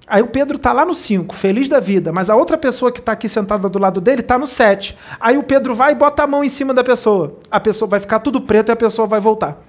[0.07, 2.99] Aí o Pedro está lá no 5, feliz da vida, mas a outra pessoa que
[2.99, 4.97] está aqui sentada do lado dele está no 7.
[5.21, 7.39] Aí o Pedro vai e bota a mão em cima da pessoa.
[7.51, 9.63] A pessoa vai ficar tudo preto e a pessoa vai voltar.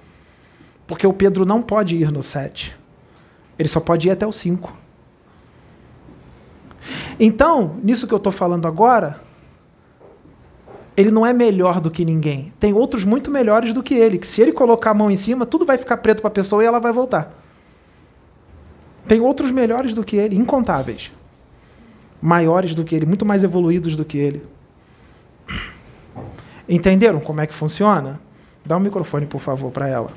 [0.86, 2.76] Porque o Pedro não pode ir no 7.
[3.58, 4.72] Ele só pode ir até o 5.
[7.18, 9.20] Então, nisso que eu estou falando agora,
[10.96, 12.52] ele não é melhor do que ninguém.
[12.58, 15.46] Tem outros muito melhores do que ele, que se ele colocar a mão em cima,
[15.46, 17.43] tudo vai ficar preto para a pessoa e ela vai voltar.
[19.06, 21.12] Tem outros melhores do que ele, incontáveis.
[22.20, 24.42] Maiores do que ele, muito mais evoluídos do que ele.
[26.68, 28.20] Entenderam como é que funciona?
[28.64, 30.10] Dá um microfone, por favor, para ela.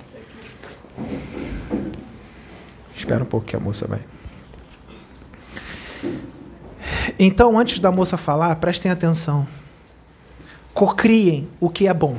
[2.96, 4.00] Espera um pouco que a moça vai.
[7.20, 9.46] Então, antes da moça falar, prestem atenção.
[10.74, 12.18] Cocriem o que é bom,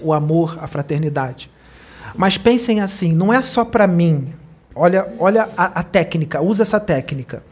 [0.00, 1.50] o amor, a fraternidade.
[2.14, 4.32] Mas pensem assim: não é só para mim,
[4.74, 7.42] Olha, olha a, a técnica, usa essa técnica.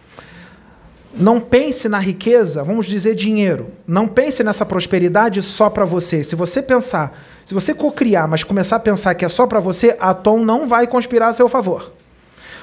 [1.14, 3.68] Não pense na riqueza, vamos dizer dinheiro.
[3.86, 6.24] Não pense nessa prosperidade só para você.
[6.24, 9.96] Se você pensar, se você cocriar, mas começar a pensar que é só para você,
[10.00, 11.92] a Tom não vai conspirar a seu favor.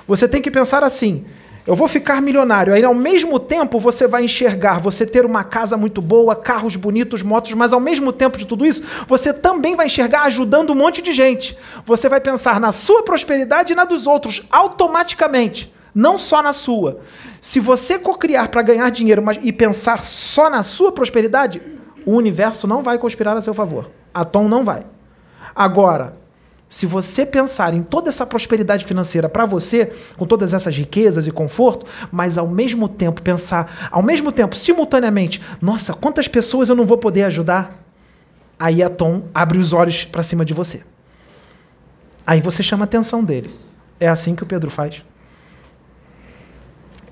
[0.07, 1.25] Você tem que pensar assim:
[1.67, 2.73] eu vou ficar milionário.
[2.73, 7.21] Aí, ao mesmo tempo, você vai enxergar você ter uma casa muito boa, carros bonitos,
[7.21, 11.01] motos, mas ao mesmo tempo de tudo isso, você também vai enxergar ajudando um monte
[11.01, 11.57] de gente.
[11.85, 16.99] Você vai pensar na sua prosperidade e na dos outros, automaticamente, não só na sua.
[17.41, 21.61] Se você cocriar para ganhar dinheiro mas, e pensar só na sua prosperidade,
[22.05, 23.91] o universo não vai conspirar a seu favor.
[24.13, 24.85] A Tom não vai.
[25.55, 26.17] Agora,
[26.69, 31.31] se você pensar em toda essa prosperidade financeira para você, com todas essas riquezas e
[31.31, 36.85] conforto, mas ao mesmo tempo pensar, ao mesmo tempo, simultaneamente, nossa, quantas pessoas eu não
[36.85, 37.83] vou poder ajudar?
[38.59, 40.83] Aí a Tom abre os olhos para cima de você.
[42.25, 43.49] Aí você chama a atenção dele.
[43.99, 45.03] É assim que o Pedro faz.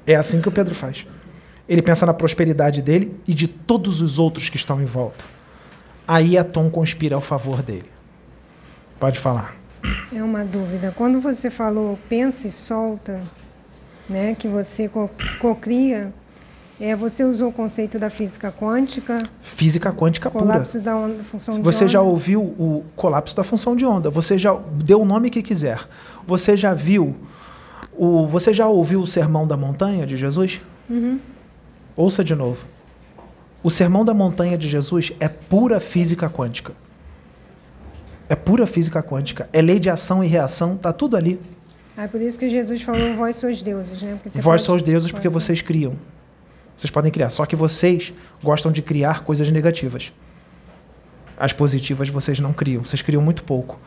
[0.06, 1.08] É assim que o Pedro faz.
[1.68, 5.26] Ele pensa na prosperidade dele e de todos os outros que estão em volta.
[6.08, 7.97] Aí a Tom conspira ao favor dele.
[9.00, 9.56] Pode falar.
[10.14, 10.94] É uma dúvida.
[10.96, 13.22] Quando você falou pensa e solta,
[14.10, 14.90] né, que você
[15.40, 16.14] cocria,
[16.80, 19.18] é, você usou o conceito da física quântica?
[19.42, 20.84] Física quântica colapso pura.
[20.84, 21.94] da onda, função Se de você onda.
[21.94, 25.88] já ouviu o colapso da função de onda, você já deu o nome que quiser.
[26.26, 27.16] Você já viu
[27.98, 30.62] o, você já ouviu o Sermão da Montanha de Jesus?
[30.90, 31.20] Uhum.
[31.96, 32.66] Ouça de novo.
[33.64, 36.74] O Sermão da Montanha de Jesus é pura física quântica.
[38.30, 39.50] É pura física quântica.
[39.54, 41.40] É lei de ação e reação, tá tudo ali.
[41.96, 44.18] Ah, é por isso que Jesus falou, vós sois deuses, né?
[44.22, 45.96] Porque vós sois deuses porque vocês criam.
[46.76, 47.30] Vocês podem criar.
[47.30, 48.14] Só que vocês
[48.44, 50.14] gostam de criar coisas negativas.
[51.40, 52.84] As positivas vocês não criam.
[52.84, 53.80] Vocês criam muito pouco.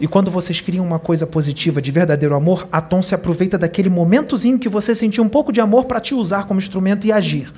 [0.00, 3.88] E quando vocês criam uma coisa positiva, de verdadeiro amor, a Tom se aproveita daquele
[3.88, 7.52] momentozinho que você sentiu um pouco de amor para te usar como instrumento e agir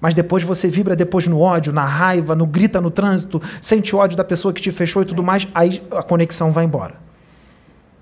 [0.00, 4.16] mas depois você vibra depois no ódio, na raiva, no grita no trânsito, sente ódio
[4.16, 6.94] da pessoa que te fechou e tudo mais, aí a conexão vai embora.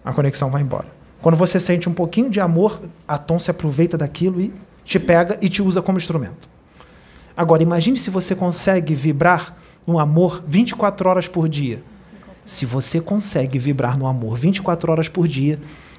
[0.05, 0.89] A conexão vai embora.
[1.20, 4.52] Quando você sente um pouquinho de amor, a Tom se aproveita daquilo e
[4.85, 6.48] te pega e te usa como instrumento.
[7.36, 9.56] Agora, imagine se você consegue vibrar
[9.86, 11.82] no amor 24 horas por dia.
[12.44, 15.59] Se você consegue vibrar no amor 24 horas por dia,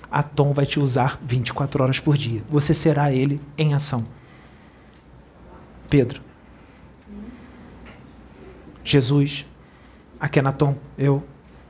[0.09, 2.41] a Tom vai te usar 24 horas por dia.
[2.47, 4.05] Você será ele em ação.
[5.89, 6.21] Pedro.
[8.83, 9.45] Jesus,
[10.19, 11.23] Akenaton, eu,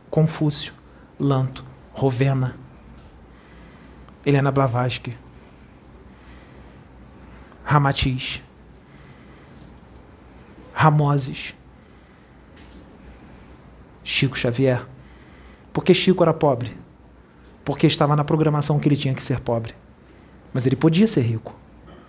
[0.09, 0.73] Confúcio,
[1.19, 2.55] Lanto, Rovena,
[4.25, 5.17] Helena Blavatsky,
[7.63, 8.41] Ramatiz,
[10.73, 11.55] Ramoses,
[14.03, 14.85] Chico Xavier.
[15.73, 16.77] Porque Chico era pobre?
[17.65, 19.73] Porque estava na programação que ele tinha que ser pobre.
[20.53, 21.53] Mas ele podia ser rico.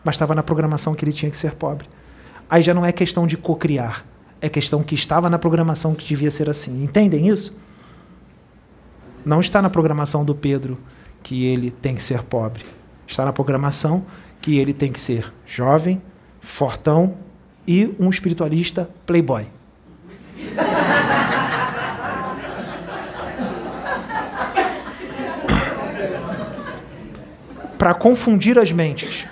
[0.05, 1.89] Mas estava na programação que ele tinha que ser pobre.
[2.49, 4.05] Aí já não é questão de cocriar.
[4.41, 6.83] É questão que estava na programação que devia ser assim.
[6.83, 7.59] Entendem isso?
[9.25, 10.79] Não está na programação do Pedro
[11.23, 12.65] que ele tem que ser pobre.
[13.07, 14.05] Está na programação
[14.41, 16.01] que ele tem que ser jovem,
[16.41, 17.16] fortão
[17.66, 19.47] e um espiritualista playboy.
[27.79, 29.27] para confundir as mentes,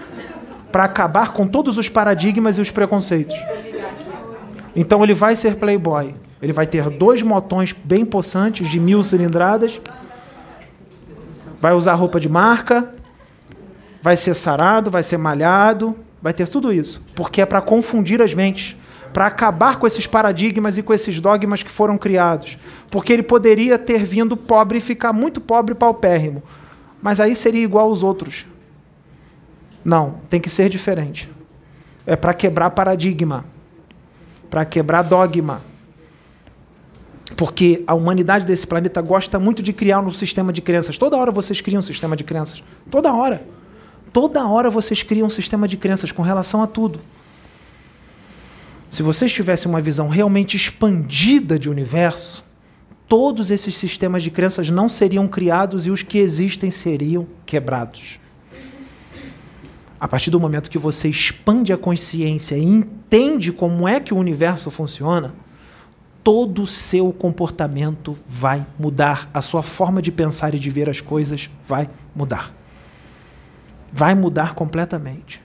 [0.70, 3.36] para acabar com todos os paradigmas e os preconceitos.
[4.74, 6.14] Então ele vai ser playboy.
[6.40, 9.80] Ele vai ter dois motões bem possantes de mil cilindradas.
[11.60, 12.90] Vai usar roupa de marca.
[14.02, 15.96] Vai ser sarado, vai ser malhado.
[16.20, 17.02] Vai ter tudo isso.
[17.14, 18.76] Porque é para confundir as mentes.
[19.14, 22.58] Para acabar com esses paradigmas e com esses dogmas que foram criados.
[22.90, 26.42] Porque ele poderia ter vindo pobre e ficar muito pobre e paupérrimo
[27.06, 28.46] mas aí seria igual aos outros.
[29.86, 31.30] Não, tem que ser diferente.
[32.04, 33.44] É para quebrar paradigma,
[34.50, 35.62] para quebrar dogma.
[37.36, 40.98] Porque a humanidade desse planeta gosta muito de criar um sistema de crenças.
[40.98, 42.64] Toda hora vocês criam um sistema de crenças.
[42.90, 43.46] Toda hora.
[44.12, 46.98] Toda hora vocês criam um sistema de crenças com relação a tudo.
[48.90, 52.44] Se vocês tivessem uma visão realmente expandida de universo,
[53.06, 58.18] todos esses sistemas de crenças não seriam criados e os que existem seriam quebrados.
[59.98, 64.18] A partir do momento que você expande a consciência e entende como é que o
[64.18, 65.34] universo funciona,
[66.22, 71.00] todo o seu comportamento vai mudar, a sua forma de pensar e de ver as
[71.00, 72.52] coisas vai mudar.
[73.92, 75.40] Vai mudar completamente.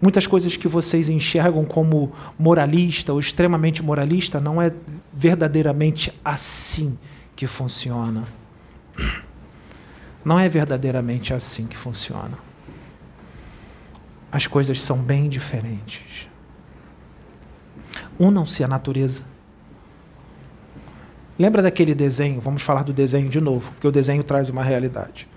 [0.00, 4.70] Muitas coisas que vocês enxergam como moralista ou extremamente moralista não é
[5.12, 6.98] verdadeiramente assim
[7.34, 8.24] que funciona.
[10.22, 12.43] Não é verdadeiramente assim que funciona.
[14.34, 16.28] As coisas são bem diferentes.
[18.18, 19.22] Unam-se à natureza.
[21.38, 22.40] Lembra daquele desenho?
[22.40, 25.28] Vamos falar do desenho de novo, porque o desenho traz uma realidade.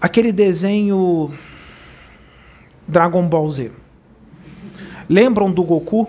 [0.00, 1.30] Aquele desenho
[2.88, 3.72] Dragon Ball Z.
[5.06, 6.08] Lembram do Goku?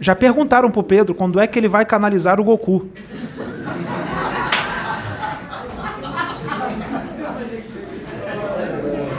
[0.00, 2.88] Já perguntaram pro Pedro quando é que ele vai canalizar o Goku.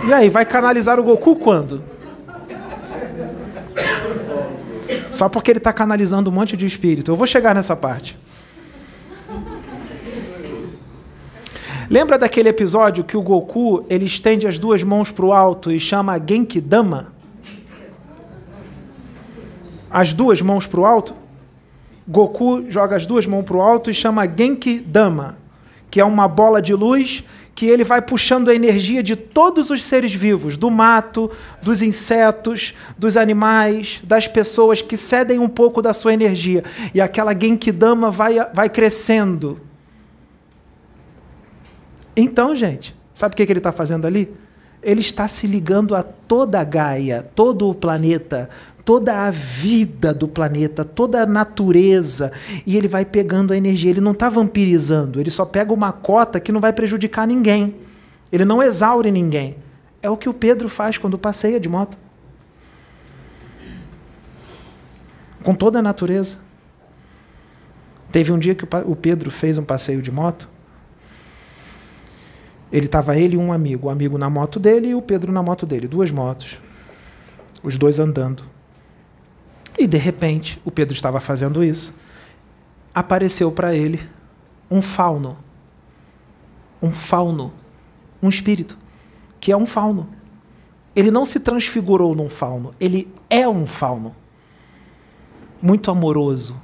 [0.05, 1.81] E aí, vai canalizar o Goku quando?
[5.11, 7.11] Só porque ele está canalizando um monte de espírito.
[7.11, 8.17] Eu vou chegar nessa parte.
[11.89, 15.79] Lembra daquele episódio que o Goku ele estende as duas mãos para o alto e
[15.79, 17.13] chama Genki Dama?
[19.89, 21.13] As duas mãos para o alto?
[22.07, 25.37] Goku joga as duas mãos para o alto e chama Genki Dama,
[25.91, 27.23] que é uma bola de luz
[27.55, 31.29] que ele vai puxando a energia de todos os seres vivos, do mato,
[31.61, 36.63] dos insetos, dos animais, das pessoas que cedem um pouco da sua energia.
[36.93, 39.61] E aquela Genki Dama vai, vai crescendo
[42.15, 44.31] então, gente, sabe o que ele está fazendo ali?
[44.81, 48.49] Ele está se ligando a toda a Gaia, todo o planeta,
[48.85, 52.31] toda a vida do planeta, toda a natureza,
[52.65, 53.89] e ele vai pegando a energia.
[53.89, 57.75] Ele não está vampirizando, ele só pega uma cota que não vai prejudicar ninguém.
[58.31, 59.55] Ele não exaure ninguém.
[60.01, 61.97] É o que o Pedro faz quando passeia de moto.
[65.43, 66.37] Com toda a natureza.
[68.11, 70.49] Teve um dia que o Pedro fez um passeio de moto
[72.73, 75.43] ele estava ele e um amigo, o amigo na moto dele e o Pedro na
[75.43, 76.59] moto dele, duas motos.
[77.61, 78.43] Os dois andando.
[79.77, 81.93] E de repente, o Pedro estava fazendo isso.
[82.93, 83.99] Apareceu para ele
[84.69, 85.37] um fauno.
[86.81, 87.53] Um fauno,
[88.21, 88.77] um espírito,
[89.39, 90.09] que é um fauno.
[90.95, 94.15] Ele não se transfigurou num fauno, ele é um fauno.
[95.61, 96.61] Muito amoroso,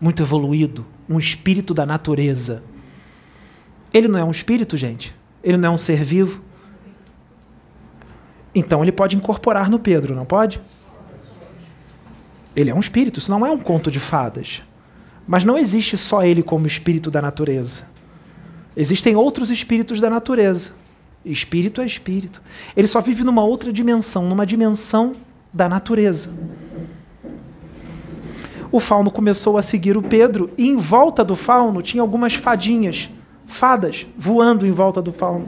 [0.00, 2.64] muito evoluído, um espírito da natureza
[3.92, 5.14] ele não é um espírito, gente?
[5.42, 6.42] Ele não é um ser vivo?
[8.54, 10.60] Então ele pode incorporar no Pedro, não pode?
[12.54, 14.62] Ele é um espírito, isso não é um conto de fadas.
[15.26, 17.86] Mas não existe só ele como espírito da natureza.
[18.76, 20.72] Existem outros espíritos da natureza.
[21.24, 22.42] Espírito é espírito.
[22.76, 25.14] Ele só vive numa outra dimensão, numa dimensão
[25.52, 26.32] da natureza.
[28.72, 33.10] O fauno começou a seguir o Pedro e em volta do fauno tinha algumas fadinhas,
[33.46, 35.46] fadas, voando em volta do fauno.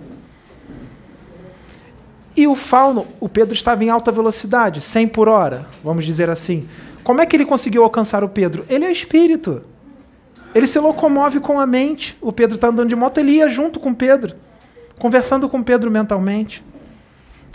[2.36, 6.68] E o fauno, o Pedro estava em alta velocidade, 100 por hora, vamos dizer assim.
[7.05, 8.64] Como é que ele conseguiu alcançar o Pedro?
[8.68, 9.62] Ele é espírito.
[10.55, 12.16] Ele se locomove com a mente.
[12.20, 14.35] O Pedro está andando de moto, ele ia junto com Pedro,
[14.98, 16.64] conversando com Pedro mentalmente.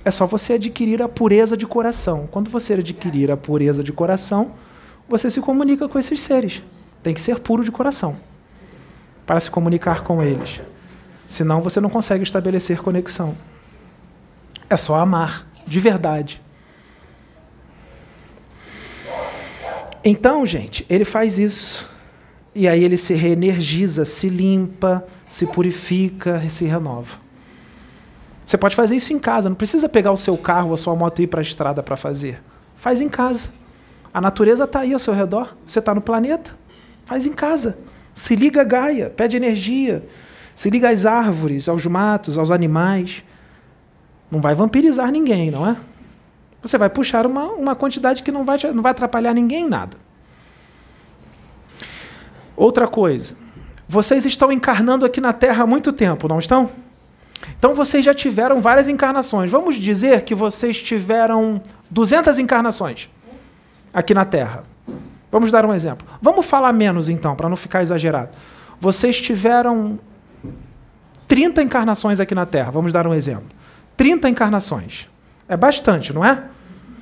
[0.06, 2.28] É só você adquirir a pureza de coração.
[2.28, 4.54] Quando você adquirir a pureza de coração,
[5.08, 6.62] você se comunica com esses seres.
[7.02, 8.18] Tem que ser puro de coração
[9.26, 10.62] para se comunicar com eles.
[11.26, 13.36] Senão você não consegue estabelecer conexão.
[14.70, 16.42] É só amar, de verdade.
[20.10, 21.88] Então, gente, ele faz isso.
[22.56, 27.20] E aí ele se reenergiza, se limpa, se purifica, se renova.
[28.44, 30.96] Você pode fazer isso em casa, não precisa pegar o seu carro ou a sua
[30.96, 32.42] moto e ir para a estrada para fazer.
[32.76, 33.52] Faz em casa.
[34.12, 35.56] A natureza está aí ao seu redor.
[35.64, 36.58] Você está no planeta.
[37.06, 37.78] Faz em casa.
[38.12, 40.04] Se liga a Gaia, pede energia.
[40.56, 43.24] Se liga às árvores, aos matos, aos animais.
[44.32, 45.78] Não vai vampirizar ninguém, não é?
[46.62, 49.98] Você vai puxar uma, uma quantidade que não vai, não vai atrapalhar ninguém em nada.
[52.56, 53.36] Outra coisa.
[53.88, 56.70] Vocês estão encarnando aqui na Terra há muito tempo, não estão?
[57.58, 59.50] Então vocês já tiveram várias encarnações.
[59.50, 63.10] Vamos dizer que vocês tiveram 200 encarnações
[63.94, 64.64] aqui na Terra.
[65.32, 66.08] Vamos dar um exemplo.
[66.22, 68.30] Vamos falar menos então, para não ficar exagerado.
[68.82, 70.00] Vocês tiveram
[71.28, 72.72] 30 encarnações aqui na Terra.
[72.72, 73.48] Vamos dar um exemplo.
[73.96, 75.10] 30 encarnações.
[75.50, 76.44] É bastante, não é?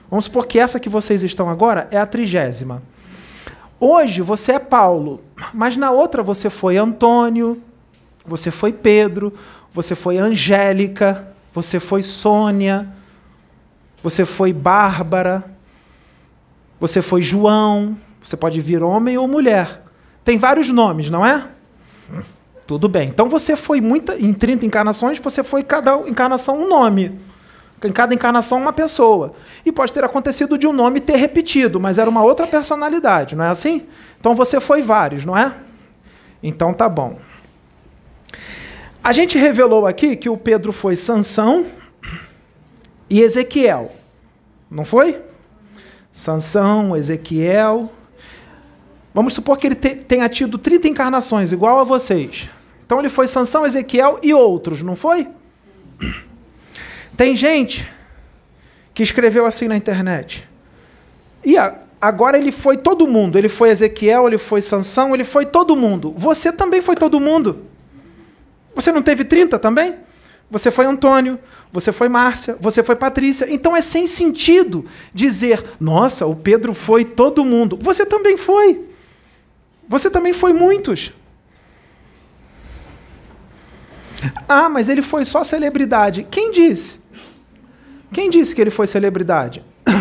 [0.09, 2.81] Vamos supor que essa que vocês estão agora é a trigésima.
[3.77, 5.19] Hoje você é Paulo,
[5.53, 7.61] mas na outra você foi Antônio,
[8.25, 9.33] você foi Pedro,
[9.71, 12.87] você foi Angélica, você foi Sônia,
[14.01, 15.43] você foi Bárbara,
[16.79, 19.83] você foi João, você pode vir homem ou mulher.
[20.23, 21.45] Tem vários nomes, não é?
[22.65, 23.09] Tudo bem.
[23.09, 24.15] Então você foi muita.
[24.15, 27.26] Em 30 encarnações, você foi cada encarnação um nome.
[27.83, 29.33] Em cada encarnação, uma pessoa.
[29.65, 33.43] E pode ter acontecido de um nome ter repetido, mas era uma outra personalidade, não
[33.43, 33.85] é assim?
[34.19, 35.53] Então você foi vários, não é?
[36.41, 37.19] Então tá bom.
[39.03, 41.65] A gente revelou aqui que o Pedro foi Sansão
[43.09, 43.91] e Ezequiel.
[44.69, 45.21] Não foi?
[46.11, 47.91] Sansão, Ezequiel.
[49.13, 52.49] Vamos supor que ele tenha tido 30 encarnações, igual a vocês.
[52.85, 55.27] Então ele foi Sansão, Ezequiel e outros, não foi?
[57.17, 57.89] Tem gente
[58.93, 60.47] que escreveu assim na internet.
[61.43, 61.55] E
[61.99, 63.37] agora ele foi todo mundo.
[63.37, 66.13] Ele foi Ezequiel, ele foi Sansão, ele foi todo mundo.
[66.15, 67.65] Você também foi todo mundo.
[68.75, 69.95] Você não teve 30 também?
[70.49, 71.37] Você foi Antônio,
[71.73, 73.51] você foi Márcia, você foi Patrícia.
[73.51, 77.77] Então é sem sentido dizer, nossa, o Pedro foi todo mundo.
[77.81, 78.85] Você também foi.
[79.89, 81.11] Você também foi muitos.
[84.47, 86.25] Ah, mas ele foi só celebridade.
[86.29, 86.99] Quem disse?
[88.11, 89.63] Quem disse que ele foi celebridade?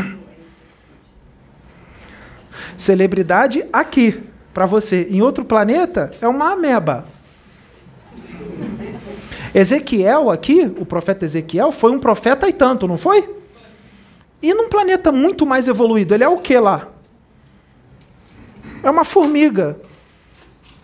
[2.76, 4.22] celebridade aqui,
[4.54, 5.06] para você.
[5.10, 7.06] Em outro planeta, é uma ameba.
[9.54, 13.36] Ezequiel aqui, o profeta Ezequiel, foi um profeta e tanto, não foi?
[14.42, 16.88] E num planeta muito mais evoluído, ele é o que lá?
[18.82, 19.80] É uma formiga.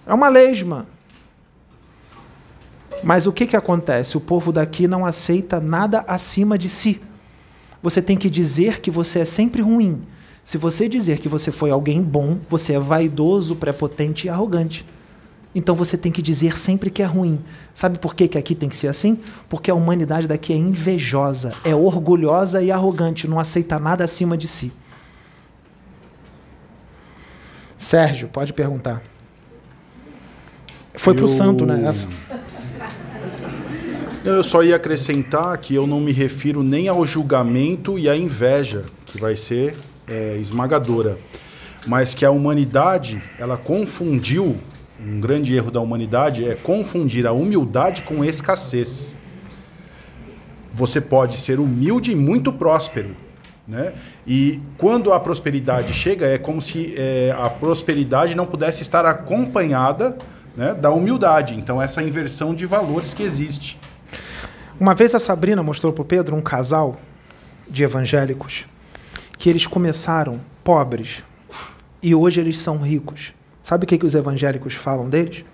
[0.06, 0.86] É uma lesma.
[3.02, 4.16] Mas o que, que acontece?
[4.16, 7.00] O povo daqui não aceita nada acima de si.
[7.82, 10.00] Você tem que dizer que você é sempre ruim.
[10.44, 14.86] Se você dizer que você foi alguém bom, você é vaidoso, prepotente e arrogante.
[15.54, 17.40] Então você tem que dizer sempre que é ruim.
[17.74, 19.18] Sabe por que, que aqui tem que ser assim?
[19.48, 24.48] Porque a humanidade daqui é invejosa, é orgulhosa e arrogante, não aceita nada acima de
[24.48, 24.72] si.
[27.76, 29.02] Sérgio, pode perguntar.
[30.94, 31.82] Foi para o santo, né?
[31.86, 32.08] Essa.
[34.24, 38.84] Eu só ia acrescentar que eu não me refiro nem ao julgamento e à inveja,
[39.04, 39.74] que vai ser
[40.06, 41.18] é, esmagadora,
[41.88, 44.56] mas que a humanidade ela confundiu
[45.04, 49.16] um grande erro da humanidade é confundir a humildade com escassez.
[50.72, 53.16] Você pode ser humilde e muito próspero,
[53.66, 53.92] né?
[54.24, 60.16] E quando a prosperidade chega, é como se é, a prosperidade não pudesse estar acompanhada
[60.56, 61.54] né, da humildade.
[61.54, 63.76] Então, essa inversão de valores que existe.
[64.82, 66.98] Uma vez a Sabrina mostrou para o Pedro um casal
[67.70, 68.66] de evangélicos
[69.38, 71.22] que eles começaram pobres
[72.02, 73.32] e hoje eles são ricos.
[73.62, 75.44] Sabe o que, que os evangélicos falam deles?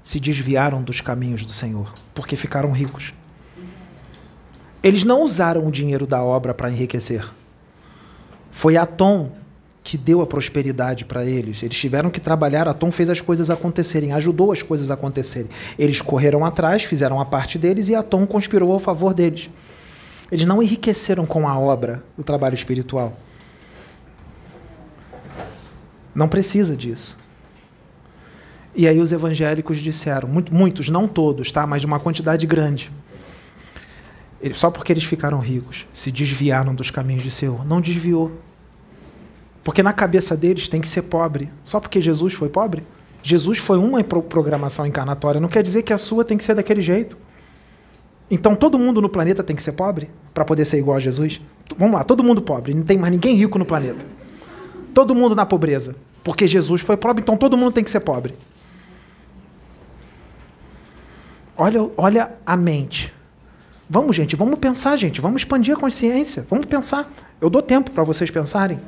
[0.00, 3.12] se desviaram dos caminhos do Senhor, porque ficaram ricos.
[4.80, 7.28] Eles não usaram o dinheiro da obra para enriquecer.
[8.52, 9.32] Foi Atom
[9.88, 11.62] que deu a prosperidade para eles.
[11.62, 15.48] Eles tiveram que trabalhar, Atom fez as coisas acontecerem, ajudou as coisas acontecerem.
[15.78, 19.48] Eles correram atrás, fizeram a parte deles e Atom conspirou ao favor deles.
[20.30, 23.16] Eles não enriqueceram com a obra o trabalho espiritual.
[26.14, 27.16] Não precisa disso.
[28.74, 32.92] E aí os evangélicos disseram, muitos, não todos, tá, mas uma quantidade grande.
[34.52, 37.64] Só porque eles ficaram ricos, se desviaram dos caminhos de Senhor.
[37.64, 38.47] Não desviou.
[39.68, 41.50] Porque na cabeça deles tem que ser pobre.
[41.62, 42.82] Só porque Jesus foi pobre?
[43.22, 45.42] Jesus foi uma programação encarnatória.
[45.42, 47.18] Não quer dizer que a sua tem que ser daquele jeito.
[48.30, 51.42] Então todo mundo no planeta tem que ser pobre para poder ser igual a Jesus?
[51.76, 52.72] Vamos lá, todo mundo pobre.
[52.72, 54.06] Não tem mais ninguém rico no planeta.
[54.94, 55.96] Todo mundo na pobreza.
[56.24, 58.34] Porque Jesus foi pobre, então todo mundo tem que ser pobre.
[61.58, 63.12] Olha, olha a mente.
[63.86, 65.20] Vamos, gente, vamos pensar, gente.
[65.20, 66.46] Vamos expandir a consciência.
[66.48, 67.06] Vamos pensar.
[67.38, 68.80] Eu dou tempo para vocês pensarem.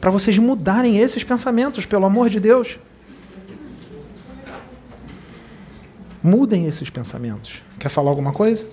[0.00, 2.78] Para vocês mudarem esses pensamentos, pelo amor de Deus.
[6.22, 7.62] Mudem esses pensamentos.
[7.78, 8.68] Quer falar alguma coisa?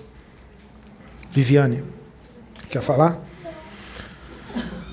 [1.30, 1.82] Viviane,
[2.68, 3.20] quer falar?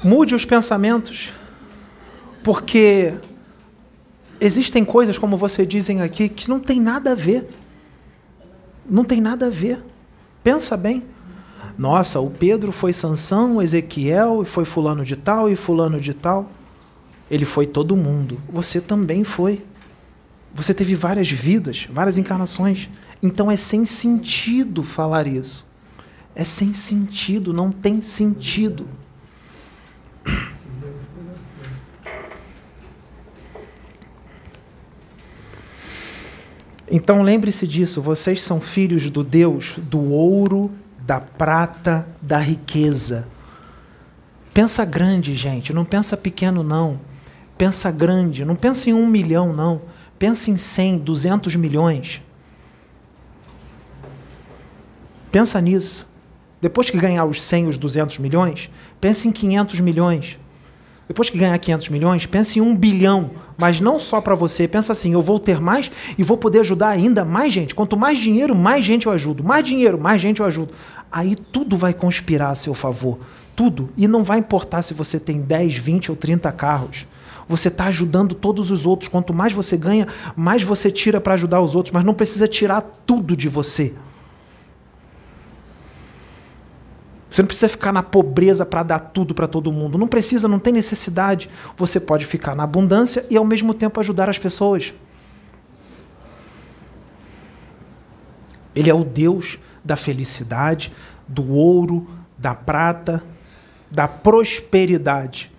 [0.03, 1.33] Mude os pensamentos,
[2.43, 3.13] porque
[4.39, 7.47] existem coisas, como vocês dizem aqui, que não tem nada a ver.
[8.89, 9.83] Não tem nada a ver.
[10.43, 11.03] Pensa bem.
[11.77, 16.13] Nossa, o Pedro foi Sansão, o Ezequiel, e foi fulano de tal e fulano de
[16.13, 16.49] tal.
[17.29, 18.39] Ele foi todo mundo.
[18.49, 19.63] Você também foi.
[20.53, 22.89] Você teve várias vidas, várias encarnações.
[23.23, 25.69] Então é sem sentido falar isso.
[26.35, 28.85] É sem sentido, não tem sentido.
[36.93, 40.69] Então lembre-se disso, vocês são filhos do Deus do ouro,
[41.11, 43.27] da prata, da riqueza.
[44.53, 47.01] Pensa grande, gente, não pensa pequeno, não.
[47.57, 49.81] Pensa grande, não pensa em um milhão, não.
[50.17, 52.21] Pensa em 100, 200 milhões.
[55.29, 56.07] Pensa nisso.
[56.61, 58.69] Depois que ganhar os 100, os 200 milhões,
[59.01, 60.39] pense em 500 milhões.
[61.11, 64.65] Depois que ganhar 500 milhões, pense em um bilhão, mas não só para você.
[64.65, 67.75] Pensa assim: eu vou ter mais e vou poder ajudar ainda mais gente.
[67.75, 69.43] Quanto mais dinheiro, mais gente eu ajudo.
[69.43, 70.73] Mais dinheiro, mais gente eu ajudo.
[71.11, 73.19] Aí tudo vai conspirar a seu favor.
[73.55, 73.89] Tudo.
[73.97, 77.05] E não vai importar se você tem 10, 20 ou 30 carros.
[77.49, 79.09] Você está ajudando todos os outros.
[79.09, 81.91] Quanto mais você ganha, mais você tira para ajudar os outros.
[81.91, 83.93] Mas não precisa tirar tudo de você.
[87.29, 89.97] Você não precisa ficar na pobreza para dar tudo para todo mundo.
[89.97, 91.49] Não precisa, não tem necessidade.
[91.75, 94.93] Você pode ficar na abundância e ao mesmo tempo ajudar as pessoas.
[98.73, 100.91] Ele é o Deus da felicidade,
[101.27, 103.23] do ouro, da prata,
[103.89, 105.51] da prosperidade.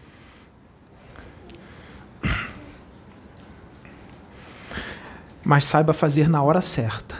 [5.44, 7.16] Mas saiba fazer na hora certa.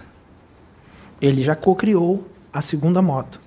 [1.21, 3.41] Ele já co-criou a segunda moto.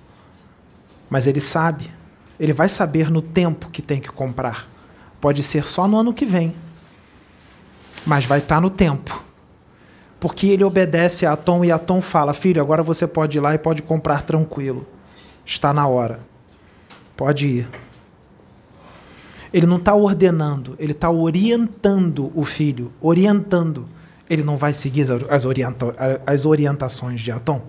[1.08, 1.90] Mas ele sabe,
[2.38, 4.66] ele vai saber no tempo que tem que comprar.
[5.20, 6.54] Pode ser só no ano que vem,
[8.04, 9.25] mas vai estar tá no tempo.
[10.18, 13.54] Porque ele obedece a Tom e a Tom fala: Filho, agora você pode ir lá
[13.54, 14.86] e pode comprar tranquilo.
[15.44, 16.20] Está na hora.
[17.16, 17.68] Pode ir.
[19.52, 22.92] Ele não está ordenando, ele está orientando o filho.
[23.00, 23.86] Orientando.
[24.28, 25.94] Ele não vai seguir as, orienta
[26.26, 27.62] as orientações de Atom.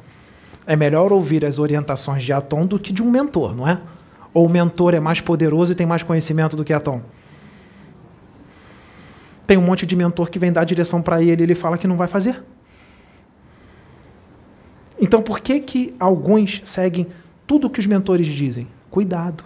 [0.65, 3.79] É melhor ouvir as orientações de Atom do que de um mentor, não é?
[4.33, 7.01] Ou o mentor é mais poderoso e tem mais conhecimento do que Atom?
[9.47, 11.87] Tem um monte de mentor que vem dar direção para ele e ele fala que
[11.87, 12.43] não vai fazer.
[14.99, 17.07] Então por que que alguns seguem
[17.47, 18.67] tudo que os mentores dizem?
[18.91, 19.43] Cuidado.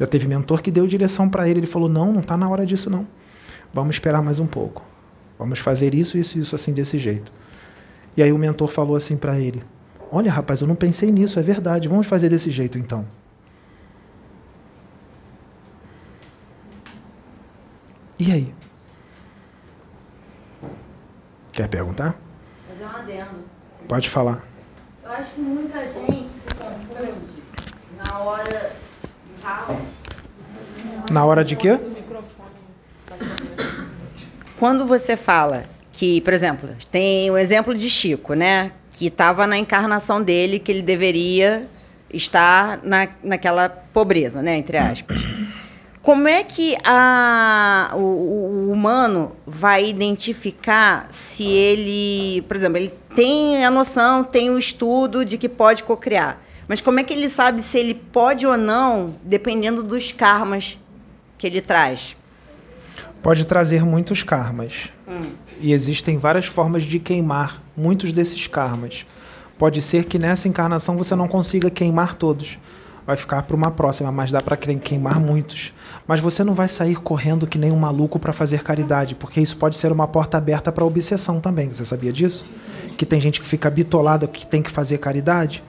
[0.00, 2.64] Já teve mentor que deu direção para ele, ele falou: "Não, não está na hora
[2.64, 3.06] disso não.
[3.72, 4.82] Vamos esperar mais um pouco."
[5.38, 7.32] Vamos fazer isso, isso, isso assim desse jeito.
[8.16, 9.62] E aí o mentor falou assim para ele:
[10.10, 11.86] Olha, rapaz, eu não pensei nisso, é verdade.
[11.86, 13.06] Vamos fazer desse jeito então.
[18.18, 18.54] E aí?
[21.52, 22.16] Quer perguntar?
[22.68, 23.44] Fazer um adendo.
[23.86, 24.44] Pode falar.
[25.04, 27.42] Eu acho que muita gente se confunde
[27.96, 28.72] na hora.
[31.10, 31.78] Na hora de quê?
[34.58, 35.62] Quando você fala
[35.92, 38.72] que, por exemplo, tem o exemplo de Chico, né?
[38.90, 41.62] Que estava na encarnação dele, que ele deveria
[42.12, 44.56] estar na, naquela pobreza, né?
[44.56, 45.16] Entre aspas.
[46.08, 53.62] Como é que a, o, o humano vai identificar se ele, por exemplo, ele tem
[53.62, 57.60] a noção, tem o estudo de que pode cocriar, mas como é que ele sabe
[57.60, 60.78] se ele pode ou não, dependendo dos karmas
[61.36, 62.16] que ele traz?
[63.22, 64.88] Pode trazer muitos karmas.
[65.60, 69.04] E existem várias formas de queimar muitos desses karmas.
[69.58, 72.58] Pode ser que nessa encarnação você não consiga queimar todos.
[73.08, 75.72] Vai ficar para uma próxima, mas dá para queimar muitos.
[76.06, 79.56] Mas você não vai sair correndo que nem um maluco para fazer caridade, porque isso
[79.56, 81.72] pode ser uma porta aberta para obsessão também.
[81.72, 82.44] Você sabia disso?
[82.98, 85.64] Que tem gente que fica bitolada que tem que fazer caridade.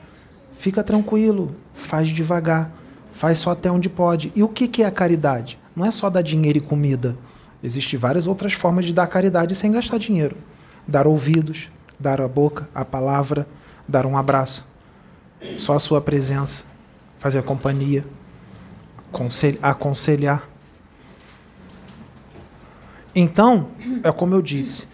[0.58, 2.74] Fica tranquilo, faz devagar,
[3.14, 4.34] faz só até onde pode.
[4.36, 5.58] E o que que é a caridade?
[5.74, 7.18] Não é só dar dinheiro e comida.
[7.64, 10.36] Existem várias outras formas de dar caridade sem gastar dinheiro.
[10.86, 13.48] Dar ouvidos, dar a boca, a palavra,
[13.88, 14.68] dar um abraço.
[15.56, 16.66] Só a sua presença,
[17.20, 18.04] fazer companhia,
[19.12, 20.48] consel- aconselhar.
[23.14, 23.70] Então,
[24.04, 24.88] é como eu disse,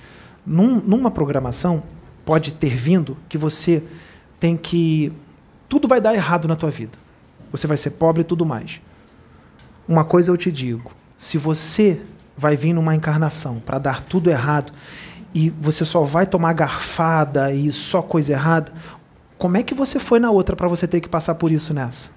[0.46, 1.84] num- numa programação
[2.24, 3.84] pode ter vindo que você
[4.40, 5.14] tem que
[5.70, 6.98] tudo vai dar errado na tua vida.
[7.52, 8.82] Você vai ser pobre e tudo mais.
[9.88, 12.02] Uma coisa eu te digo, se você
[12.38, 14.72] vai vir numa encarnação para dar tudo errado
[15.34, 18.72] e você só vai tomar garfada e só coisa errada,
[19.38, 22.12] como é que você foi na outra para você ter que passar por isso nessa?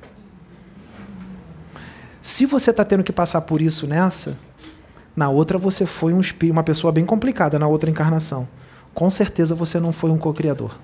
[2.23, 4.39] Se você está tendo que passar por isso nessa,
[5.17, 6.21] na outra você foi um
[6.51, 8.49] uma pessoa bem complicada na outra encarnação.
[8.95, 10.79] Com certeza você não foi um co-criador.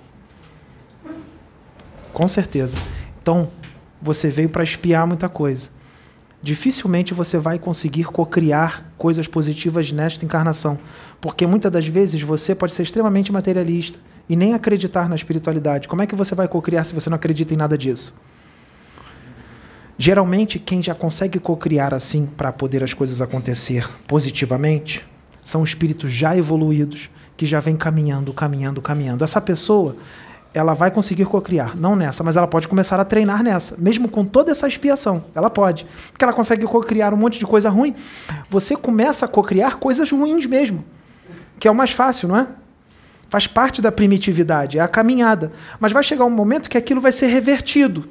[2.12, 2.76] Com certeza.
[3.20, 3.50] Então,
[4.00, 5.70] você veio para espiar muita coisa.
[6.42, 10.78] Dificilmente você vai conseguir cocriar coisas positivas nesta encarnação,
[11.20, 13.98] porque muitas das vezes você pode ser extremamente materialista
[14.28, 15.88] e nem acreditar na espiritualidade.
[15.88, 18.14] Como é que você vai cocriar se você não acredita em nada disso?
[19.96, 25.06] Geralmente, quem já consegue cocriar assim para poder as coisas acontecer positivamente
[25.42, 29.22] são espíritos já evoluídos que já vêm caminhando, caminhando, caminhando.
[29.22, 29.94] Essa pessoa,
[30.52, 34.24] ela vai conseguir cocriar, não nessa, mas ela pode começar a treinar nessa, mesmo com
[34.24, 35.24] toda essa expiação.
[35.34, 37.94] Ela pode, porque ela consegue cocriar um monte de coisa ruim.
[38.48, 40.84] Você começa a cocriar coisas ruins mesmo,
[41.58, 42.48] que é o mais fácil, não é?
[43.28, 45.52] Faz parte da primitividade, é a caminhada.
[45.80, 48.08] Mas vai chegar um momento que aquilo vai ser revertido.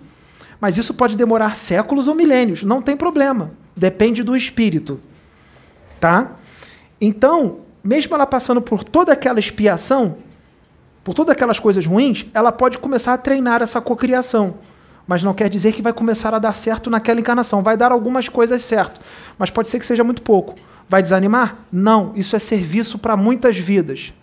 [0.60, 3.52] Mas isso pode demorar séculos ou milênios, não tem problema.
[3.76, 5.00] Depende do espírito.
[6.00, 6.32] Tá?
[7.00, 10.16] Então, mesmo ela passando por toda aquela expiação,
[11.04, 14.56] por todas aquelas coisas ruins, ela pode começar a treinar essa cocriação.
[15.06, 17.62] Mas não quer dizer que vai começar a dar certo naquela encarnação.
[17.62, 19.02] Vai dar algumas coisas certo,
[19.38, 20.56] mas pode ser que seja muito pouco.
[20.88, 21.58] Vai desanimar?
[21.72, 24.14] Não, isso é serviço para muitas vidas.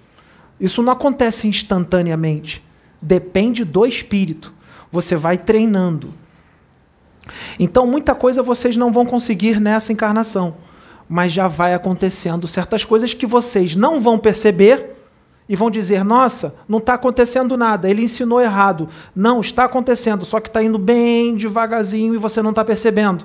[0.60, 2.62] Isso não acontece instantaneamente.
[3.00, 4.52] Depende do espírito.
[4.92, 6.12] Você vai treinando.
[7.58, 10.56] Então, muita coisa vocês não vão conseguir nessa encarnação,
[11.08, 14.96] mas já vai acontecendo certas coisas que vocês não vão perceber
[15.48, 18.88] e vão dizer: nossa, não está acontecendo nada, ele ensinou errado.
[19.14, 23.24] Não, está acontecendo, só que está indo bem devagarzinho e você não está percebendo.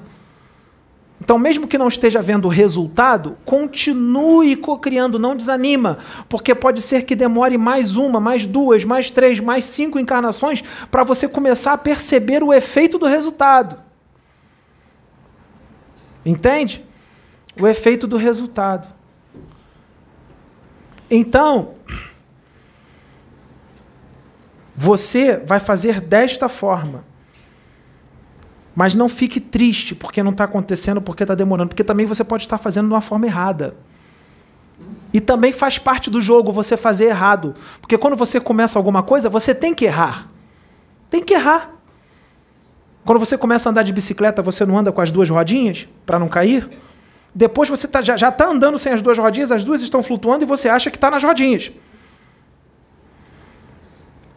[1.19, 7.15] Então, mesmo que não esteja vendo resultado, continue cocriando, não desanima, porque pode ser que
[7.15, 10.61] demore mais uma, mais duas, mais três, mais cinco encarnações
[10.91, 13.77] para você começar a perceber o efeito do resultado.
[16.25, 16.83] Entende?
[17.59, 18.87] O efeito do resultado.
[21.09, 21.75] Então,
[24.75, 27.05] você vai fazer desta forma.
[28.75, 32.43] Mas não fique triste porque não está acontecendo, porque está demorando, porque também você pode
[32.43, 33.75] estar fazendo de uma forma errada.
[35.13, 37.55] E também faz parte do jogo você fazer errado.
[37.79, 40.27] Porque quando você começa alguma coisa, você tem que errar.
[41.09, 41.71] Tem que errar.
[43.05, 46.19] Quando você começa a andar de bicicleta, você não anda com as duas rodinhas para
[46.19, 46.67] não cair?
[47.33, 50.47] Depois você tá, já está andando sem as duas rodinhas, as duas estão flutuando e
[50.47, 51.71] você acha que está nas rodinhas.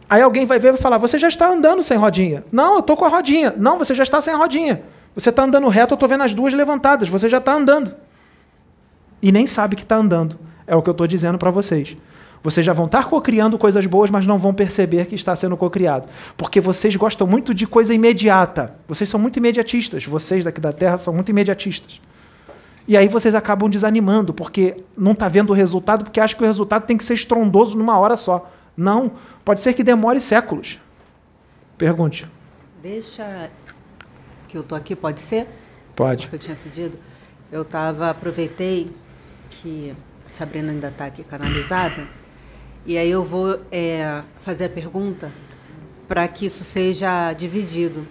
[0.09, 2.43] Aí alguém vai ver e vai falar: Você já está andando sem rodinha.
[2.51, 3.53] Não, eu estou com a rodinha.
[3.55, 4.81] Não, você já está sem a rodinha.
[5.13, 7.07] Você está andando reto, eu estou vendo as duas levantadas.
[7.07, 7.95] Você já está andando.
[9.21, 10.39] E nem sabe que está andando.
[10.65, 11.95] É o que eu estou dizendo para vocês.
[12.41, 16.07] Vocês já vão estar cocriando coisas boas, mas não vão perceber que está sendo cocriado.
[16.37, 18.75] Porque vocês gostam muito de coisa imediata.
[18.87, 20.05] Vocês são muito imediatistas.
[20.05, 21.99] Vocês daqui da Terra são muito imediatistas.
[22.87, 26.47] E aí vocês acabam desanimando, porque não está vendo o resultado, porque acha que o
[26.47, 28.49] resultado tem que ser estrondoso numa hora só.
[28.79, 29.11] Não.
[29.43, 30.79] Pode ser que demore séculos.
[31.77, 32.25] Pergunte.
[32.81, 33.51] Deixa
[34.47, 35.45] que eu tô aqui, pode ser?
[35.95, 36.29] Pode.
[36.29, 36.97] Que eu tinha pedido.
[37.51, 38.89] Eu tava, aproveitei
[39.49, 39.93] que
[40.25, 42.07] a Sabrina ainda está aqui canalizada,
[42.85, 45.29] e aí eu vou é, fazer a pergunta
[46.07, 48.07] para que isso seja dividido.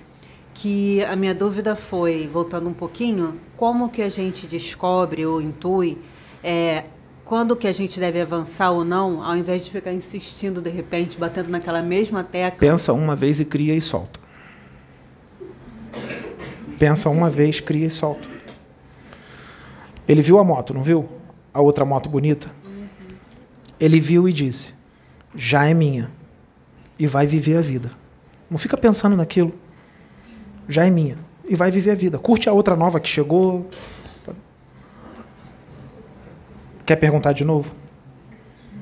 [0.58, 5.96] que a minha dúvida foi, voltando um pouquinho, como que a gente descobre ou intui
[6.42, 6.84] é,
[7.28, 11.18] quando que a gente deve avançar ou não, ao invés de ficar insistindo de repente,
[11.18, 12.58] batendo naquela mesma tecla.
[12.58, 14.18] Pensa uma vez e cria e solta.
[16.78, 18.30] Pensa uma vez, cria e solta.
[20.08, 21.06] Ele viu a moto, não viu?
[21.52, 22.50] A outra moto bonita.
[23.78, 24.72] Ele viu e disse:
[25.34, 26.10] Já é minha.
[26.98, 27.90] E vai viver a vida.
[28.50, 29.52] Não fica pensando naquilo.
[30.66, 31.18] Já é minha.
[31.46, 32.18] E vai viver a vida.
[32.18, 33.68] Curte a outra nova que chegou.
[36.88, 37.74] Quer perguntar de novo?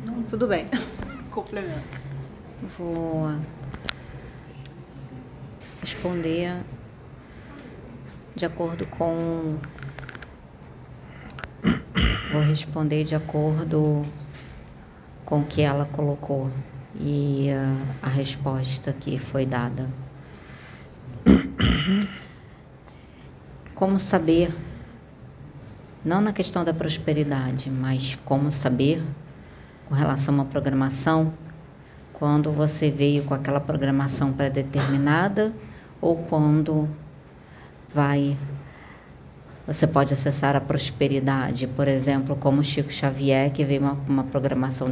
[0.04, 0.64] Não, tudo bem.
[1.28, 2.00] Complemento.
[2.78, 3.36] Vou
[5.80, 6.52] responder
[8.36, 9.58] de acordo com.
[12.30, 14.06] Vou responder de acordo
[15.24, 16.48] com o que ela colocou
[17.00, 19.90] e uh, a resposta que foi dada.
[23.74, 24.54] Como saber,
[26.06, 29.02] não na questão da prosperidade, mas como saber
[29.88, 31.32] com relação à programação,
[32.12, 35.52] quando você veio com aquela programação pré-determinada
[36.00, 36.88] ou quando
[37.92, 38.36] vai
[39.66, 44.88] você pode acessar a prosperidade, por exemplo, como Chico Xavier, que veio uma, uma programação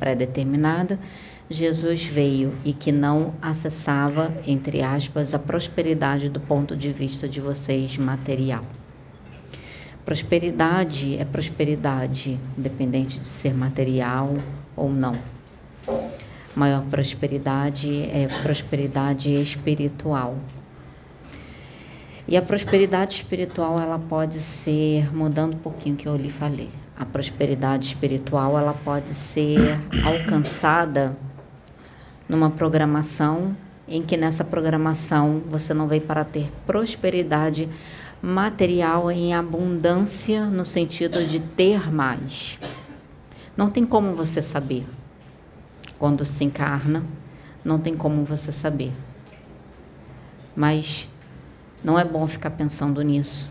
[0.00, 0.98] pré-determinada,
[1.48, 7.40] Jesus veio e que não acessava, entre aspas, a prosperidade do ponto de vista de
[7.40, 8.64] vocês material.
[10.10, 14.34] Prosperidade é prosperidade, independente de ser material
[14.74, 15.16] ou não.
[16.52, 20.36] Maior prosperidade é prosperidade espiritual.
[22.26, 26.70] E a prosperidade espiritual, ela pode ser, mudando um pouquinho o que eu lhe falei,
[26.98, 29.58] a prosperidade espiritual, ela pode ser
[30.04, 31.16] alcançada
[32.28, 33.56] numa programação
[33.86, 37.68] em que nessa programação você não veio para ter prosperidade
[38.22, 42.58] material em abundância no sentido de ter mais.
[43.56, 44.86] Não tem como você saber.
[45.98, 47.04] Quando se encarna,
[47.64, 48.92] não tem como você saber.
[50.54, 51.08] Mas
[51.82, 53.50] não é bom ficar pensando nisso.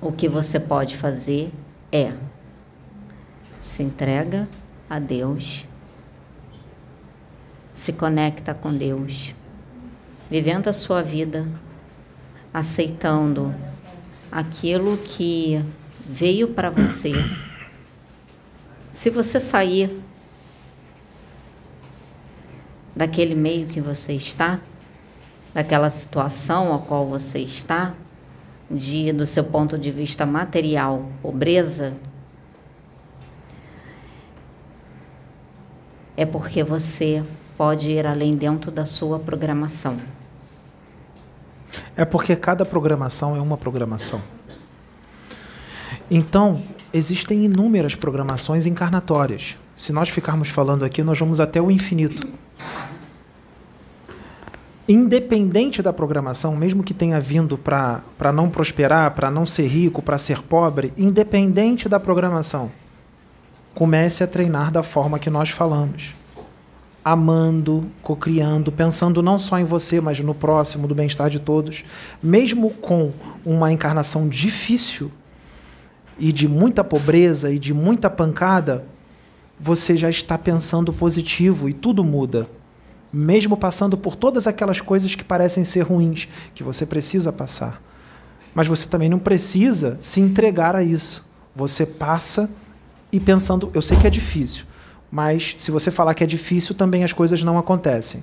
[0.00, 1.50] O que você pode fazer
[1.92, 2.12] é
[3.58, 4.48] se entrega
[4.88, 5.66] a Deus,
[7.74, 9.34] se conecta com Deus,
[10.30, 11.46] vivendo a sua vida,
[12.52, 13.54] aceitando
[14.30, 15.64] aquilo que
[16.04, 17.12] veio para você.
[18.90, 19.90] Se você sair
[22.94, 24.60] daquele meio que você está,
[25.54, 27.94] daquela situação a qual você está,
[28.70, 31.94] de do seu ponto de vista material, pobreza,
[36.16, 37.24] é porque você
[37.56, 39.98] pode ir além dentro da sua programação.
[41.96, 44.22] É porque cada programação é uma programação.
[46.10, 46.62] Então,
[46.92, 49.56] existem inúmeras programações encarnatórias.
[49.76, 52.26] Se nós ficarmos falando aqui, nós vamos até o infinito
[54.92, 60.18] independente da programação, mesmo que tenha vindo para não prosperar, para não ser rico, para
[60.18, 62.72] ser pobre, independente da programação,
[63.72, 66.12] comece a treinar da forma que nós falamos.
[67.04, 71.84] Amando, cocriando, pensando não só em você, mas no próximo, do bem-estar de todos.
[72.22, 73.12] Mesmo com
[73.44, 75.10] uma encarnação difícil
[76.18, 78.84] e de muita pobreza e de muita pancada,
[79.58, 82.48] você já está pensando positivo e tudo muda
[83.12, 87.82] mesmo passando por todas aquelas coisas que parecem ser ruins, que você precisa passar.
[88.54, 91.24] Mas você também não precisa se entregar a isso.
[91.54, 92.50] Você passa
[93.12, 94.64] e pensando, eu sei que é difícil,
[95.10, 98.22] mas se você falar que é difícil, também as coisas não acontecem.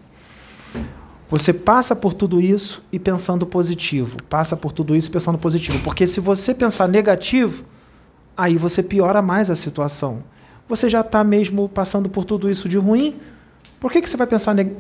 [1.29, 4.17] Você passa por tudo isso e pensando positivo.
[4.29, 5.79] Passa por tudo isso pensando positivo.
[5.83, 7.65] Porque se você pensar negativo,
[8.35, 10.23] aí você piora mais a situação.
[10.69, 13.19] Você já está mesmo passando por tudo isso de ruim,
[13.79, 14.71] por que, que você vai pensar neg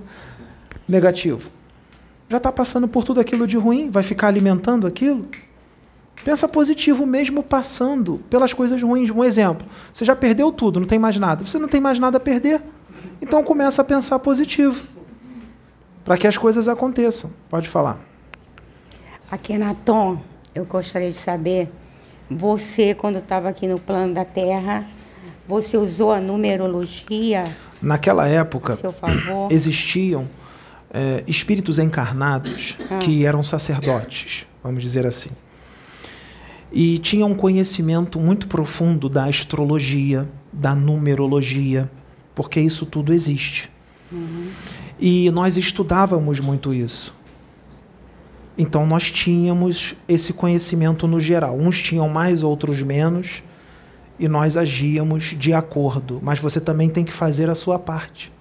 [0.87, 1.49] negativo?
[2.29, 5.27] Já está passando por tudo aquilo de ruim, vai ficar alimentando aquilo?
[6.27, 9.09] Pensa positivo mesmo passando pelas coisas ruins.
[9.09, 11.45] Um exemplo, você já perdeu tudo, não tem mais nada.
[11.45, 12.61] Você não tem mais nada a perder.
[13.21, 14.85] Então começa a pensar positivo.
[16.03, 17.31] Para que as coisas aconteçam.
[17.49, 17.97] Pode falar.
[19.31, 20.21] Aqui na Tom,
[20.53, 21.69] eu gostaria de saber,
[22.29, 24.85] você quando estava aqui no plano da Terra,
[25.47, 27.45] você usou a numerologia
[27.81, 28.77] Naquela época,
[29.49, 30.27] existiam
[30.93, 32.97] é, espíritos encarnados ah.
[32.97, 35.31] que eram sacerdotes, vamos dizer assim.
[36.79, 41.89] E tinham um conhecimento muito profundo da astrologia, da numerologia,
[42.35, 43.71] porque isso tudo existe.
[44.11, 44.47] Uhum.
[44.99, 47.15] E nós estudávamos muito isso.
[48.55, 51.57] Então nós tínhamos esse conhecimento no geral.
[51.57, 53.41] Uns tinham mais, outros menos,
[54.19, 56.19] e nós agíamos de acordo.
[56.21, 58.31] Mas você também tem que fazer a sua parte.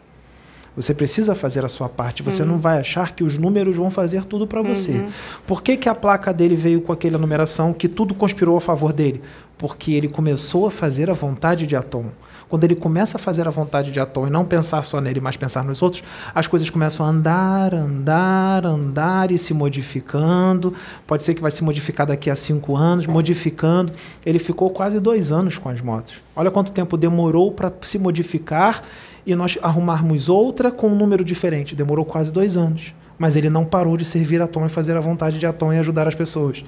[0.77, 2.23] Você precisa fazer a sua parte.
[2.23, 2.49] Você Uhum.
[2.51, 5.05] não vai achar que os números vão fazer tudo para você.
[5.47, 8.93] Por que, que a placa dele veio com aquela numeração que tudo conspirou a favor
[8.93, 9.23] dele?
[9.57, 12.05] Porque ele começou a fazer a vontade de Atom.
[12.47, 15.35] Quando ele começa a fazer a vontade de Atom e não pensar só nele, mas
[15.39, 16.05] pensar nos outros,
[16.35, 20.75] as coisas começam a andar, andar, andar e se modificando.
[21.07, 23.93] Pode ser que vai se modificar daqui a cinco anos, modificando.
[24.25, 26.21] Ele ficou quase dois anos com as motos.
[26.37, 28.83] Olha quanto tempo demorou para se modificar
[29.27, 31.75] e nós arrumarmos outra com um número diferente.
[31.75, 32.95] Demorou quase dois anos.
[33.19, 35.79] Mas ele não parou de servir a Tom e fazer a vontade de Atom e
[35.79, 36.65] ajudar as pessoas.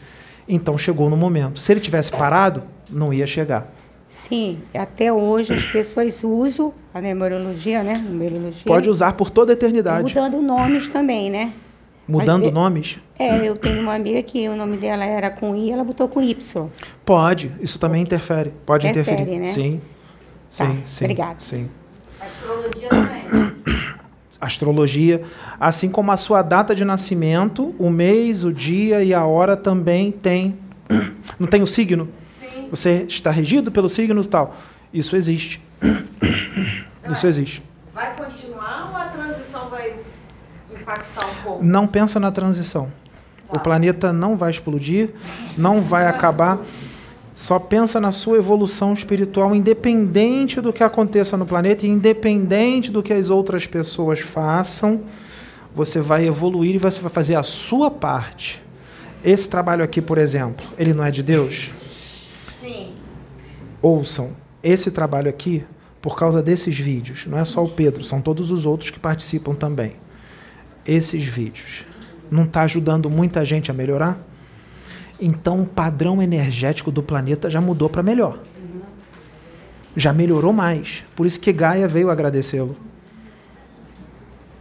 [0.49, 1.61] Então chegou no momento.
[1.61, 3.71] Se ele tivesse parado, não ia chegar.
[4.09, 8.03] Sim, até hoje as pessoas usam a numerologia, né?
[8.03, 8.63] Numerologia.
[8.65, 10.03] Pode usar por toda a eternidade.
[10.15, 11.53] Mudando nomes também, né?
[12.09, 12.99] Mudando Mas, nomes?
[13.19, 16.23] É, eu tenho uma amiga que o nome dela era com I, ela botou com
[16.23, 16.67] Y.
[17.05, 17.53] Pode.
[17.61, 18.51] Isso também interfere.
[18.65, 19.41] Pode Interfere, interferir.
[19.41, 19.53] né?
[19.53, 19.83] Sim.
[20.49, 21.05] Sim, Tá, sim.
[21.05, 21.37] obrigada.
[21.41, 21.69] Sim.
[22.21, 23.23] Astrologia também.
[24.41, 25.23] Astrologia,
[25.59, 30.13] assim como a sua data de nascimento, o mês, o dia e a hora também
[30.13, 30.59] tem.
[31.39, 32.09] Não tem o signo?
[32.41, 32.69] Sim.
[32.71, 34.57] Você está regido pelo signo e tal.
[34.93, 35.61] Isso existe.
[37.11, 37.63] Isso existe.
[37.95, 39.95] Vai continuar ou a transição vai
[40.71, 41.65] impactar um pouco?
[41.65, 42.93] Não pensa na transição.
[43.49, 45.11] O planeta não vai explodir,
[45.57, 46.59] não vai acabar.
[47.39, 53.13] Só pensa na sua evolução espiritual, independente do que aconteça no planeta, independente do que
[53.13, 55.03] as outras pessoas façam,
[55.73, 58.61] você vai evoluir e você vai fazer a sua parte.
[59.23, 61.71] Esse trabalho aqui, por exemplo, ele não é de Deus?
[62.61, 62.95] Sim.
[63.81, 65.65] ouçam esse trabalho aqui
[66.03, 67.25] por causa desses vídeos.
[67.25, 69.93] Não é só o Pedro, são todos os outros que participam também.
[70.85, 71.87] Esses vídeos.
[72.29, 74.19] Não está ajudando muita gente a melhorar?
[75.21, 78.39] Então o padrão energético do planeta já mudou para melhor.
[79.97, 81.05] Já melhorou mais.
[81.17, 82.77] Por isso que Gaia veio agradecê-lo.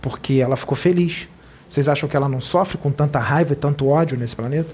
[0.01, 1.27] Porque ela ficou feliz.
[1.69, 4.73] Vocês acham que ela não sofre com tanta raiva e tanto ódio nesse planeta?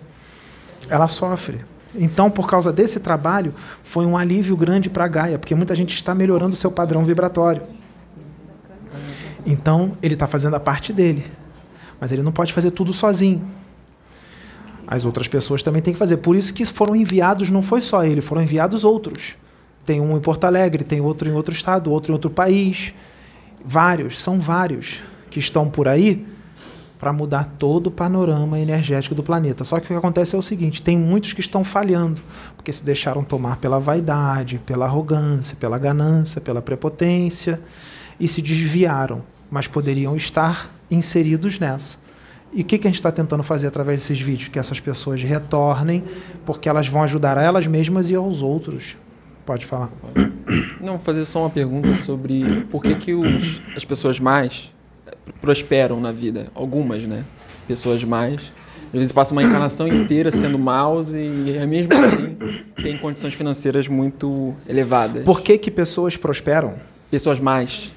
[0.90, 1.66] Ela sofre.
[1.96, 3.54] Então, por causa desse trabalho,
[3.84, 7.62] foi um alívio grande para Gaia, porque muita gente está melhorando o seu padrão vibratório.
[9.46, 11.26] Então, ele está fazendo a parte dele.
[12.00, 13.46] Mas ele não pode fazer tudo sozinho.
[14.88, 16.18] As outras pessoas também têm que fazer.
[16.18, 19.36] Por isso que foram enviados, não foi só ele, foram enviados outros.
[19.86, 22.94] Tem um em Porto Alegre, tem outro em outro estado, outro em outro país.
[23.64, 26.26] Vários, são vários que estão por aí
[27.04, 29.66] para mudar todo o panorama energético do planeta.
[29.66, 32.22] Só que o que acontece é o seguinte: tem muitos que estão falhando,
[32.56, 37.60] porque se deixaram tomar pela vaidade, pela arrogância, pela ganância, pela prepotência
[38.18, 42.03] e se desviaram, mas poderiam estar inseridos nessa.
[42.54, 44.50] E o que, que a gente está tentando fazer através desses vídeos?
[44.50, 46.04] Que essas pessoas retornem,
[46.46, 48.96] porque elas vão ajudar a elas mesmas e aos outros.
[49.46, 49.92] Pode falar.
[50.80, 54.72] Não, vou fazer só uma pergunta sobre por que, que os, as pessoas mais
[55.42, 56.48] prosperam na vida.
[56.54, 57.24] Algumas, né?
[57.68, 58.52] Pessoas mais.
[58.94, 62.38] Às vezes passam uma encarnação inteira sendo maus e é mesmo assim
[62.84, 65.24] têm condições financeiras muito elevadas.
[65.24, 66.76] Por que, que pessoas prosperam?
[67.10, 67.92] Pessoas mais.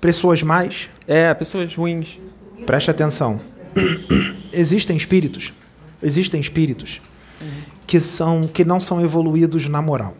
[0.00, 0.90] Pessoas mais?
[1.08, 2.20] É, pessoas ruins.
[2.64, 3.40] Preste atenção.
[4.52, 5.52] Existem espíritos,
[6.02, 7.00] existem espíritos
[7.86, 10.16] que são que não são evoluídos na moral,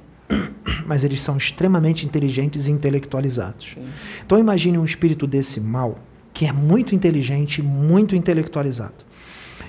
[0.87, 3.77] mas eles são extremamente inteligentes e intelectualizados.
[4.25, 5.99] Então imagine um espírito desse mal
[6.33, 9.05] que é muito inteligente, muito intelectualizado.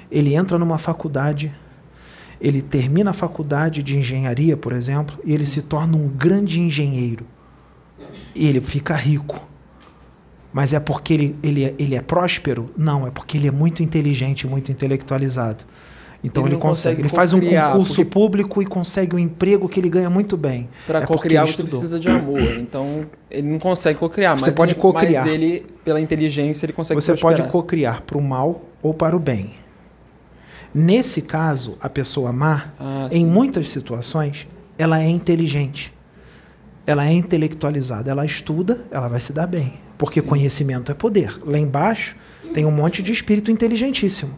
[0.10, 1.52] Ele entra numa faculdade,
[2.40, 7.26] ele termina a faculdade de engenharia, por exemplo, e ele se torna um grande engenheiro.
[8.34, 9.53] E ele fica rico.
[10.54, 12.72] Mas é porque ele, ele, é, ele é próspero?
[12.78, 15.66] Não, é porque ele é muito inteligente, muito intelectualizado.
[16.24, 19.78] Então Ele ele, consegue, consegue ele faz um concurso público e consegue um emprego que
[19.78, 20.70] ele ganha muito bem.
[20.88, 22.40] Para é cocriar ele você precisa de amor.
[22.60, 24.40] Então, ele não consegue cocriar.
[24.40, 25.26] Você mas pode cocriar.
[25.26, 27.38] Mas ele, pela inteligência, ele consegue Você prosperar.
[27.40, 29.52] pode cocriar para o mal ou para o bem.
[30.74, 34.48] Nesse caso, a pessoa má, Ah, em muitas situações,
[34.78, 35.94] ela é inteligente.
[36.86, 38.12] Ela é intelectualizada.
[38.12, 39.74] Ela estuda, ela vai se dar bem.
[39.98, 41.38] Porque conhecimento é poder.
[41.46, 42.16] Lá embaixo
[42.54, 44.38] tem um monte de espírito inteligentíssimo.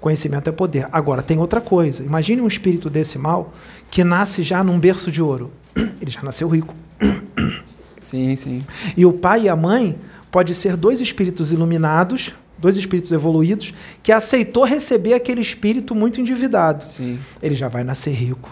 [0.00, 0.88] Conhecimento é poder.
[0.92, 2.02] Agora, tem outra coisa.
[2.02, 3.52] Imagine um espírito desse mal
[3.90, 5.52] que nasce já num berço de ouro.
[6.00, 6.74] Ele já nasceu rico.
[8.00, 8.62] Sim, sim.
[8.96, 9.98] E o pai e a mãe
[10.30, 16.84] pode ser dois espíritos iluminados, dois espíritos evoluídos, que aceitou receber aquele espírito muito endividado.
[16.86, 17.18] Sim.
[17.42, 18.48] Ele já vai nascer rico.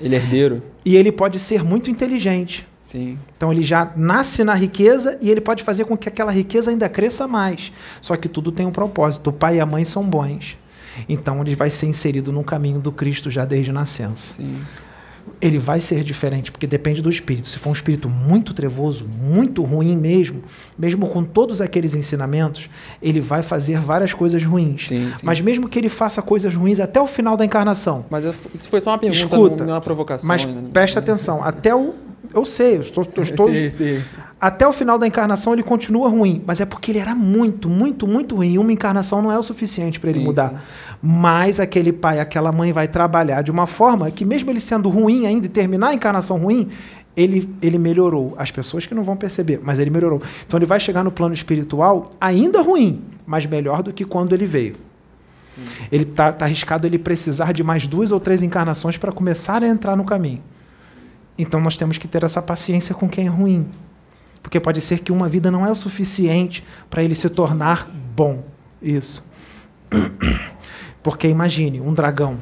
[0.00, 0.62] Ele é herdeiro?
[0.84, 2.66] E ele pode ser muito inteligente.
[2.82, 3.18] Sim.
[3.36, 6.88] Então ele já nasce na riqueza e ele pode fazer com que aquela riqueza ainda
[6.88, 7.72] cresça mais.
[8.00, 9.30] Só que tudo tem um propósito.
[9.30, 10.58] O pai e a mãe são bons.
[11.08, 14.34] Então ele vai ser inserido no caminho do Cristo já desde nascença.
[14.34, 14.56] Sim.
[15.40, 17.46] Ele vai ser diferente, porque depende do espírito.
[17.48, 20.42] Se for um espírito muito trevoso, muito ruim mesmo,
[20.78, 22.68] mesmo com todos aqueles ensinamentos,
[23.02, 24.88] ele vai fazer várias coisas ruins.
[24.88, 25.20] Sim, sim.
[25.22, 28.68] Mas mesmo que ele faça coisas ruins até o final da encarnação, Mas eu- isso
[28.68, 30.28] foi só uma pergunta, Escuta, não é uma provocação.
[30.28, 30.62] mas né?
[30.72, 31.94] presta atenção, até o.
[32.32, 34.00] Eu sei, eu estou, eu estou Sim, sim.
[34.40, 38.06] até o final da encarnação ele continua ruim, mas é porque ele era muito, muito,
[38.06, 38.52] muito ruim.
[38.52, 40.64] E uma encarnação não é o suficiente para ele mudar.
[41.02, 45.26] Mas aquele pai, aquela mãe vai trabalhar de uma forma que, mesmo ele sendo ruim
[45.26, 46.68] ainda e terminar a encarnação ruim,
[47.16, 48.34] ele, ele melhorou.
[48.38, 50.22] As pessoas que não vão perceber, mas ele melhorou.
[50.46, 54.46] Então ele vai chegar no plano espiritual ainda ruim, mas melhor do que quando ele
[54.46, 54.76] veio.
[55.90, 59.66] Ele está tá arriscado ele precisar de mais duas ou três encarnações para começar a
[59.66, 60.42] entrar no caminho.
[61.40, 63.66] Então nós temos que ter essa paciência com quem é ruim.
[64.42, 68.44] Porque pode ser que uma vida não é o suficiente para ele se tornar bom.
[68.82, 69.26] Isso.
[71.02, 72.38] Porque imagine um dragão.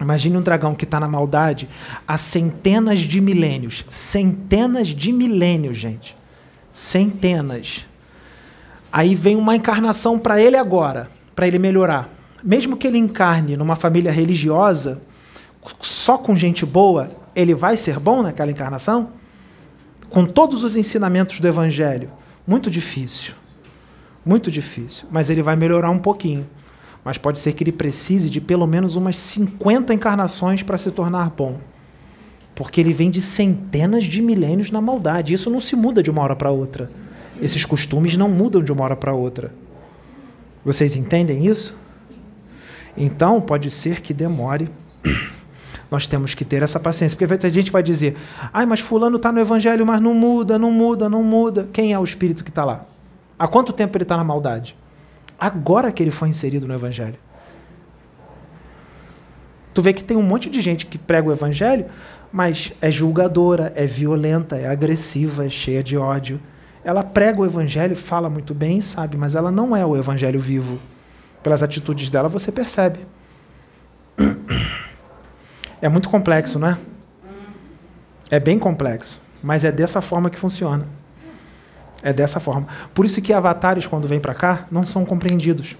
[0.00, 1.68] Imagine um dragão que está na maldade
[2.06, 3.84] há centenas de milênios.
[3.88, 6.16] Centenas de milênios, gente.
[6.72, 7.86] Centenas.
[8.92, 12.08] Aí vem uma encarnação para ele agora, para ele melhorar.
[12.44, 15.02] Mesmo que ele encarne numa família religiosa,
[15.80, 19.10] só com gente boa, ele vai ser bom naquela encarnação?
[20.08, 22.10] Com todos os ensinamentos do Evangelho?
[22.46, 23.34] Muito difícil.
[24.24, 25.06] Muito difícil.
[25.10, 26.46] Mas ele vai melhorar um pouquinho.
[27.04, 31.30] Mas pode ser que ele precise de pelo menos umas 50 encarnações para se tornar
[31.30, 31.58] bom.
[32.54, 35.34] Porque ele vem de centenas de milênios na maldade.
[35.34, 36.90] Isso não se muda de uma hora para outra.
[37.42, 39.52] Esses costumes não mudam de uma hora para outra.
[40.64, 41.76] Vocês entendem isso?
[42.96, 44.70] Então, pode ser que demore.
[45.94, 47.14] Nós temos que ter essa paciência.
[47.14, 48.16] Porque vai ter gente que vai dizer:
[48.52, 51.68] ai, mas Fulano está no Evangelho, mas não muda, não muda, não muda.
[51.72, 52.84] Quem é o espírito que está lá?
[53.38, 54.76] Há quanto tempo ele está na maldade?
[55.38, 57.14] Agora que ele foi inserido no Evangelho.
[59.72, 61.86] Tu vê que tem um monte de gente que prega o Evangelho,
[62.32, 66.40] mas é julgadora, é violenta, é agressiva, é cheia de ódio.
[66.82, 70.80] Ela prega o Evangelho, fala muito bem, sabe, mas ela não é o Evangelho vivo.
[71.40, 72.98] Pelas atitudes dela você percebe.
[75.84, 76.78] É muito complexo, não é?
[78.30, 80.88] É bem complexo, mas é dessa forma que funciona.
[82.02, 82.66] É dessa forma.
[82.94, 85.76] Por isso que avatares, quando vêm para cá, não são compreendidos.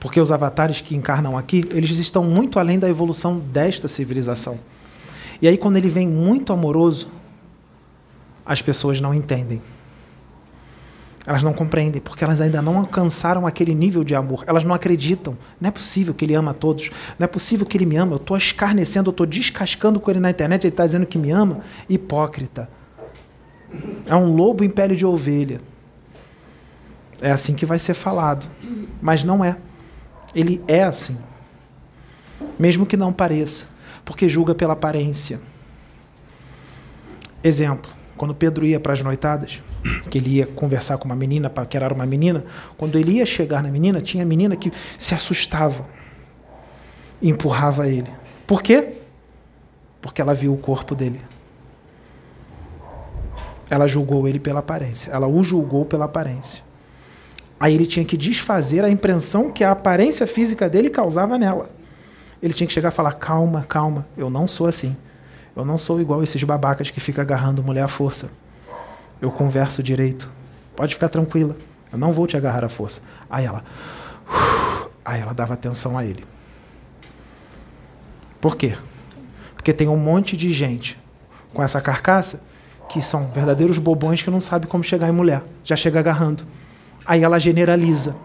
[0.00, 4.58] Porque os avatares que encarnam aqui, eles estão muito além da evolução desta civilização.
[5.40, 7.12] E aí, quando ele vem muito amoroso,
[8.44, 9.62] as pessoas não entendem.
[11.24, 14.42] Elas não compreendem, porque elas ainda não alcançaram aquele nível de amor.
[14.46, 15.38] Elas não acreditam.
[15.60, 16.90] Não é possível que ele ama a todos.
[17.16, 18.14] Não é possível que ele me ama.
[18.14, 21.30] Eu estou escarnecendo, eu estou descascando com ele na internet, ele está dizendo que me
[21.30, 21.60] ama.
[21.88, 22.68] Hipócrita.
[24.06, 25.60] É um lobo em pele de ovelha.
[27.20, 28.48] É assim que vai ser falado.
[29.00, 29.56] Mas não é.
[30.34, 31.16] Ele é assim.
[32.58, 33.66] Mesmo que não pareça.
[34.04, 35.40] Porque julga pela aparência.
[37.44, 38.01] Exemplo.
[38.22, 39.60] Quando Pedro ia para as noitadas,
[40.08, 42.44] que ele ia conversar com uma menina, paquerar uma menina,
[42.78, 45.84] quando ele ia chegar na menina, tinha menina que se assustava
[47.20, 48.08] e empurrava ele.
[48.46, 48.90] Por quê?
[50.00, 51.20] Porque ela viu o corpo dele.
[53.68, 55.10] Ela julgou ele pela aparência.
[55.10, 56.62] Ela o julgou pela aparência.
[57.58, 61.68] Aí ele tinha que desfazer a impressão que a aparência física dele causava nela.
[62.40, 64.96] Ele tinha que chegar e falar: calma, calma, eu não sou assim.
[65.54, 68.32] Eu não sou igual esses babacas que ficam agarrando mulher à força.
[69.20, 70.30] Eu converso direito.
[70.74, 71.56] Pode ficar tranquila.
[71.92, 73.02] Eu não vou te agarrar à força.
[73.28, 73.62] Aí ela.
[75.04, 76.24] Aí ela dava atenção a ele.
[78.40, 78.76] Por quê?
[79.54, 80.98] Porque tem um monte de gente
[81.52, 82.44] com essa carcaça
[82.88, 85.42] que são verdadeiros bobões que não sabem como chegar em mulher.
[85.64, 86.44] Já chega agarrando.
[87.04, 88.16] Aí ela generaliza.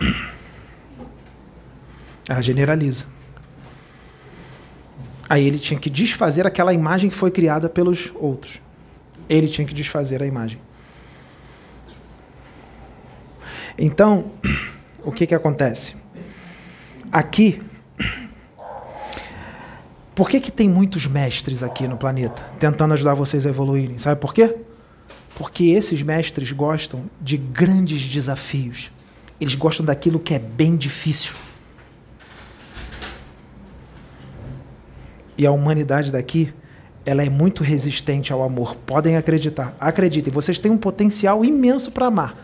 [2.26, 3.04] Ela generaliza.
[5.28, 8.60] Aí ele tinha que desfazer aquela imagem que foi criada pelos outros.
[9.28, 10.58] Ele tinha que desfazer a imagem.
[13.78, 14.30] Então,
[15.02, 15.96] o que, que acontece?
[17.10, 17.62] Aqui,
[20.14, 23.98] por que, que tem muitos mestres aqui no planeta tentando ajudar vocês a evoluírem?
[23.98, 24.54] Sabe por quê?
[25.36, 28.92] Porque esses mestres gostam de grandes desafios.
[29.40, 31.32] Eles gostam daquilo que é bem difícil.
[35.36, 36.52] E a humanidade daqui,
[37.04, 38.76] ela é muito resistente ao amor.
[38.76, 39.74] Podem acreditar.
[39.78, 42.34] Acreditem, vocês têm um potencial imenso para amar.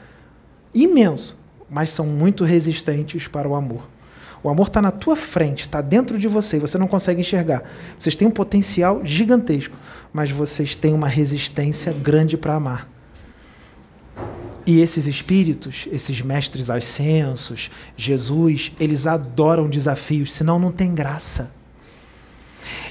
[0.74, 1.38] Imenso.
[1.68, 3.88] Mas são muito resistentes para o amor.
[4.42, 7.62] O amor está na tua frente, está dentro de você, você não consegue enxergar.
[7.98, 9.76] Vocês têm um potencial gigantesco,
[10.12, 12.88] mas vocês têm uma resistência grande para amar.
[14.66, 21.52] E esses espíritos, esses mestres ascensos, Jesus, eles adoram desafios, senão não tem graça.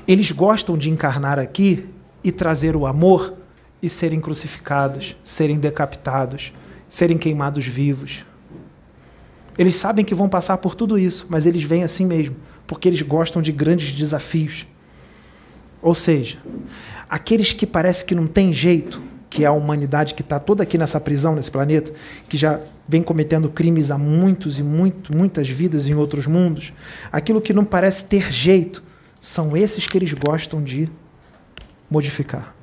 [0.10, 1.86] Eles gostam de encarnar aqui
[2.24, 3.36] e trazer o amor
[3.80, 6.52] e serem crucificados, serem decapitados,
[6.90, 8.26] serem queimados vivos.
[9.56, 13.04] Eles sabem que vão passar por tudo isso, mas eles vêm assim mesmo, porque eles
[13.04, 14.66] gostam de grandes desafios.
[15.80, 16.40] Ou seja,
[17.08, 20.76] aqueles que parece que não tem jeito, que é a humanidade que está toda aqui
[20.76, 21.94] nessa prisão, nesse planeta,
[22.28, 26.74] que já vem cometendo crimes há muitos e muito, muitas vidas em outros mundos,
[27.12, 28.89] aquilo que não parece ter jeito,
[29.20, 30.90] são esses que eles gostam de
[31.90, 32.56] modificar.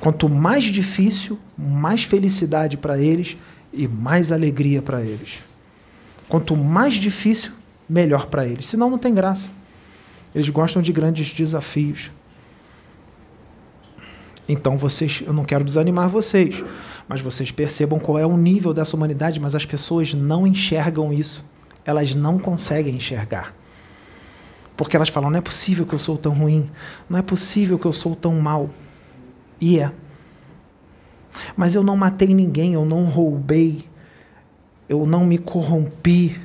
[0.00, 3.36] Quanto mais difícil, mais felicidade para eles
[3.72, 5.40] e mais alegria para eles.
[6.28, 7.52] Quanto mais difícil,
[7.88, 8.66] melhor para eles.
[8.66, 9.50] Senão não tem graça.
[10.34, 12.10] Eles gostam de grandes desafios.
[14.48, 16.62] Então vocês, eu não quero desanimar vocês,
[17.08, 21.48] mas vocês percebam qual é o nível dessa humanidade, mas as pessoas não enxergam isso.
[21.84, 23.54] Elas não conseguem enxergar.
[24.76, 26.70] Porque elas falam: não é possível que eu sou tão ruim,
[27.08, 28.70] não é possível que eu sou tão mal.
[29.60, 29.92] E é.
[31.56, 33.84] Mas eu não matei ninguém, eu não roubei,
[34.88, 36.40] eu não me corrompi,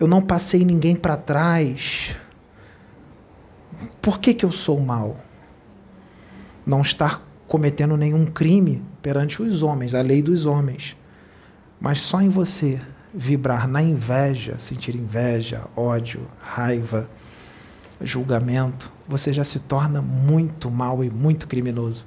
[0.00, 2.16] eu não passei ninguém para trás.
[4.00, 5.16] Por que, que eu sou mal?
[6.66, 10.96] Não estar cometendo nenhum crime perante os homens, a lei dos homens.
[11.80, 12.80] Mas só em você
[13.14, 17.08] vibrar na inveja, sentir inveja, ódio, raiva,
[18.00, 22.06] julgamento, você já se torna muito mal e muito criminoso.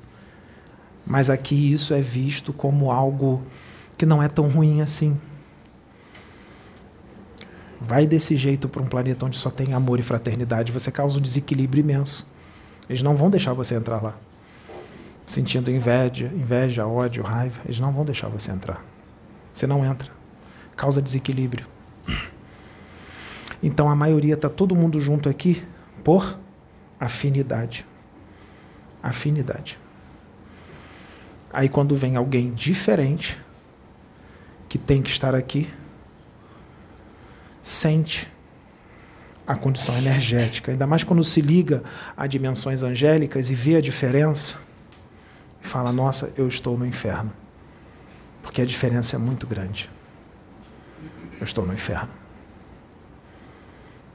[1.06, 3.44] Mas aqui isso é visto como algo
[3.98, 5.20] que não é tão ruim assim.
[7.80, 11.22] Vai desse jeito para um planeta onde só tem amor e fraternidade, você causa um
[11.22, 12.28] desequilíbrio imenso.
[12.90, 14.18] Eles não vão deixar você entrar lá.
[15.28, 18.84] Sentindo inveja, inveja, ódio, raiva, eles não vão deixar você entrar.
[19.54, 20.15] Você não entra
[20.76, 21.66] causa desequilíbrio.
[23.62, 25.64] Então a maioria está todo mundo junto aqui
[26.04, 26.38] por
[27.00, 27.86] afinidade.
[29.02, 29.80] Afinidade.
[31.52, 33.40] Aí quando vem alguém diferente,
[34.70, 35.68] que tem que estar aqui,
[37.62, 38.32] sente
[39.48, 41.84] a condição energética, ainda mais quando se liga
[42.18, 44.60] a dimensões angélicas e vê a diferença,
[45.64, 47.32] e fala: Nossa, eu estou no inferno.
[48.44, 49.90] Porque a diferença é muito grande
[51.40, 52.10] eu estou no inferno.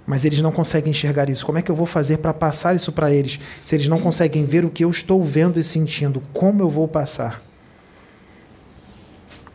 [0.06, 1.46] Mas eles não conseguem enxergar isso.
[1.46, 3.38] Como é que eu vou fazer para passar isso para eles?
[3.64, 6.88] Se eles não conseguem ver o que eu estou vendo e sentindo, como eu vou
[6.88, 7.42] passar?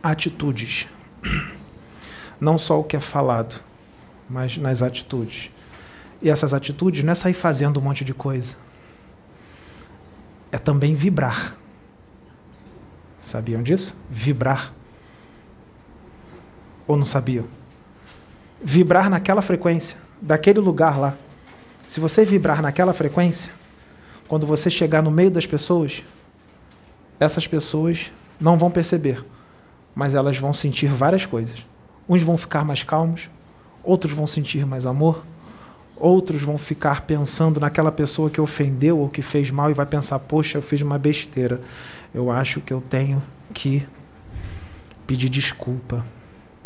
[0.02, 0.88] Atitudes.
[2.40, 3.60] Não só o que é falado,
[4.28, 5.50] mas nas atitudes.
[6.22, 8.56] E essas atitudes não é sair fazendo um monte de coisa.
[10.50, 11.56] É também vibrar.
[13.20, 13.96] Sabiam disso?
[14.08, 14.72] Vibrar.
[16.86, 17.44] Ou não sabiam?
[18.62, 21.14] Vibrar naquela frequência, daquele lugar lá.
[21.86, 23.52] Se você vibrar naquela frequência,
[24.26, 26.02] quando você chegar no meio das pessoas,
[27.18, 29.24] essas pessoas não vão perceber,
[29.94, 31.64] mas elas vão sentir várias coisas.
[32.08, 33.30] Uns vão ficar mais calmos,
[33.82, 35.24] outros vão sentir mais amor,
[35.96, 40.18] outros vão ficar pensando naquela pessoa que ofendeu ou que fez mal e vai pensar:
[40.18, 41.60] poxa, eu fiz uma besteira.
[42.14, 43.22] Eu acho que eu tenho
[43.54, 43.86] que
[45.06, 46.04] pedir desculpa.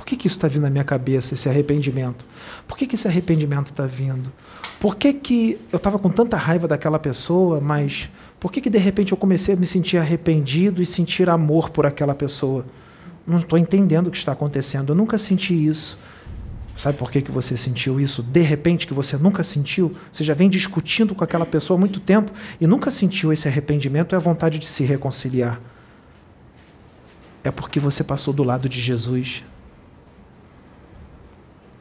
[0.00, 2.26] Por que, que isso está vindo na minha cabeça, esse arrependimento?
[2.66, 4.32] Por que, que esse arrependimento está vindo?
[4.80, 8.08] Por que, que eu estava com tanta raiva daquela pessoa, mas
[8.40, 11.84] por que, que de repente eu comecei a me sentir arrependido e sentir amor por
[11.84, 12.64] aquela pessoa?
[13.26, 14.92] Não estou entendendo o que está acontecendo.
[14.92, 15.98] Eu nunca senti isso.
[16.74, 18.22] Sabe por que, que você sentiu isso?
[18.22, 19.94] De repente, que você nunca sentiu?
[20.10, 24.14] Você já vem discutindo com aquela pessoa há muito tempo e nunca sentiu esse arrependimento
[24.14, 25.60] e a vontade de se reconciliar.
[27.44, 29.44] É porque você passou do lado de Jesus.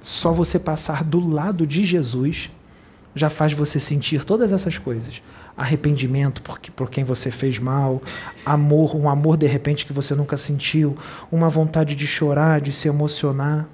[0.02, 2.50] Só você passar do lado de Jesus
[3.16, 5.22] já faz você sentir todas essas coisas.
[5.58, 8.02] Arrependimento por, por quem você fez mal,
[8.45, 10.98] amor, um amor de repente que você nunca sentiu,
[11.32, 13.68] uma vontade de chorar, de se emocionar.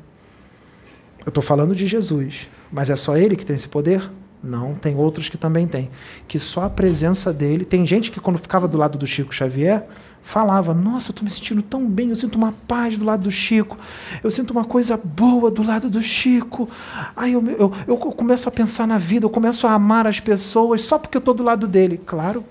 [1.25, 4.09] Eu estou falando de Jesus, mas é só ele que tem esse poder?
[4.45, 5.89] Não, tem outros que também têm.
[6.27, 7.65] Que só a presença dele.
[7.65, 9.87] Tem gente que, quando ficava do lado do Chico Xavier,
[10.21, 13.31] falava: Nossa, eu estou me sentindo tão bem, eu sinto uma paz do lado do
[13.31, 13.77] Chico,
[14.23, 16.69] eu sinto uma coisa boa do lado do Chico.
[17.15, 20.81] Aí eu, eu, eu começo a pensar na vida, eu começo a amar as pessoas
[20.81, 21.99] só porque eu estou do lado dele.
[22.05, 22.45] Claro,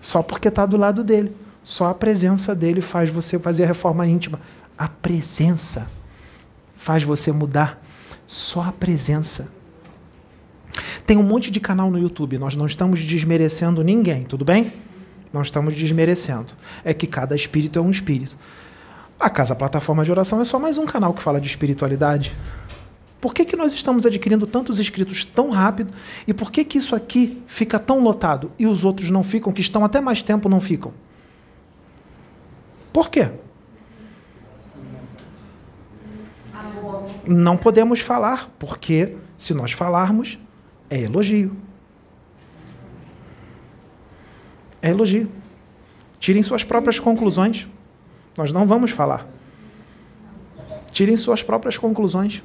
[0.00, 1.34] só porque está do lado dele.
[1.62, 4.40] Só a presença dele faz você fazer a reforma íntima.
[4.78, 5.90] A presença
[6.74, 7.80] faz você mudar.
[8.26, 9.59] Só a presença.
[11.10, 14.72] Tem um monte de canal no YouTube, nós não estamos desmerecendo ninguém, tudo bem?
[15.32, 16.52] Não estamos desmerecendo.
[16.84, 18.38] É que cada espírito é um espírito.
[19.18, 22.32] A Casa Plataforma de Oração é só mais um canal que fala de espiritualidade.
[23.20, 25.92] Por que, que nós estamos adquirindo tantos inscritos tão rápido?
[26.28, 29.60] E por que, que isso aqui fica tão lotado e os outros não ficam, que
[29.60, 30.92] estão até mais tempo, não ficam?
[32.92, 33.32] Por quê?
[37.26, 40.38] Não podemos falar, porque se nós falarmos,
[40.90, 41.56] é elogio.
[44.82, 45.30] É elogio.
[46.18, 47.68] Tirem suas próprias conclusões.
[48.36, 49.26] Nós não vamos falar.
[50.90, 52.42] Tirem suas próprias conclusões.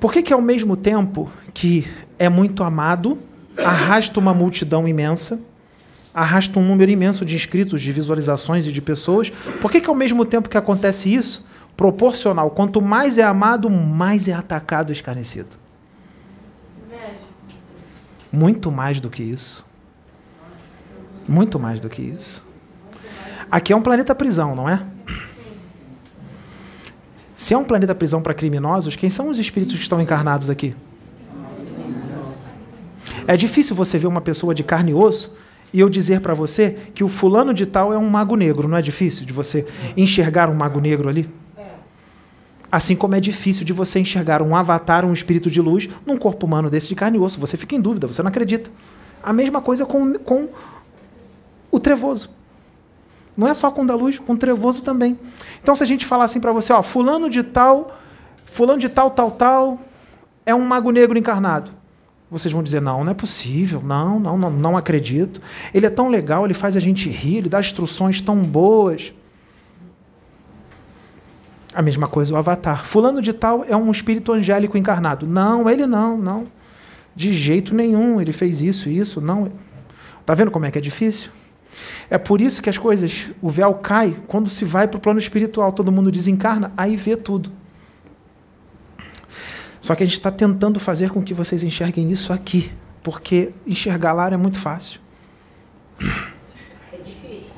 [0.00, 1.86] Por que, que ao mesmo tempo que
[2.18, 3.18] é muito amado,
[3.56, 5.40] arrasta uma multidão imensa,
[6.12, 9.30] arrasta um número imenso de inscritos, de visualizações e de pessoas,
[9.60, 14.26] por que, que ao mesmo tempo que acontece isso, proporcional, quanto mais é amado, mais
[14.26, 15.69] é atacado escarnecido?
[18.32, 19.66] Muito mais do que isso.
[21.28, 22.44] Muito mais do que isso.
[23.50, 24.80] Aqui é um planeta prisão, não é?
[27.34, 30.76] Se é um planeta prisão para criminosos, quem são os espíritos que estão encarnados aqui?
[33.26, 35.36] É difícil você ver uma pessoa de carne e osso
[35.72, 38.68] e eu dizer para você que o fulano de tal é um mago negro.
[38.68, 41.28] Não é difícil de você enxergar um mago negro ali?
[42.70, 46.46] Assim como é difícil de você enxergar um avatar, um espírito de luz, num corpo
[46.46, 47.40] humano desse de carne e osso.
[47.40, 48.70] Você fica em dúvida, você não acredita.
[49.22, 50.48] A mesma coisa com, com
[51.70, 52.30] o trevoso.
[53.36, 55.18] Não é só com da luz, com o trevoso também.
[55.62, 57.96] Então, se a gente falar assim para você, ó, fulano de tal,
[58.44, 59.78] fulano de tal, tal, tal,
[60.44, 61.70] é um mago negro encarnado.
[62.30, 65.40] Vocês vão dizer, não, não é possível, não, não, não, não acredito.
[65.74, 69.12] Ele é tão legal, ele faz a gente rir, ele dá instruções tão boas.
[71.74, 72.84] A mesma coisa o avatar.
[72.84, 75.26] Fulano de tal é um espírito angélico encarnado.
[75.26, 76.46] Não, ele não, não.
[77.14, 79.52] De jeito nenhum, ele fez isso, isso, não.
[80.26, 81.30] Tá vendo como é que é difícil?
[82.08, 85.18] É por isso que as coisas, o véu cai quando se vai para o plano
[85.18, 87.52] espiritual, todo mundo desencarna, aí vê tudo.
[89.80, 92.70] Só que a gente está tentando fazer com que vocês enxerguem isso aqui,
[93.02, 95.00] porque enxergar lá é muito fácil.
[96.92, 97.54] É difícil.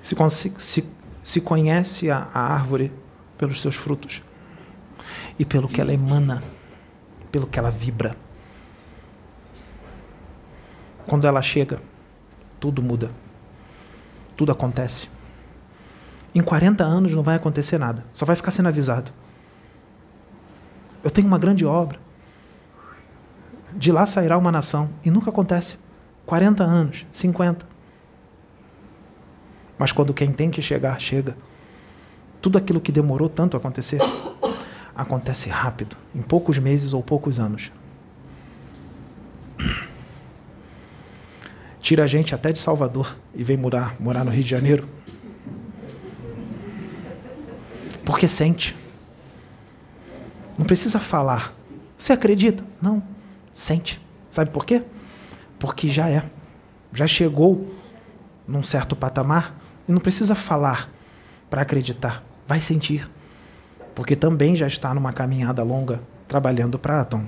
[0.00, 0.84] Se, se,
[1.24, 2.92] se conhece a, a árvore
[3.38, 4.22] pelos seus frutos
[5.38, 6.42] e pelo que ela emana,
[7.32, 8.14] pelo que ela vibra.
[11.06, 11.80] Quando ela chega,
[12.60, 13.10] tudo muda.
[14.36, 15.08] Tudo acontece.
[16.34, 19.10] Em 40 anos não vai acontecer nada, só vai ficar sendo avisado.
[21.02, 21.98] Eu tenho uma grande obra.
[23.72, 24.90] De lá sairá uma nação.
[25.04, 25.78] E nunca acontece.
[26.26, 27.73] 40 anos, 50.
[29.78, 31.36] Mas quando quem tem que chegar, chega.
[32.40, 34.00] Tudo aquilo que demorou tanto a acontecer,
[34.94, 37.70] acontece rápido, em poucos meses ou poucos anos.
[41.84, 44.88] tira a gente até de Salvador e vem morar, morar no Rio de Janeiro.
[48.06, 48.74] Porque sente.
[50.56, 51.52] Não precisa falar.
[51.98, 52.64] Você acredita?
[52.80, 53.02] Não.
[53.52, 54.00] Sente.
[54.30, 54.82] Sabe por quê?
[55.58, 56.22] Porque já é.
[56.90, 57.70] Já chegou
[58.48, 59.54] num certo patamar
[59.88, 60.90] e não precisa falar
[61.48, 62.24] para acreditar.
[62.46, 63.08] Vai sentir.
[63.94, 67.24] Porque também já está numa caminhada longa trabalhando para Atom.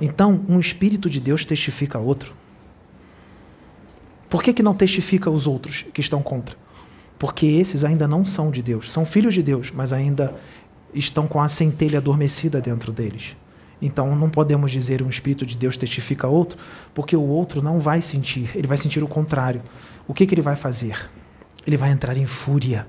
[0.00, 2.32] Então, um espírito de Deus testifica outro.
[4.30, 6.56] Por que, que não testifica os outros que estão contra?
[7.18, 8.92] Porque esses ainda não são de Deus.
[8.92, 10.34] São filhos de Deus, mas ainda
[10.94, 13.36] estão com a centelha adormecida dentro deles.
[13.80, 16.58] Então não podemos dizer um espírito de Deus testifica outro,
[16.92, 19.62] porque o outro não vai sentir, ele vai sentir o contrário.
[20.06, 21.08] O que, que ele vai fazer?
[21.68, 22.88] Ele vai entrar em fúria,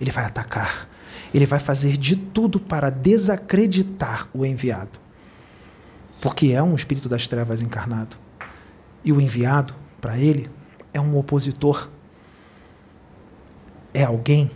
[0.00, 0.88] ele vai atacar,
[1.32, 4.98] ele vai fazer de tudo para desacreditar o enviado.
[6.20, 8.16] Porque é um espírito das trevas encarnado.
[9.04, 10.50] E o enviado, para ele,
[10.92, 11.88] é um opositor.
[13.94, 14.50] É alguém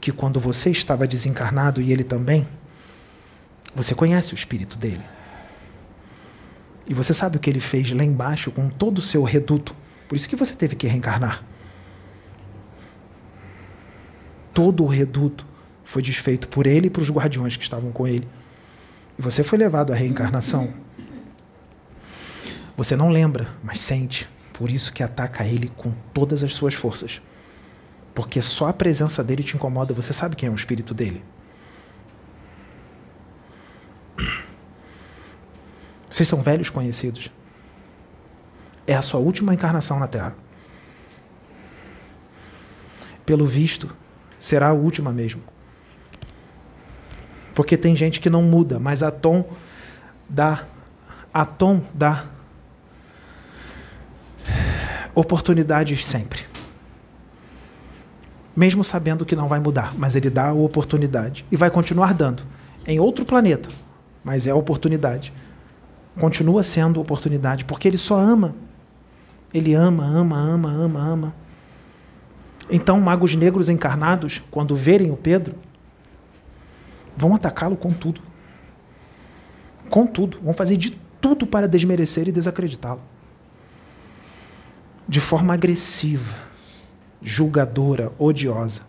[0.00, 2.46] que, quando você estava desencarnado e ele também,
[3.74, 5.02] você conhece o espírito dele.
[6.88, 9.74] E você sabe o que ele fez lá embaixo com todo o seu reduto.
[10.08, 11.42] Por isso que você teve que reencarnar.
[14.54, 15.44] Todo o reduto
[15.84, 18.26] foi desfeito por ele e por os guardiões que estavam com ele.
[19.18, 20.72] E você foi levado à reencarnação.
[22.76, 24.28] Você não lembra, mas sente.
[24.52, 27.20] Por isso que ataca ele com todas as suas forças.
[28.14, 29.92] Porque só a presença dele te incomoda.
[29.92, 31.24] Você sabe quem é o espírito dele.
[36.08, 37.28] Vocês são velhos conhecidos.
[38.86, 40.36] É a sua última encarnação na Terra.
[43.26, 43.96] Pelo visto,
[44.44, 45.40] será a última mesmo.
[47.54, 49.48] Porque tem gente que não muda, mas a Tom
[50.28, 50.64] dá
[51.32, 52.24] a Tom dá
[55.14, 56.40] Oportunidades sempre.
[58.56, 61.46] Mesmo sabendo que não vai mudar, mas ele dá a oportunidade.
[61.50, 62.42] E vai continuar dando.
[62.86, 63.68] Em outro planeta.
[64.24, 65.32] Mas é a oportunidade.
[66.18, 68.56] Continua sendo oportunidade, porque ele só ama.
[69.52, 71.34] Ele ama, ama, ama, ama, ama.
[72.70, 75.54] Então, magos negros encarnados, quando verem o Pedro,
[77.16, 78.20] vão atacá-lo com tudo.
[79.90, 80.40] Com tudo.
[80.42, 83.00] Vão fazer de tudo para desmerecer e desacreditá-lo.
[85.06, 86.34] De forma agressiva,
[87.22, 88.82] julgadora, odiosa.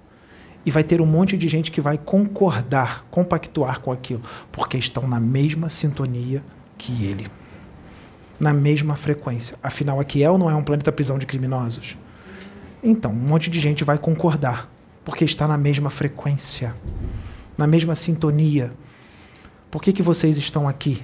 [0.66, 5.08] E vai ter um monte de gente que vai concordar, compactuar com aquilo, porque estão
[5.08, 6.44] na mesma sintonia
[6.78, 7.28] que ele.
[8.40, 9.58] Na mesma frequência.
[9.62, 11.96] Afinal, aqui é ou não é um planeta prisão de criminosos?
[12.88, 14.72] Então, um monte de gente vai concordar,
[15.04, 16.76] porque está na mesma frequência,
[17.58, 18.72] na mesma sintonia.
[19.72, 21.04] Por que, que vocês estão aqui?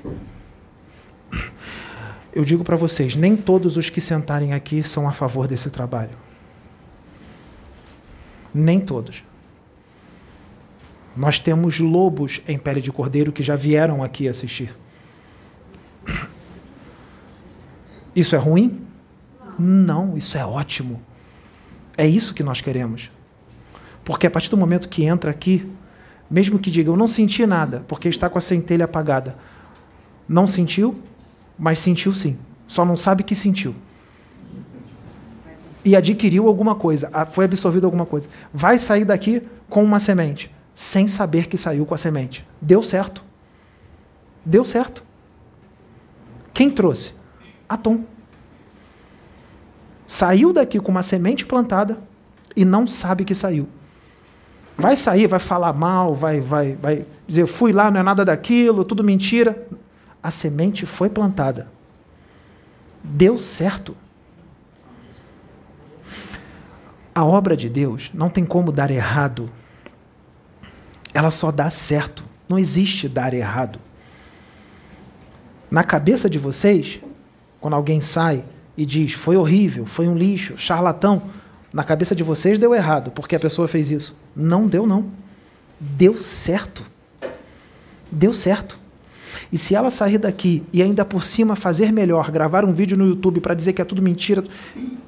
[2.32, 6.16] Eu digo para vocês: nem todos os que sentarem aqui são a favor desse trabalho.
[8.54, 9.24] Nem todos.
[11.18, 14.78] Nós temos lobos em pele de cordeiro que já vieram aqui assistir.
[18.16, 18.86] Isso é ruim?
[19.58, 21.02] Não, isso é ótimo.
[21.98, 23.12] É isso que nós queremos.
[24.04, 25.70] Porque a partir do momento que entra aqui,
[26.30, 29.36] mesmo que diga, eu não senti nada, porque está com a centelha apagada.
[30.28, 31.02] Não sentiu,
[31.58, 32.40] mas sentiu sim.
[32.68, 33.76] Só não sabe que sentiu.
[35.84, 38.30] E adquiriu alguma coisa, foi absorvido alguma coisa.
[38.54, 42.48] Vai sair daqui com uma semente, sem saber que saiu com a semente.
[42.62, 43.24] Deu certo.
[44.46, 45.04] Deu certo.
[46.54, 47.16] Quem trouxe?
[47.68, 48.04] Atom
[50.12, 51.98] saiu daqui com uma semente plantada
[52.54, 53.66] e não sabe que saiu.
[54.78, 58.84] Vai sair, vai falar mal, vai, vai, vai dizer, fui lá, não é nada daquilo,
[58.84, 59.66] tudo mentira.
[60.22, 61.72] A semente foi plantada.
[63.02, 63.96] Deu certo.
[67.16, 69.50] A obra de Deus não tem como dar errado.
[71.14, 72.26] Ela só dá certo.
[72.50, 73.80] Não existe dar errado.
[75.70, 77.00] Na cabeça de vocês,
[77.62, 78.44] quando alguém sai
[78.78, 81.24] e diz: foi horrível, foi um lixo, charlatão,
[81.74, 84.18] na cabeça de vocês deu errado, porque a pessoa fez isso.
[84.36, 85.06] Não deu, não.
[85.80, 86.84] Deu certo.
[88.12, 88.78] Deu certo.
[89.52, 93.08] E se ela sair daqui e ainda por cima fazer melhor, gravar um vídeo no
[93.08, 94.44] YouTube para dizer que é tudo mentira,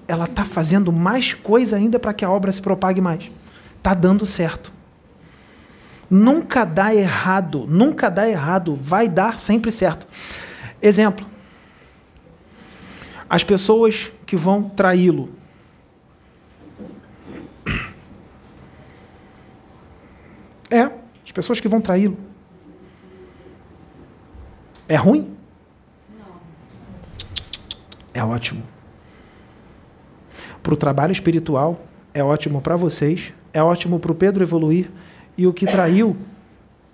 [0.08, 3.30] ela está fazendo mais coisa ainda para que a obra se propague mais.
[3.77, 4.72] Está dando certo.
[6.09, 10.08] Nunca dá errado, nunca dá errado, vai dar sempre certo.
[10.82, 11.25] Exemplo:
[13.33, 15.27] as pessoas que vão traí-lo.
[20.69, 20.83] É,
[21.25, 22.15] as pessoas que vão traí-lo.
[24.87, 25.35] É ruim?
[26.15, 26.41] Não.
[28.13, 28.61] É ótimo.
[30.61, 34.91] Para o trabalho espiritual, é ótimo para vocês, é ótimo para o Pedro evoluir,
[35.35, 36.15] e o que traiu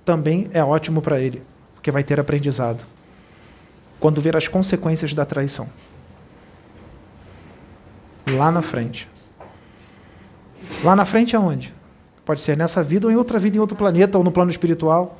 [0.05, 1.43] também é ótimo para ele,
[1.73, 2.85] porque vai ter aprendizado.
[3.99, 5.67] Quando ver as consequências da traição
[8.39, 9.09] lá na frente.
[10.81, 11.73] Lá na frente aonde?
[12.23, 15.17] Pode ser nessa vida ou em outra vida, em outro planeta ou no plano espiritual.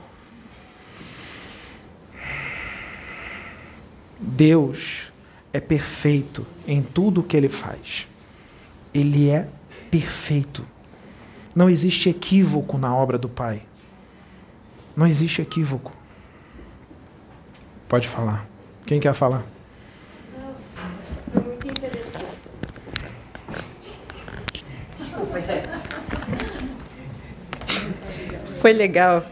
[4.17, 5.11] Deus
[5.51, 8.07] é perfeito em tudo o que ele faz.
[8.93, 9.49] Ele é
[9.91, 10.65] perfeito.
[11.53, 13.63] Não existe equívoco na obra do Pai.
[14.95, 15.91] Não existe equívoco.
[17.89, 18.45] Pode falar.
[18.85, 19.43] Quem quer falar?
[28.59, 29.23] Foi legal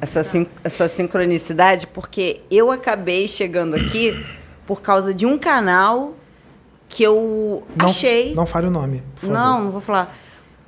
[0.00, 0.22] essa,
[0.62, 4.14] essa sincronicidade, porque eu acabei chegando aqui
[4.66, 6.14] por causa de um canal
[6.88, 8.34] que eu não, achei.
[8.34, 9.02] Não fale o nome.
[9.22, 10.14] não, não vou falar.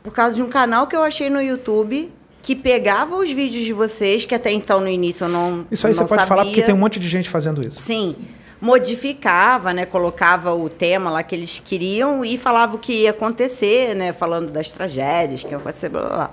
[0.02, 2.10] Por causa de um canal que eu achei no YouTube
[2.42, 5.66] que pegava os vídeos de vocês, que até então no início eu não.
[5.70, 6.26] Isso aí não você pode sabia.
[6.26, 7.81] falar porque tem um monte de gente fazendo isso.
[7.81, 8.16] Sim
[8.60, 13.94] modificava, né, colocava o tema lá que eles queriam e falava o que ia acontecer,
[13.94, 16.31] né, falando das tragédias que ia acontecer, blá, blá, blá.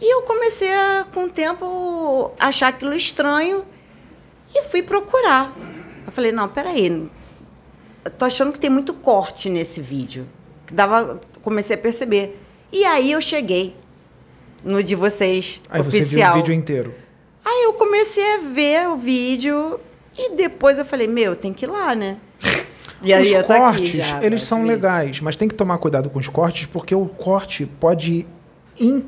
[0.00, 3.64] E eu comecei, a, com o tempo, a achar aquilo estranho
[4.54, 5.52] e fui procurar.
[6.06, 7.08] Eu falei, não, peraí,
[8.16, 10.26] tô achando que tem muito corte nesse vídeo.
[10.72, 12.40] Dava, comecei a perceber.
[12.72, 13.74] E aí eu cheguei
[14.64, 16.02] no de vocês, aí oficial.
[16.02, 16.94] você viu o vídeo inteiro.
[17.44, 19.80] Aí eu comecei a ver o vídeo
[20.16, 22.18] e depois eu falei, meu, tem que ir lá, né?
[23.00, 26.26] E aí os cortes, já, eles são legais, mas tem que tomar cuidado com os
[26.26, 28.26] cortes, porque o corte pode
[28.80, 29.04] in,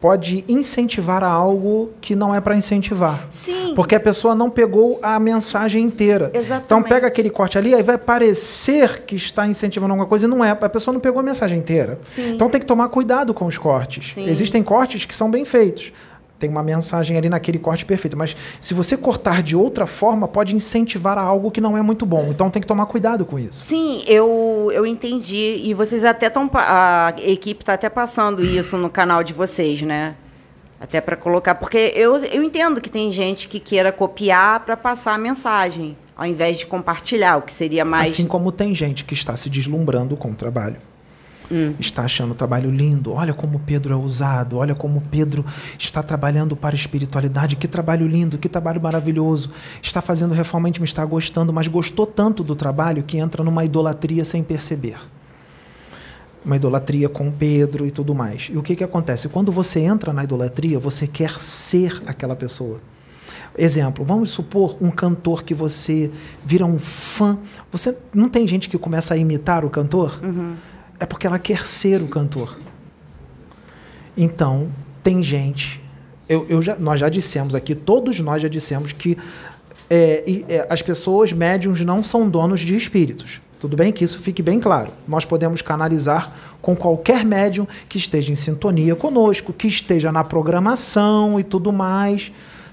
[0.00, 3.26] pode incentivar a algo que não é para incentivar.
[3.30, 3.72] Sim.
[3.74, 6.30] Porque a pessoa não pegou a mensagem inteira.
[6.32, 6.64] Exatamente.
[6.66, 10.44] Então pega aquele corte ali, aí vai parecer que está incentivando alguma coisa e não
[10.44, 10.50] é.
[10.50, 11.98] A pessoa não pegou a mensagem inteira.
[12.04, 12.34] Sim.
[12.34, 14.14] Então tem que tomar cuidado com os cortes.
[14.14, 14.28] Sim.
[14.28, 15.92] Existem cortes que são bem feitos.
[16.38, 18.16] Tem uma mensagem ali naquele corte perfeito.
[18.16, 22.06] Mas se você cortar de outra forma, pode incentivar a algo que não é muito
[22.06, 22.28] bom.
[22.30, 23.66] Então tem que tomar cuidado com isso.
[23.66, 25.60] Sim, eu, eu entendi.
[25.64, 26.48] E vocês até estão.
[26.54, 30.14] A equipe está até passando isso no canal de vocês, né?
[30.80, 31.56] Até para colocar.
[31.56, 36.24] Porque eu, eu entendo que tem gente que queira copiar para passar a mensagem, ao
[36.24, 38.12] invés de compartilhar, o que seria mais.
[38.12, 40.76] Assim como tem gente que está se deslumbrando com o trabalho.
[41.78, 43.12] Está achando o trabalho lindo.
[43.12, 44.58] Olha como Pedro é usado.
[44.58, 45.44] Olha como Pedro
[45.78, 47.56] está trabalhando para a espiritualidade.
[47.56, 49.50] Que trabalho lindo, que trabalho maravilhoso.
[49.82, 54.24] Está fazendo reforma íntima, está gostando, mas gostou tanto do trabalho que entra numa idolatria
[54.24, 54.98] sem perceber.
[56.44, 58.48] Uma idolatria com Pedro e tudo mais.
[58.52, 59.28] E o que, que acontece?
[59.28, 62.80] Quando você entra na idolatria, você quer ser aquela pessoa.
[63.56, 66.10] Exemplo, vamos supor um cantor que você
[66.44, 67.36] vira um fã.
[67.72, 70.20] Você não tem gente que começa a imitar o cantor?
[71.00, 72.58] É porque ela quer ser o cantor.
[74.16, 74.70] Então,
[75.02, 75.80] tem gente.
[76.28, 79.16] Eu, eu já, nós já dissemos aqui, todos nós já dissemos que
[79.88, 83.40] é, é, as pessoas médiums não são donos de espíritos.
[83.60, 83.92] Tudo bem?
[83.92, 84.92] Que isso fique bem claro.
[85.06, 91.40] Nós podemos canalizar com qualquer médium que esteja em sintonia conosco, que esteja na programação
[91.40, 92.30] e tudo mais.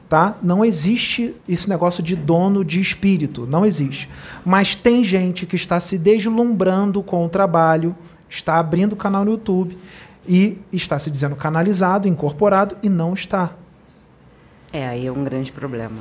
[0.08, 0.38] Tá?
[0.44, 4.08] Não existe esse negócio de dono de espírito, não existe.
[4.45, 7.95] Mas tem gente que está se deslumbrando com o trabalho,
[8.30, 9.78] está abrindo o canal no YouTube
[10.28, 13.52] e está se dizendo canalizado, incorporado e não está.
[14.74, 15.95] É, aí é um grande problema.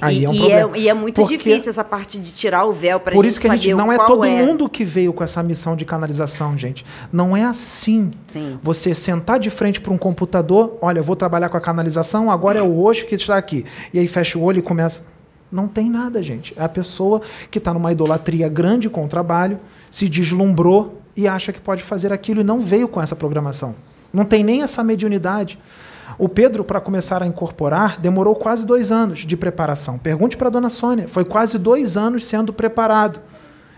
[0.00, 0.78] Aí e, é um e problema.
[0.78, 3.46] e é muito Porque- difícil essa parte de tirar o véu para Por isso que
[3.46, 4.44] a gente não é todo é.
[4.44, 6.84] mundo que veio com essa missão de canalização, gente.
[7.12, 8.12] Não é assim.
[8.26, 8.58] Sim.
[8.62, 12.58] Você sentar de frente para um computador, olha, eu vou trabalhar com a canalização, agora
[12.58, 13.64] é o hoje que está aqui.
[13.92, 15.06] E aí fecha o olho e começa.
[15.50, 16.52] Não tem nada, gente.
[16.56, 21.52] É a pessoa que está numa idolatria grande com o trabalho, se deslumbrou e acha
[21.52, 23.74] que pode fazer aquilo e não veio com essa programação.
[24.12, 25.58] Não tem nem essa mediunidade.
[26.18, 29.98] O Pedro, para começar a incorporar, demorou quase dois anos de preparação.
[29.98, 31.08] Pergunte para a dona Sônia.
[31.08, 33.20] Foi quase dois anos sendo preparado.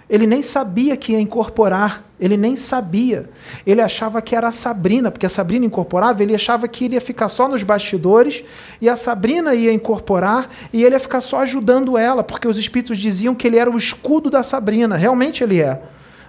[0.09, 2.05] Ele nem sabia que ia incorporar.
[2.19, 3.29] Ele nem sabia.
[3.67, 7.01] Ele achava que era a Sabrina, porque a Sabrina incorporava, ele achava que ele ia
[7.01, 8.43] ficar só nos bastidores
[8.81, 12.97] e a Sabrina ia incorporar e ele ia ficar só ajudando ela, porque os espíritos
[12.97, 14.97] diziam que ele era o escudo da Sabrina.
[14.97, 15.83] Realmente ele é.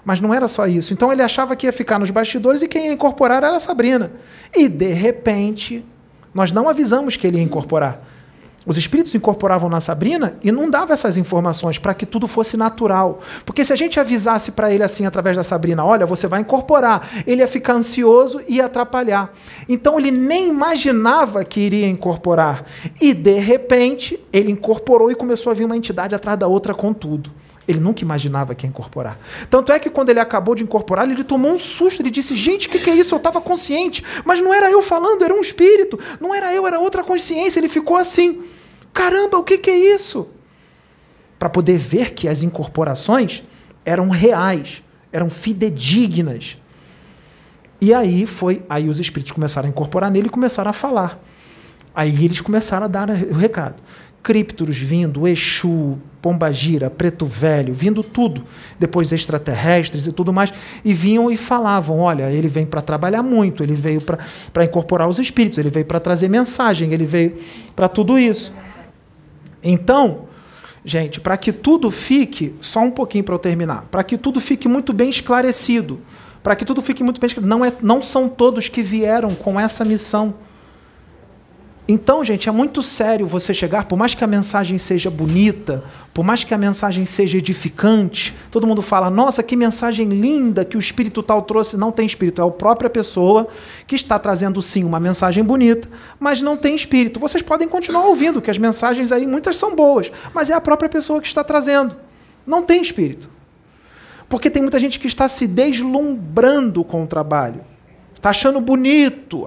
[0.04, 0.94] Mas não era só isso.
[0.94, 4.12] Então ele achava que ia ficar nos bastidores e quem ia incorporar era a Sabrina.
[4.56, 5.84] E, de repente,
[6.34, 8.02] nós não avisamos que ele ia incorporar.
[8.68, 13.22] Os espíritos incorporavam na Sabrina e não dava essas informações para que tudo fosse natural.
[13.46, 17.08] Porque se a gente avisasse para ele assim através da Sabrina, olha, você vai incorporar,
[17.26, 19.32] ele ia ficar ansioso e ia atrapalhar.
[19.70, 22.66] Então ele nem imaginava que iria incorporar.
[23.00, 26.94] E de repente, ele incorporou e começou a vir uma entidade atrás da outra com
[26.94, 27.32] tudo.
[27.68, 29.20] Ele nunca imaginava que ia incorporar.
[29.50, 32.02] Tanto é que quando ele acabou de incorporar, ele tomou um susto.
[32.02, 33.14] Ele disse: Gente, o que, que é isso?
[33.14, 36.00] Eu estava consciente, mas não era eu falando, era um espírito.
[36.22, 37.60] Não era eu, era outra consciência.
[37.60, 38.42] Ele ficou assim:
[38.94, 40.30] Caramba, o que, que é isso?
[41.38, 43.44] Para poder ver que as incorporações
[43.84, 44.82] eram reais,
[45.12, 46.58] eram fidedignas.
[47.80, 51.20] E aí foi, aí os espíritos começaram a incorporar nele e começaram a falar.
[51.94, 53.82] Aí eles começaram a dar o recado.
[54.28, 58.44] Críptoros vindo, Exu, Pombagira, Preto Velho, vindo tudo.
[58.78, 60.52] Depois extraterrestres e tudo mais.
[60.84, 65.18] E vinham e falavam: olha, ele vem para trabalhar muito, ele veio para incorporar os
[65.18, 67.36] espíritos, ele veio para trazer mensagem, ele veio
[67.74, 68.54] para tudo isso.
[69.64, 70.26] Então,
[70.84, 74.68] gente, para que tudo fique, só um pouquinho para eu terminar, para que tudo fique
[74.68, 76.02] muito bem esclarecido,
[76.44, 79.58] para que tudo fique muito bem esclarecido, não, é, não são todos que vieram com
[79.58, 80.34] essa missão.
[81.90, 85.82] Então, gente, é muito sério você chegar, por mais que a mensagem seja bonita,
[86.14, 90.76] por mais que a mensagem seja edificante, todo mundo fala, nossa, que mensagem linda que
[90.76, 91.78] o espírito tal trouxe.
[91.78, 93.48] Não tem espírito, é a própria pessoa
[93.86, 95.88] que está trazendo sim uma mensagem bonita,
[96.20, 97.22] mas não tem espírito.
[97.22, 100.90] Vocês podem continuar ouvindo, que as mensagens aí, muitas são boas, mas é a própria
[100.90, 101.96] pessoa que está trazendo.
[102.46, 103.30] Não tem espírito.
[104.28, 107.62] Porque tem muita gente que está se deslumbrando com o trabalho.
[108.18, 109.46] Está achando bonito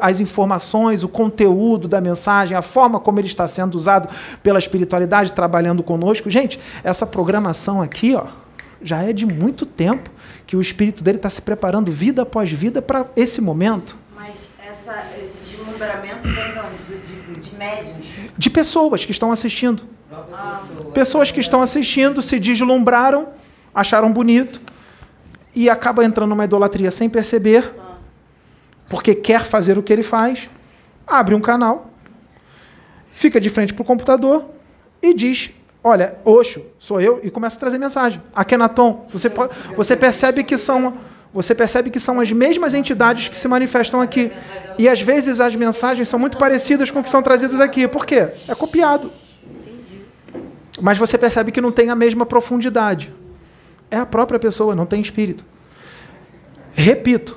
[0.00, 4.08] as informações, o conteúdo da mensagem, a forma como ele está sendo usado
[4.42, 6.30] pela espiritualidade, trabalhando conosco.
[6.30, 8.24] Gente, essa programação aqui ó,
[8.82, 10.10] já é de muito tempo
[10.46, 13.98] que o espírito dele está se preparando vida após vida para esse momento.
[14.14, 14.34] Mas
[14.66, 17.34] essa, esse deslumbramento vem de?
[17.34, 18.06] De, de médiums?
[18.36, 19.82] De pessoas que estão assistindo.
[20.94, 23.28] Pessoas que estão assistindo se deslumbraram,
[23.74, 24.58] acharam bonito
[25.54, 27.84] e acaba entrando numa idolatria sem perceber
[28.88, 30.48] porque quer fazer o que ele faz,
[31.06, 31.90] abre um canal,
[33.06, 34.46] fica de frente para o computador
[35.02, 35.50] e diz:
[35.82, 38.20] Olha, Oxo, sou eu, e começa a trazer mensagem.
[38.34, 40.98] Akenaton, você, pode, você percebe que são.
[41.32, 44.32] Você percebe que são as mesmas entidades que se manifestam aqui.
[44.78, 47.86] E às vezes as mensagens são muito parecidas com o que são trazidas aqui.
[47.86, 48.26] Por quê?
[48.48, 49.10] É copiado.
[50.80, 53.12] Mas você percebe que não tem a mesma profundidade.
[53.90, 55.44] É a própria pessoa, não tem espírito.
[56.72, 57.36] Repito,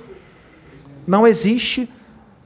[1.09, 1.89] não existe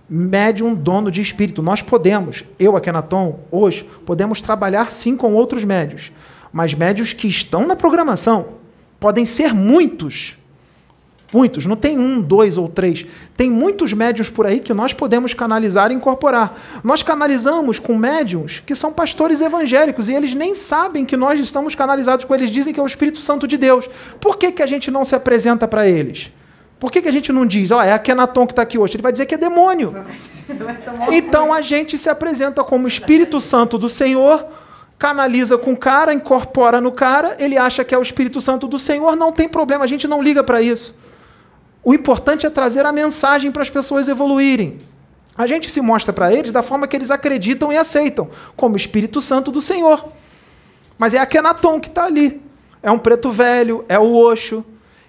[0.09, 1.61] médium dono de espírito.
[1.61, 6.14] Nós podemos, eu, Akenaton, hoje, podemos trabalhar sim com outros médios.
[6.50, 8.53] Mas médios que estão na programação
[9.01, 10.38] podem ser muitos.
[11.33, 13.06] Muitos, não tem um, dois ou três.
[13.35, 16.58] Tem muitos médiums por aí que nós podemos canalizar e incorporar.
[16.85, 21.75] Nós canalizamos com médiums que são pastores evangélicos e eles nem sabem que nós estamos
[21.75, 22.50] canalizados com eles.
[22.50, 23.90] Dizem que é o Espírito Santo de Deus.
[24.22, 26.32] Por que, que a gente não se apresenta para eles?
[26.84, 28.78] Por que, que a gente não diz, ó, oh, é a Kenaton que está aqui
[28.78, 28.98] hoje?
[28.98, 30.06] Ele vai dizer que é demônio.
[31.10, 34.45] Então a gente se apresenta como Espírito Santo do Senhor,
[35.00, 38.78] canaliza com o cara, incorpora no cara, ele acha que é o Espírito Santo do
[38.78, 41.00] Senhor, não tem problema, a gente não liga para isso.
[41.82, 44.82] O importante é trazer a mensagem para as pessoas evoluírem.
[45.38, 49.22] A gente se mostra para eles da forma que eles acreditam e aceitam, como Espírito
[49.22, 50.06] Santo do Senhor.
[50.98, 52.42] Mas é a Kenaton que está ali.
[52.82, 54.66] É um preto velho, é o Oxo.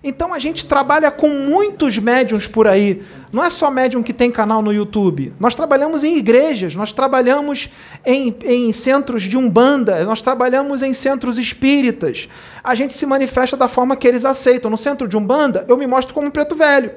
[0.06, 3.02] Então a gente trabalha com muitos médiums por aí.
[3.32, 5.32] Não é só médium que tem canal no YouTube.
[5.40, 7.70] Nós trabalhamos em igrejas, nós trabalhamos
[8.04, 12.28] em, em centros de umbanda, nós trabalhamos em centros espíritas.
[12.62, 14.70] A gente se manifesta da forma que eles aceitam.
[14.70, 16.92] No centro de umbanda, eu me mostro como um preto velho.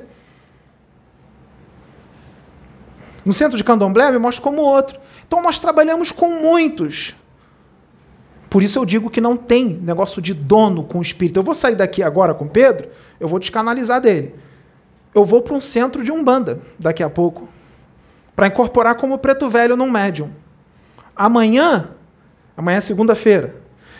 [3.24, 5.00] No centro de candomblé, eu me mostro como outro.
[5.26, 7.16] Então nós trabalhamos com muitos.
[8.58, 11.38] Por isso eu digo que não tem negócio de dono com o espírito.
[11.38, 14.34] Eu vou sair daqui agora com Pedro, eu vou descanalizar dele.
[15.14, 17.48] Eu vou para um centro de umbanda daqui a pouco,
[18.36, 20.32] para incorporar como preto velho num médium.
[21.16, 21.92] Amanhã,
[22.58, 23.58] amanhã é segunda-feira,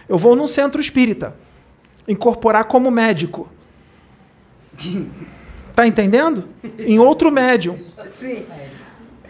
[0.10, 1.36] eu vou num centro espírita,
[2.08, 3.48] incorporar como médico.
[5.72, 6.50] Tá entendendo?
[6.80, 7.78] Em outro médium.
[8.20, 8.48] Sim.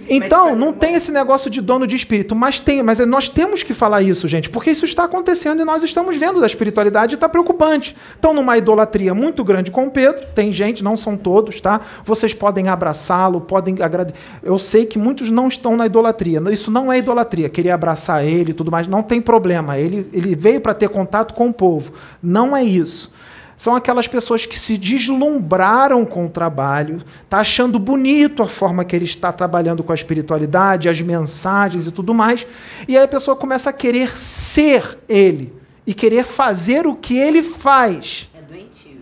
[0.09, 3.73] Então, não tem esse negócio de dono de espírito, mas tem, mas nós temos que
[3.73, 7.27] falar isso, gente, porque isso está acontecendo e nós estamos vendo da espiritualidade e está
[7.27, 7.95] preocupante.
[8.17, 11.81] Então, numa idolatria muito grande com Pedro, tem gente, não são todos, tá?
[12.03, 14.19] Vocês podem abraçá-lo, podem agradecer.
[14.43, 16.41] Eu sei que muitos não estão na idolatria.
[16.51, 19.77] Isso não é idolatria, querer abraçar ele e tudo mais, não tem problema.
[19.77, 21.93] Ele, ele veio para ter contato com o povo.
[22.21, 23.11] Não é isso
[23.57, 28.95] são aquelas pessoas que se deslumbraram com o trabalho, está achando bonito a forma que
[28.95, 32.45] ele está trabalhando com a espiritualidade, as mensagens e tudo mais,
[32.87, 35.51] e aí a pessoa começa a querer ser ele
[35.87, 38.29] e querer fazer o que ele faz.
[38.37, 39.01] É doentio.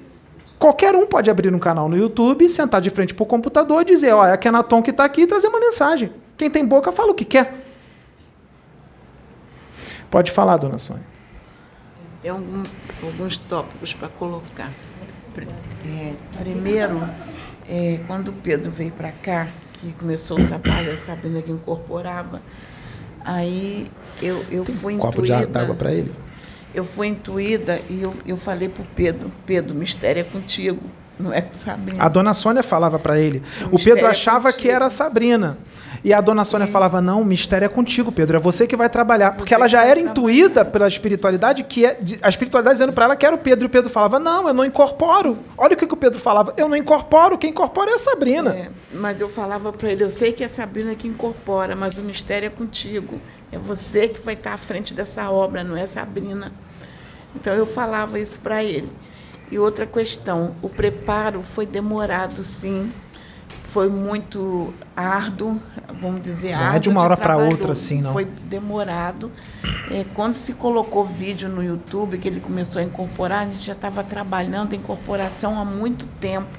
[0.58, 3.86] Qualquer um pode abrir um canal no YouTube, sentar de frente para o computador e
[3.86, 6.14] dizer: Ó, é a Kenaton que está aqui e trazer uma mensagem.
[6.38, 7.54] Quem tem boca fala o que quer.
[10.10, 11.15] Pode falar, dona Sônia
[12.26, 12.64] tem algum,
[13.04, 14.72] alguns tópicos para colocar.
[15.86, 17.00] É, primeiro,
[17.70, 22.42] é, quando o Pedro veio para cá, que começou o trabalho, a Sabrina que incorporava,
[23.24, 23.92] aí
[24.24, 25.46] eu, eu fui um copo intuída.
[25.46, 26.12] de água para ele?
[26.74, 30.82] Eu fui intuída e eu, eu falei para o Pedro, Pedro, o mistério é contigo,
[31.20, 32.04] não é com Sabrina.
[32.04, 33.42] A dona Sônia falava para ele.
[33.72, 35.58] O, o Pedro é achava é que era a Sabrina.
[36.04, 38.88] E a dona Sônia falava: Não, o mistério é contigo, Pedro, é você que vai
[38.88, 39.32] trabalhar.
[39.32, 43.26] Porque ela já era intuída pela espiritualidade, que é, a espiritualidade dizendo para ela que
[43.26, 43.66] era o Pedro.
[43.66, 45.38] E o Pedro falava: Não, eu não incorporo.
[45.58, 48.54] Olha o que, que o Pedro falava: Eu não incorporo, quem incorpora é a Sabrina.
[48.54, 51.98] É, mas eu falava para ele: Eu sei que é a Sabrina que incorpora, mas
[51.98, 53.20] o mistério é contigo.
[53.52, 56.52] É você que vai estar à frente dessa obra, não é a Sabrina.
[57.36, 58.92] Então eu falava isso para ele.
[59.52, 62.92] E outra questão: o preparo foi demorado, sim
[63.76, 65.60] foi muito árduo,
[66.00, 66.78] vamos dizer, não árduo.
[66.78, 68.14] é de uma hora para outra, assim, não.
[68.14, 69.30] Foi demorado.
[69.92, 73.74] É, quando se colocou vídeo no YouTube, que ele começou a incorporar, a gente já
[73.74, 76.58] estava trabalhando em incorporação há muito tempo.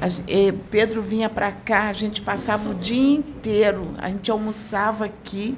[0.00, 5.04] A, é, Pedro vinha para cá, a gente passava o dia inteiro, a gente almoçava
[5.04, 5.54] aqui.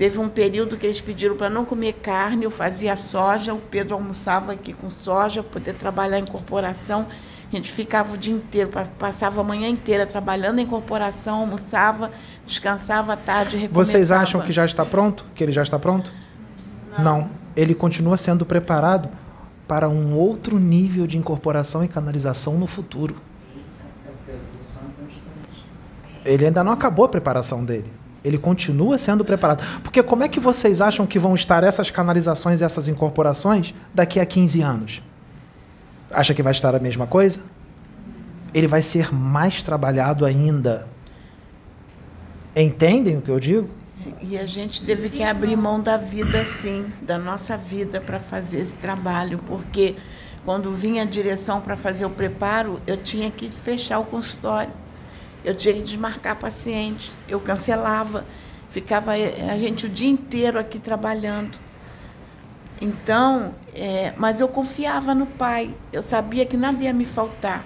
[0.00, 3.96] Teve um período que eles pediram para não comer carne, eu fazia soja, o Pedro
[3.96, 7.06] almoçava aqui com soja, poder trabalhar em corporação.
[7.52, 12.10] A gente ficava o dia inteiro, passava a manhã inteira trabalhando em corporação, almoçava,
[12.46, 13.84] descansava à tarde, recomeçava.
[13.84, 15.26] Vocês acham que já está pronto?
[15.34, 16.10] Que ele já está pronto?
[16.96, 17.04] Não.
[17.04, 17.30] Não.
[17.54, 19.10] Ele continua sendo preparado
[19.68, 23.16] para um outro nível de incorporação e canalização no futuro.
[26.24, 27.99] Ele ainda não acabou a preparação dele.
[28.24, 29.64] Ele continua sendo preparado.
[29.82, 34.26] Porque como é que vocês acham que vão estar essas canalizações essas incorporações daqui a
[34.26, 35.02] 15 anos?
[36.10, 37.40] Acha que vai estar a mesma coisa?
[38.52, 40.86] ele vai ser mais trabalhado ainda.
[42.54, 43.68] Entendem o que eu digo?
[44.20, 48.60] E a gente teve que abrir mão da vida, sim, da nossa vida para fazer
[48.60, 49.96] esse trabalho, porque
[50.44, 54.72] quando vinha a direção para fazer o preparo, eu tinha que fechar o consultório,
[55.44, 58.24] eu tinha que desmarcar paciente, eu cancelava,
[58.70, 61.58] ficava a gente o dia inteiro aqui trabalhando.
[62.80, 67.64] Então, é, mas eu confiava no pai, eu sabia que nada ia me faltar.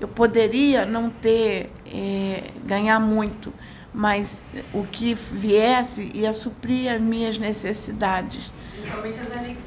[0.00, 3.52] Eu poderia não ter, é, ganhar muito,
[3.94, 4.42] mas
[4.74, 8.50] o que viesse ia suprir as minhas necessidades.
[8.74, 9.66] Principalmente as alegrias.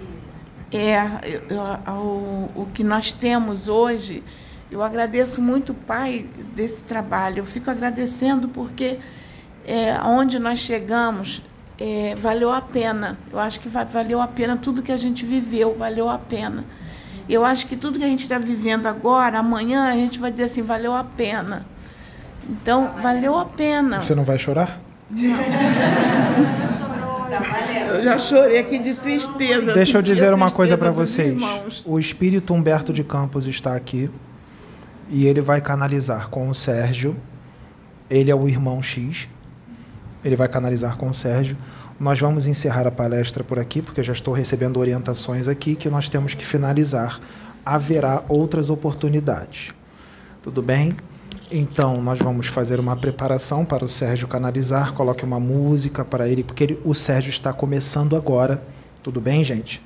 [0.71, 4.23] É, eu, eu, o, o que nós temos hoje,
[4.71, 6.25] eu agradeço muito o pai
[6.55, 7.39] desse trabalho.
[7.39, 8.99] Eu fico agradecendo porque
[9.67, 11.41] é, onde nós chegamos
[11.79, 13.17] é, valeu a pena.
[13.31, 16.63] Eu acho que valeu a pena tudo que a gente viveu, valeu a pena.
[17.27, 20.45] Eu acho que tudo que a gente está vivendo agora, amanhã, a gente vai dizer
[20.45, 21.65] assim, valeu a pena.
[22.49, 24.01] Então, valeu a pena.
[24.01, 24.79] Você não vai chorar?
[27.89, 29.73] Eu já chorei aqui de tristeza.
[29.73, 31.39] Deixa eu senti a dizer uma coisa para vocês.
[31.85, 34.09] O espírito Humberto de Campos está aqui
[35.09, 37.15] e ele vai canalizar com o Sérgio.
[38.09, 39.27] Ele é o irmão X.
[40.23, 41.57] Ele vai canalizar com o Sérgio.
[41.99, 46.07] Nós vamos encerrar a palestra por aqui, porque já estou recebendo orientações aqui que nós
[46.07, 47.19] temos que finalizar.
[47.65, 49.71] Haverá outras oportunidades.
[50.41, 50.93] Tudo bem?
[51.51, 54.93] Então, nós vamos fazer uma preparação para o Sérgio canalizar.
[54.93, 58.61] Coloque uma música para ele, porque ele- o Sérgio está começando agora.
[59.03, 59.81] Tudo bem, gente?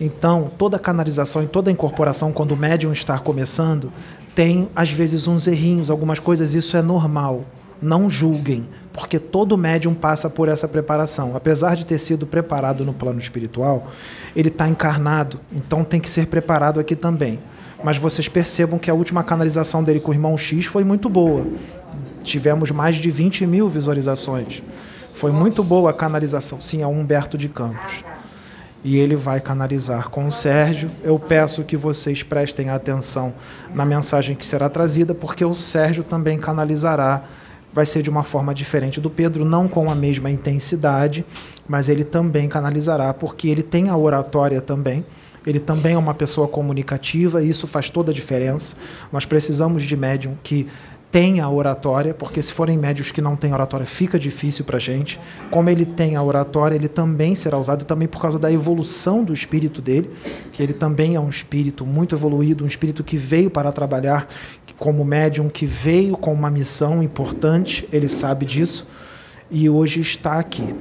[0.00, 3.90] Então, toda canalização e toda incorporação, quando o médium está começando,
[4.36, 7.46] tem às vezes uns errinhos, algumas coisas, isso é normal.
[7.80, 11.34] Não julguem, porque todo médium passa por essa preparação.
[11.34, 13.88] Apesar de ter sido preparado no plano espiritual,
[14.36, 17.38] ele está encarnado, então tem que ser preparado aqui também.
[17.82, 21.46] Mas vocês percebam que a última canalização dele com o irmão X foi muito boa.
[22.22, 24.62] Tivemos mais de 20 mil visualizações.
[25.14, 26.60] Foi muito boa a canalização.
[26.60, 28.04] Sim, é o Humberto de Campos.
[28.86, 30.88] E ele vai canalizar com o Sérgio.
[31.02, 33.34] Eu peço que vocês prestem atenção
[33.74, 37.24] na mensagem que será trazida, porque o Sérgio também canalizará.
[37.72, 41.26] Vai ser de uma forma diferente do Pedro, não com a mesma intensidade,
[41.66, 45.04] mas ele também canalizará, porque ele tem a oratória também.
[45.44, 48.76] Ele também é uma pessoa comunicativa e isso faz toda a diferença.
[49.12, 50.68] Nós precisamos de médium que
[51.16, 54.78] tenha a oratória, porque se forem médios que não têm oratória, fica difícil para a
[54.78, 55.18] gente.
[55.50, 59.32] Como ele tem a oratória, ele também será usado também por causa da evolução do
[59.32, 60.10] espírito dele,
[60.52, 64.28] que ele também é um espírito muito evoluído, um espírito que veio para trabalhar
[64.76, 68.86] como médium, que veio com uma missão importante, ele sabe disso,
[69.50, 70.74] e hoje está aqui.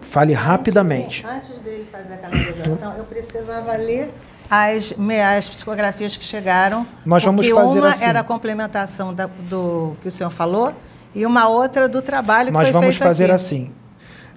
[0.00, 1.24] Fale rapidamente.
[1.24, 4.12] Antes dele fazer a canalização, eu precisava ler
[4.50, 4.92] as,
[5.36, 6.86] as psicografias que chegaram.
[7.06, 8.04] Nós vamos fazer uma assim.
[8.04, 10.74] era a complementação da- do que o senhor falou
[11.14, 13.32] e uma outra do trabalho que Nós foi vamos feito fazer aqui.
[13.34, 13.70] assim.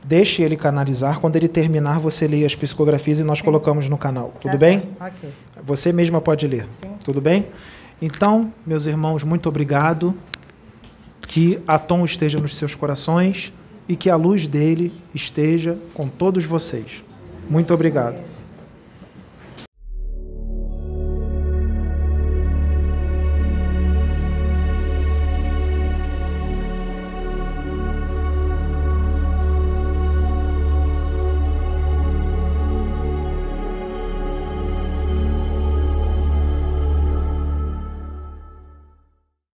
[0.06, 1.19] Deixe ele canalizar.
[1.19, 4.33] Quando ele terminar, você lê as psicografias e nós colocamos no canal.
[4.42, 4.80] Tudo Tá bem?
[4.82, 5.30] certo, Ok.
[5.66, 6.67] Você mesma pode ler.
[7.06, 7.48] Tudo bem?
[8.01, 10.14] Então, meus irmãos, muito obrigado.
[11.27, 13.53] Que a Tom esteja nos seus corações
[13.88, 17.01] e que a luz dele esteja com todos vocês.
[17.50, 18.22] Muito obrigado.